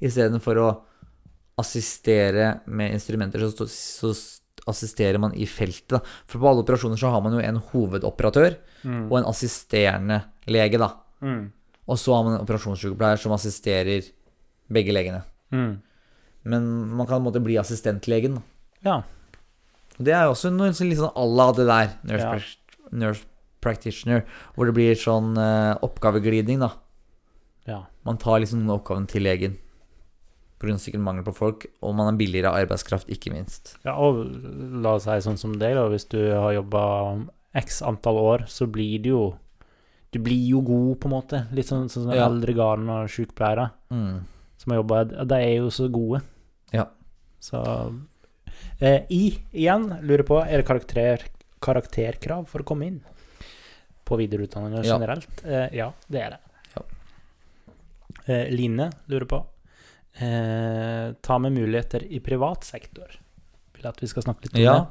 Istedenfor 0.02 0.58
å 0.58 0.68
assistere 1.62 2.60
med 2.66 2.92
instrumenter, 2.96 3.44
så, 3.54 3.66
så 3.70 4.10
assisterer 4.66 5.20
man 5.22 5.34
i 5.38 5.46
feltet. 5.46 5.88
Da. 5.94 6.00
For 6.26 6.40
på 6.42 6.48
alle 6.50 6.64
operasjoner 6.64 6.98
så 6.98 7.12
har 7.12 7.22
man 7.22 7.36
jo 7.36 7.42
en 7.44 7.60
hovedoperatør 7.72 8.56
Mm. 8.84 9.06
og 9.08 9.14
en 9.16 9.24
assisterende 9.30 10.18
lege, 10.52 10.76
da. 10.76 10.90
Mm. 11.24 11.46
Og 11.88 11.96
så 11.96 12.12
har 12.12 12.24
man 12.26 12.34
en 12.36 12.42
operasjonssykepleier 12.44 13.16
som 13.22 13.32
assisterer 13.32 14.04
begge 14.68 14.92
legene. 14.92 15.22
Mm. 15.56 15.78
Men 16.52 16.66
man 16.90 17.06
kan 17.08 17.16
på 17.16 17.22
en 17.22 17.28
måte 17.30 17.40
bli 17.40 17.56
assistentlegen. 17.56 18.42
Ja. 18.84 18.98
Og 19.96 20.04
Det 20.04 20.12
er 20.12 20.26
jo 20.26 20.34
også 20.34 20.52
noe 20.52 20.68
litt 20.68 20.98
sånn 21.00 21.16
à 21.16 21.24
la 21.24 21.46
det 21.56 21.64
der, 21.70 21.94
nurse, 22.04 22.28
Ja. 22.28 22.90
nurse 22.92 23.24
practitioner, 23.64 24.22
hvor 24.54 24.68
det 24.68 24.74
blir 24.76 24.94
sånn 25.00 25.34
uh, 25.40 25.74
oppgaveglidning, 25.84 26.60
da. 26.62 26.70
ja. 27.70 27.82
Man 28.04 28.18
tar 28.20 28.42
liksom 28.44 28.62
noen 28.66 28.78
oppgaven 28.78 29.06
til 29.08 29.24
legen. 29.24 29.54
Pga. 30.60 30.76
sikkert 30.78 31.02
mangel 31.04 31.24
på 31.26 31.32
folk, 31.36 31.64
og 31.82 31.94
man 31.98 32.12
er 32.12 32.18
billigere 32.20 32.52
arbeidskraft, 32.62 33.08
ikke 33.12 33.32
minst. 33.34 33.74
Ja, 33.84 33.96
og 34.00 34.20
la 34.84 34.94
oss 34.96 35.04
si 35.08 35.16
sånn 35.24 35.40
som 35.40 35.56
deg, 35.60 35.74
da. 35.76 35.88
Hvis 35.92 36.06
du 36.12 36.20
har 36.32 36.52
jobba 36.56 36.84
x 37.58 37.80
antall 37.84 38.20
år, 38.22 38.44
så 38.48 38.68
blir 38.70 39.00
du 39.02 39.08
jo 39.14 39.24
Du 40.14 40.20
blir 40.22 40.44
jo 40.46 40.60
god, 40.62 41.00
på 41.02 41.08
en 41.08 41.12
måte. 41.16 41.38
Litt 41.50 41.66
sånn 41.66 41.88
sånn 41.90 42.04
som 42.06 42.12
Ja. 42.14 42.28
eldre 42.28 42.52
garn 42.54 42.88
og 42.88 43.08
sykepleiere 43.10 43.72
Mm. 43.90 44.20
som 44.56 44.70
har 44.70 44.78
jobba 44.82 45.04
De 45.26 45.34
er 45.34 45.56
jo 45.56 45.70
så 45.74 45.88
gode. 45.90 46.20
Ja. 46.72 46.84
Så 47.40 47.58
eh, 48.80 49.02
I 49.10 49.38
igjen 49.52 49.88
lurer 50.06 50.22
på 50.22 50.38
Er 50.46 50.62
det 50.62 50.66
karakter, 50.68 51.18
karakterkrav 51.60 52.46
for 52.46 52.62
å 52.62 52.64
komme 52.64 52.86
inn 52.86 53.00
på 54.04 54.16
videreutdanninger 54.20 54.84
Ja. 54.84 54.98
generelt? 54.98 55.44
Eh, 55.44 55.68
ja, 55.76 55.92
det 56.08 56.20
er 56.22 56.30
det. 56.30 56.38
Ja. 56.76 56.82
Eh, 58.26 58.50
Line 58.50 58.90
lurer 59.08 59.26
på 59.28 59.44
eh, 60.20 61.12
Ta 61.22 61.38
med 61.38 61.52
muligheter 61.52 62.04
i 62.12 62.20
privat 62.20 62.64
sektor. 62.64 63.16
Vil 63.74 63.86
at 63.90 64.00
vi 64.02 64.06
skal 64.06 64.22
snakke 64.22 64.42
litt 64.46 64.54
om 64.54 64.60
Ja. 64.62 64.74
det. 64.78 64.86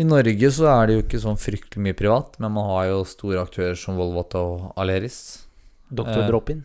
I 0.00 0.04
Norge 0.04 0.50
så 0.50 0.66
er 0.82 0.86
det 0.86 0.94
jo 0.96 1.02
ikke 1.02 1.20
sånn 1.20 1.36
fryktelig 1.36 1.82
mye 1.84 1.92
privat, 1.96 2.38
men 2.40 2.52
man 2.52 2.64
har 2.64 2.86
jo 2.88 3.04
store 3.04 3.40
aktører 3.44 3.76
som 3.76 3.96
Volvat 3.96 4.34
og 4.34 4.72
Aleris. 4.76 5.46
Doktor 5.92 6.26
Drop-in. 6.28 6.64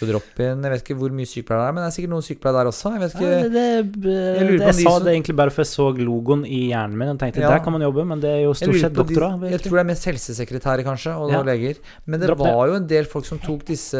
Så 0.00 0.06
drop-in, 0.08 0.62
Jeg 0.64 0.72
vet 0.72 0.80
ikke 0.86 0.96
hvor 0.96 1.12
mye 1.12 1.28
sykepleiere 1.28 1.60
det 1.60 1.68
er, 1.68 1.72
men 1.76 1.82
det 1.84 1.88
er 1.90 1.94
sikkert 1.98 2.12
noen 2.14 2.24
sykepleiere 2.24 2.56
der 2.56 2.70
også. 2.70 2.92
Jeg 2.94 3.00
vet 3.00 3.14
Ja, 3.20 3.20
det, 3.20 3.92
det, 4.00 4.14
Jeg 4.40 4.46
på 4.48 4.64
jeg 4.64 4.74
sa 4.80 4.90
som- 4.96 5.04
det 5.04 5.12
egentlig 5.12 5.36
bare 5.36 5.50
for 5.52 5.60
jeg 5.60 5.70
så 5.70 5.86
logoen 6.00 6.46
i 6.48 6.60
hjernen 6.72 6.96
min 6.96 7.08
og 7.12 7.18
tenkte 7.20 7.40
Ja. 7.44 7.50
der 7.50 7.58
kan 7.60 7.72
man 7.72 7.82
jobbe, 7.82 8.06
men 8.06 8.18
det 8.20 8.30
er 8.30 8.42
jo 8.44 8.54
stort 8.54 8.80
sett 8.80 8.92
doktorer. 8.96 9.38
de-. 9.40 9.50
Jeg 9.50 9.60
tror 9.60 9.76
det 9.76 9.80
er 9.84 9.90
mest 9.92 10.04
helsesekretærer, 10.08 10.82
kanskje, 10.84 11.12
og 11.20 11.30
Ja. 11.30 11.42
leger. 11.42 11.76
Men 12.06 12.20
det 12.20 12.28
Dropp 12.28 12.38
det. 12.38 12.54
var 12.54 12.66
jo 12.68 12.74
en 12.74 12.86
del 12.86 13.04
folk 13.04 13.24
som 13.26 13.38
tok 13.38 13.64
disse 13.66 13.98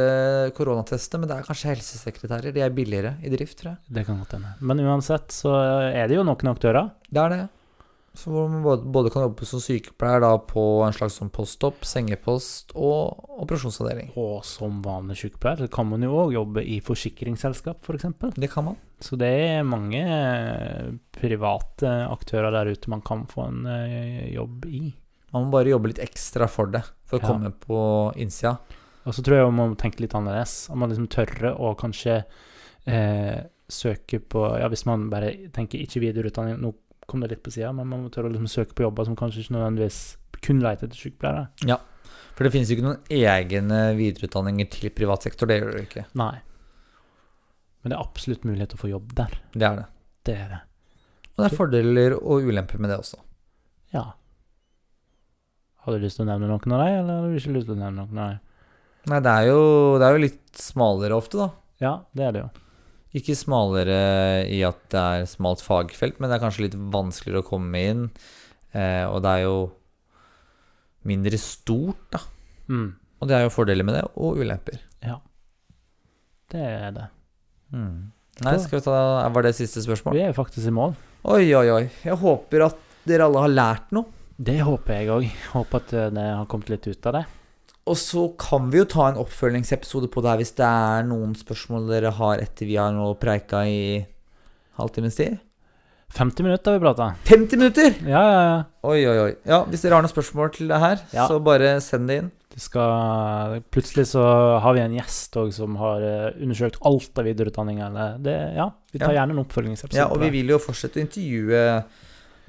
koronatestene, 0.56 1.20
men 1.20 1.28
det 1.28 1.36
er 1.38 1.42
kanskje 1.42 1.74
helsesekretærer. 1.76 2.52
De 2.54 2.60
er 2.60 2.70
billigere 2.70 3.14
i 3.22 3.28
drift, 3.28 3.58
tror 3.60 3.76
jeg. 3.76 3.78
Det 3.92 4.06
kan 4.06 4.18
godt 4.18 4.32
hende. 4.32 4.54
Men 4.60 4.78
uansett 4.80 5.28
så 5.28 5.52
er 5.94 6.06
det 6.08 6.16
jo 6.16 6.24
noen 6.24 6.48
aktører. 6.56 6.90
Det 7.12 7.20
er 7.20 7.28
det. 7.28 7.48
Så 8.18 8.32
hvor 8.34 8.48
man 8.50 8.64
både, 8.64 8.82
både 8.90 9.10
kan 9.14 9.22
jobbe 9.22 9.46
som 9.46 9.60
sykepleier 9.62 10.20
da 10.24 10.32
på 10.42 10.62
en 10.82 10.92
slags 10.96 11.14
sånn 11.20 11.30
post-op, 11.30 11.84
sengepost 11.86 12.72
og 12.74 13.28
operasjonsavdeling. 13.44 14.10
Og 14.18 14.40
som 14.44 14.80
vanlig 14.82 15.16
sykepleier 15.20 15.62
så 15.62 15.68
kan 15.70 15.86
man 15.86 16.02
jo 16.02 16.16
òg 16.24 16.34
jobbe 16.34 16.64
i 16.66 16.80
forsikringsselskap, 16.84 17.78
f.eks. 17.86 18.08
Det 18.34 18.50
kan 18.50 18.66
man. 18.66 18.80
Så 19.00 19.16
det 19.20 19.30
er 19.30 19.62
mange 19.68 20.02
eh, 20.02 20.90
private 21.14 21.92
aktører 22.10 22.50
der 22.58 22.72
ute 22.74 22.90
man 22.92 23.00
kan 23.06 23.22
få 23.30 23.46
en 23.46 23.62
eh, 23.70 24.26
jobb 24.34 24.66
i. 24.66 24.82
Man 25.30 25.46
må 25.46 25.54
bare 25.54 25.70
jobbe 25.70 25.92
litt 25.92 26.02
ekstra 26.02 26.50
for 26.50 26.66
det, 26.74 26.82
for 27.06 27.20
å 27.20 27.22
Ja. 27.22 27.30
komme 27.30 27.54
på 27.62 27.80
innsida. 28.18 28.56
Og 29.06 29.14
så 29.16 29.22
tror 29.24 29.38
jeg 29.38 29.54
man 29.54 29.70
må 29.72 29.78
tenke 29.80 30.02
litt 30.02 30.18
annerledes. 30.18 30.66
Om 30.74 30.82
man 30.82 30.90
liksom 30.90 31.06
tørre 31.14 31.54
å 31.56 31.76
kanskje 31.78 32.24
eh, 32.90 33.38
søke 33.70 34.18
på 34.20 34.42
Ja, 34.60 34.66
hvis 34.68 34.84
man 34.90 35.06
bare 35.14 35.30
tenker 35.54 35.78
ikke 35.80 36.02
videreutdanning, 36.02 36.58
nå 36.60 36.74
kom 37.10 37.22
det 37.24 37.32
litt 37.32 37.42
på 37.44 37.52
sida, 37.54 37.72
men 37.76 37.88
man 37.90 38.04
må 38.04 38.10
tørre 38.14 38.30
å 38.30 38.34
liksom 38.34 38.50
søke 38.50 38.76
på 38.78 38.86
jobber 38.86 39.08
som 39.08 39.18
kanskje 39.18 39.42
ikke 39.44 39.56
nødvendigvis 39.56 39.98
kun 40.40 40.62
leter 40.64 40.88
etter 40.88 40.96
sykepleiere. 40.98 41.48
Ja, 41.68 41.76
For 42.36 42.46
det 42.46 42.52
finnes 42.54 42.70
jo 42.70 42.78
ikke 42.78 42.86
noen 42.86 43.10
egne 43.12 43.80
videreutdanninger 43.98 44.70
til 44.72 44.94
privat 44.96 45.26
sektor. 45.26 45.50
Det 45.50 45.58
gjør 45.60 45.74
det 45.76 45.82
ikke. 45.88 46.06
Nei. 46.16 46.36
Men 47.82 47.92
det 47.92 47.96
er 47.98 48.04
absolutt 48.04 48.46
mulighet 48.48 48.72
til 48.72 48.80
å 48.80 48.84
få 48.84 48.92
jobb 48.92 49.12
der. 49.18 49.36
Det 49.52 49.66
er 49.66 49.80
det. 49.82 49.86
Det 50.28 50.36
er 50.36 50.48
det. 50.54 50.60
Og 51.34 51.42
det 51.42 51.48
er 51.50 51.56
fordeler 51.56 52.16
og 52.18 52.48
ulemper 52.48 52.80
med 52.80 52.92
det 52.92 52.98
også. 53.00 53.20
Ja. 53.94 54.06
Har 55.80 55.96
du 55.96 56.02
lyst 56.02 56.20
til 56.20 56.26
å 56.26 56.30
nevne 56.30 56.50
noen 56.50 56.74
av 56.76 56.82
dem, 56.84 56.96
eller 57.00 57.20
har 57.20 57.28
du 57.28 57.38
ikke 57.40 57.54
lyst 57.56 57.70
til 57.70 57.76
å 57.76 57.80
nevne 57.80 58.04
noen 58.04 58.20
av 58.24 58.32
dem? 58.34 58.40
Nei, 59.10 59.20
det 59.24 59.32
er 59.32 59.46
jo, 59.48 59.60
det 59.96 60.06
er 60.08 60.16
jo 60.16 60.24
litt 60.26 60.60
smalere 60.60 61.16
ofte, 61.16 61.40
da. 61.40 61.48
Ja, 61.80 61.92
det 62.16 62.26
er 62.26 62.34
det 62.36 62.42
jo. 62.42 62.50
Ikke 63.16 63.34
smalere 63.34 64.46
i 64.46 64.60
at 64.66 64.84
det 64.92 65.00
er 65.00 65.26
smalt 65.26 65.64
fagfelt, 65.64 66.20
men 66.20 66.30
det 66.30 66.36
er 66.36 66.44
kanskje 66.44 66.68
litt 66.68 66.76
vanskeligere 66.94 67.42
å 67.42 67.48
komme 67.48 67.80
inn. 67.90 68.04
Eh, 68.70 69.02
og 69.08 69.18
det 69.24 69.32
er 69.32 69.46
jo 69.48 69.56
mindre 71.10 71.40
stort, 71.42 72.04
da. 72.14 72.20
Mm. 72.70 72.92
Og 73.20 73.28
det 73.28 73.36
er 73.36 73.44
jo 73.44 73.52
fordeler 73.54 73.86
med 73.86 73.98
det, 73.98 74.04
og 74.14 74.38
ulemper. 74.38 74.78
Ja. 75.02 75.18
Det 76.50 76.62
er 76.62 76.94
det. 76.94 77.08
Nei, 77.70 78.54
skal 78.58 78.80
vi 78.80 78.82
ta 78.82 78.94
Var 79.30 79.44
det 79.46 79.52
siste 79.58 79.82
spørsmål? 79.84 80.16
Vi 80.16 80.22
er 80.24 80.32
faktisk 80.34 80.70
i 80.70 80.74
mål. 80.74 80.94
Oi, 81.30 81.50
oi, 81.54 81.66
oi. 81.70 81.82
Jeg 82.06 82.16
håper 82.18 82.64
at 82.70 82.78
dere 83.06 83.26
alle 83.26 83.44
har 83.44 83.52
lært 83.52 83.92
noe. 83.94 84.18
Det 84.40 84.56
håper 84.64 84.96
jeg 84.96 85.10
òg. 85.12 85.28
Håper 85.52 85.82
at 85.82 85.92
det 86.14 86.24
har 86.24 86.48
kommet 86.50 86.72
litt 86.72 86.86
ut 86.88 87.10
av 87.10 87.18
det. 87.18 87.26
Og 87.88 87.96
så 87.96 88.26
kan 88.38 88.68
vi 88.70 88.78
jo 88.82 88.84
ta 88.84 89.08
en 89.10 89.16
oppfølgingsepisode 89.22 90.10
på 90.12 90.20
det 90.22 90.30
her 90.30 90.36
hvis 90.42 90.52
det 90.58 90.66
er 90.66 91.06
noen 91.08 91.32
spørsmål 91.34 91.88
dere 91.90 92.10
har 92.18 92.42
etter 92.42 92.68
vi 92.68 92.76
har 92.76 92.92
nå 92.92 93.14
preika 93.18 93.64
i 93.66 94.04
halvtimes 94.78 95.16
tid. 95.16 95.38
50 96.14 96.42
minutter 96.42 96.72
har 96.72 96.78
vi 96.78 96.84
prata. 96.84 97.06
50 97.30 97.56
minutter! 97.60 97.94
Ja, 98.02 98.20
ja, 98.26 98.42
ja. 98.42 98.58
Oi, 98.90 98.98
oi, 99.06 99.16
oi. 99.28 99.32
Ja, 99.46 99.60
Hvis 99.70 99.84
dere 99.84 99.94
har 99.94 100.02
noen 100.02 100.10
spørsmål 100.12 100.50
til 100.56 100.68
det 100.70 100.78
her, 100.82 100.98
Ja. 101.14 101.26
så 101.30 101.38
bare 101.42 101.80
send 101.80 102.08
det 102.10 102.16
inn. 102.18 102.30
Det 102.50 102.58
skal 102.60 103.60
Plutselig 103.70 104.08
så 104.10 104.24
har 104.60 104.74
vi 104.74 104.80
en 104.82 104.96
gjest 104.98 105.36
òg 105.38 105.52
som 105.54 105.76
har 105.78 106.02
eh, 106.02 106.32
undersøkt 106.42 106.80
alt 106.84 107.16
av 107.22 107.24
videreutdanning. 107.30 107.78
Eller 107.86 108.18
det, 108.18 108.34
ja, 108.56 108.70
vi 108.92 108.98
tar 108.98 109.12
Ja. 109.14 109.20
gjerne 109.22 109.36
en 109.38 109.44
oppfølgingsepisode. 109.44 109.94
Ja, 110.02 110.08
og 110.10 110.18
vi 110.20 110.30
vil 110.34 110.48
jo 110.50 110.58
fortsette 110.58 110.98
å 110.98 111.04
intervjue 111.06 111.62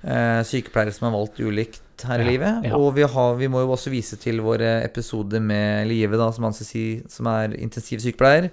eh, 0.03 0.41
sykepleiere 0.43 0.91
som 0.93 1.07
har 1.11 1.19
valgt 1.19 1.37
ulikt 1.39 1.81
her 2.07 2.19
i 2.19 2.25
livet. 2.27 2.63
ja. 2.65 2.75
Og 2.77 2.93
vi, 2.95 3.03
har, 3.03 3.35
vi 3.35 3.47
må 3.47 3.61
jo 3.61 3.71
også 3.71 3.89
vise 3.93 4.17
til 4.17 4.41
våre 4.41 4.83
episoder 4.85 5.39
med 5.41 5.87
Live, 5.87 6.17
da, 6.17 6.31
som, 6.31 6.45
anestesi, 6.45 7.01
som 7.09 7.25
er 7.27 7.53
intensiv 7.57 7.99
sykepleier. 7.99 8.49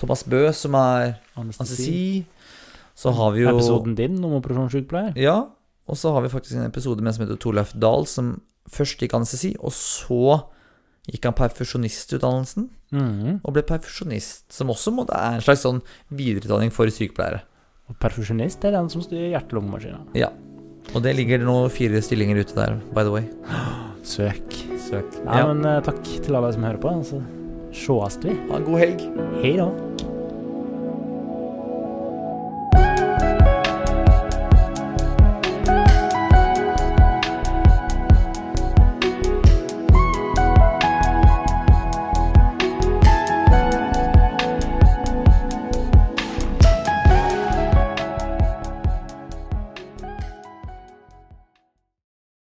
Thomas 0.00 0.22
Bø, 0.24 0.46
som 0.56 0.74
er 0.74 1.14
Anestesi. 1.36 2.24
Så 2.96 3.12
har 3.16 3.30
vi 3.32 3.42
jo 3.42 3.50
Episoden 3.54 3.94
din 3.96 4.16
om 4.24 4.32
operasjonssykepleier. 4.38 5.12
Ja, 5.16 5.38
og 5.88 5.96
så 5.96 6.12
har 6.12 6.22
vi 6.22 6.28
faktisk 6.32 6.56
en 6.56 6.66
episode 6.68 7.02
med 7.02 7.14
som 7.16 7.24
heter 7.26 7.36
Torleif 7.40 7.72
Dahl, 7.72 8.06
som 8.06 8.40
først 8.70 9.00
gikk 9.00 9.14
anestesi, 9.16 9.54
og 9.60 9.72
så 9.72 10.40
gikk 11.10 11.24
han 11.24 11.34
perfusjonistutdannelsen 11.34 12.68
Mhm. 12.92 13.40
og 13.44 13.52
ble 13.54 13.62
perfusjonist, 13.62 14.52
som 14.52 14.68
også 14.68 14.90
må, 14.92 15.04
er 15.08 15.34
en 15.36 15.40
slags 15.40 15.62
sånn 15.62 15.80
videreutdanning 16.10 16.70
for 16.72 16.86
sykepleiere. 16.86 17.42
Og 17.88 17.96
perfusjonist 17.98 18.64
er 18.64 18.72
den 18.72 18.88
som 18.88 19.02
styrer 19.02 19.30
hjerte-lungemaskina. 19.34 20.00
Og 20.94 21.02
det 21.04 21.12
ligger 21.16 21.42
nå 21.46 21.56
fire 21.70 22.00
stillinger 22.02 22.40
ute 22.42 22.56
der, 22.56 22.78
by 22.94 23.04
the 23.06 23.12
way. 23.14 23.22
Søk. 24.02 24.56
Søk. 24.88 25.20
Nei, 25.24 25.38
Ja. 25.38 25.46
men 25.52 25.64
eh, 25.64 25.80
takk 25.86 26.02
til 26.24 26.34
alle 26.34 26.52
som 26.52 26.64
hører 26.66 26.80
på. 26.82 26.94
Så 27.06 27.20
sees 27.72 28.18
vi. 28.24 28.34
Ha 28.50 28.56
en 28.58 28.64
god 28.66 28.78
helg. 28.82 29.04
Hei 29.44 29.52
da. 29.60 29.68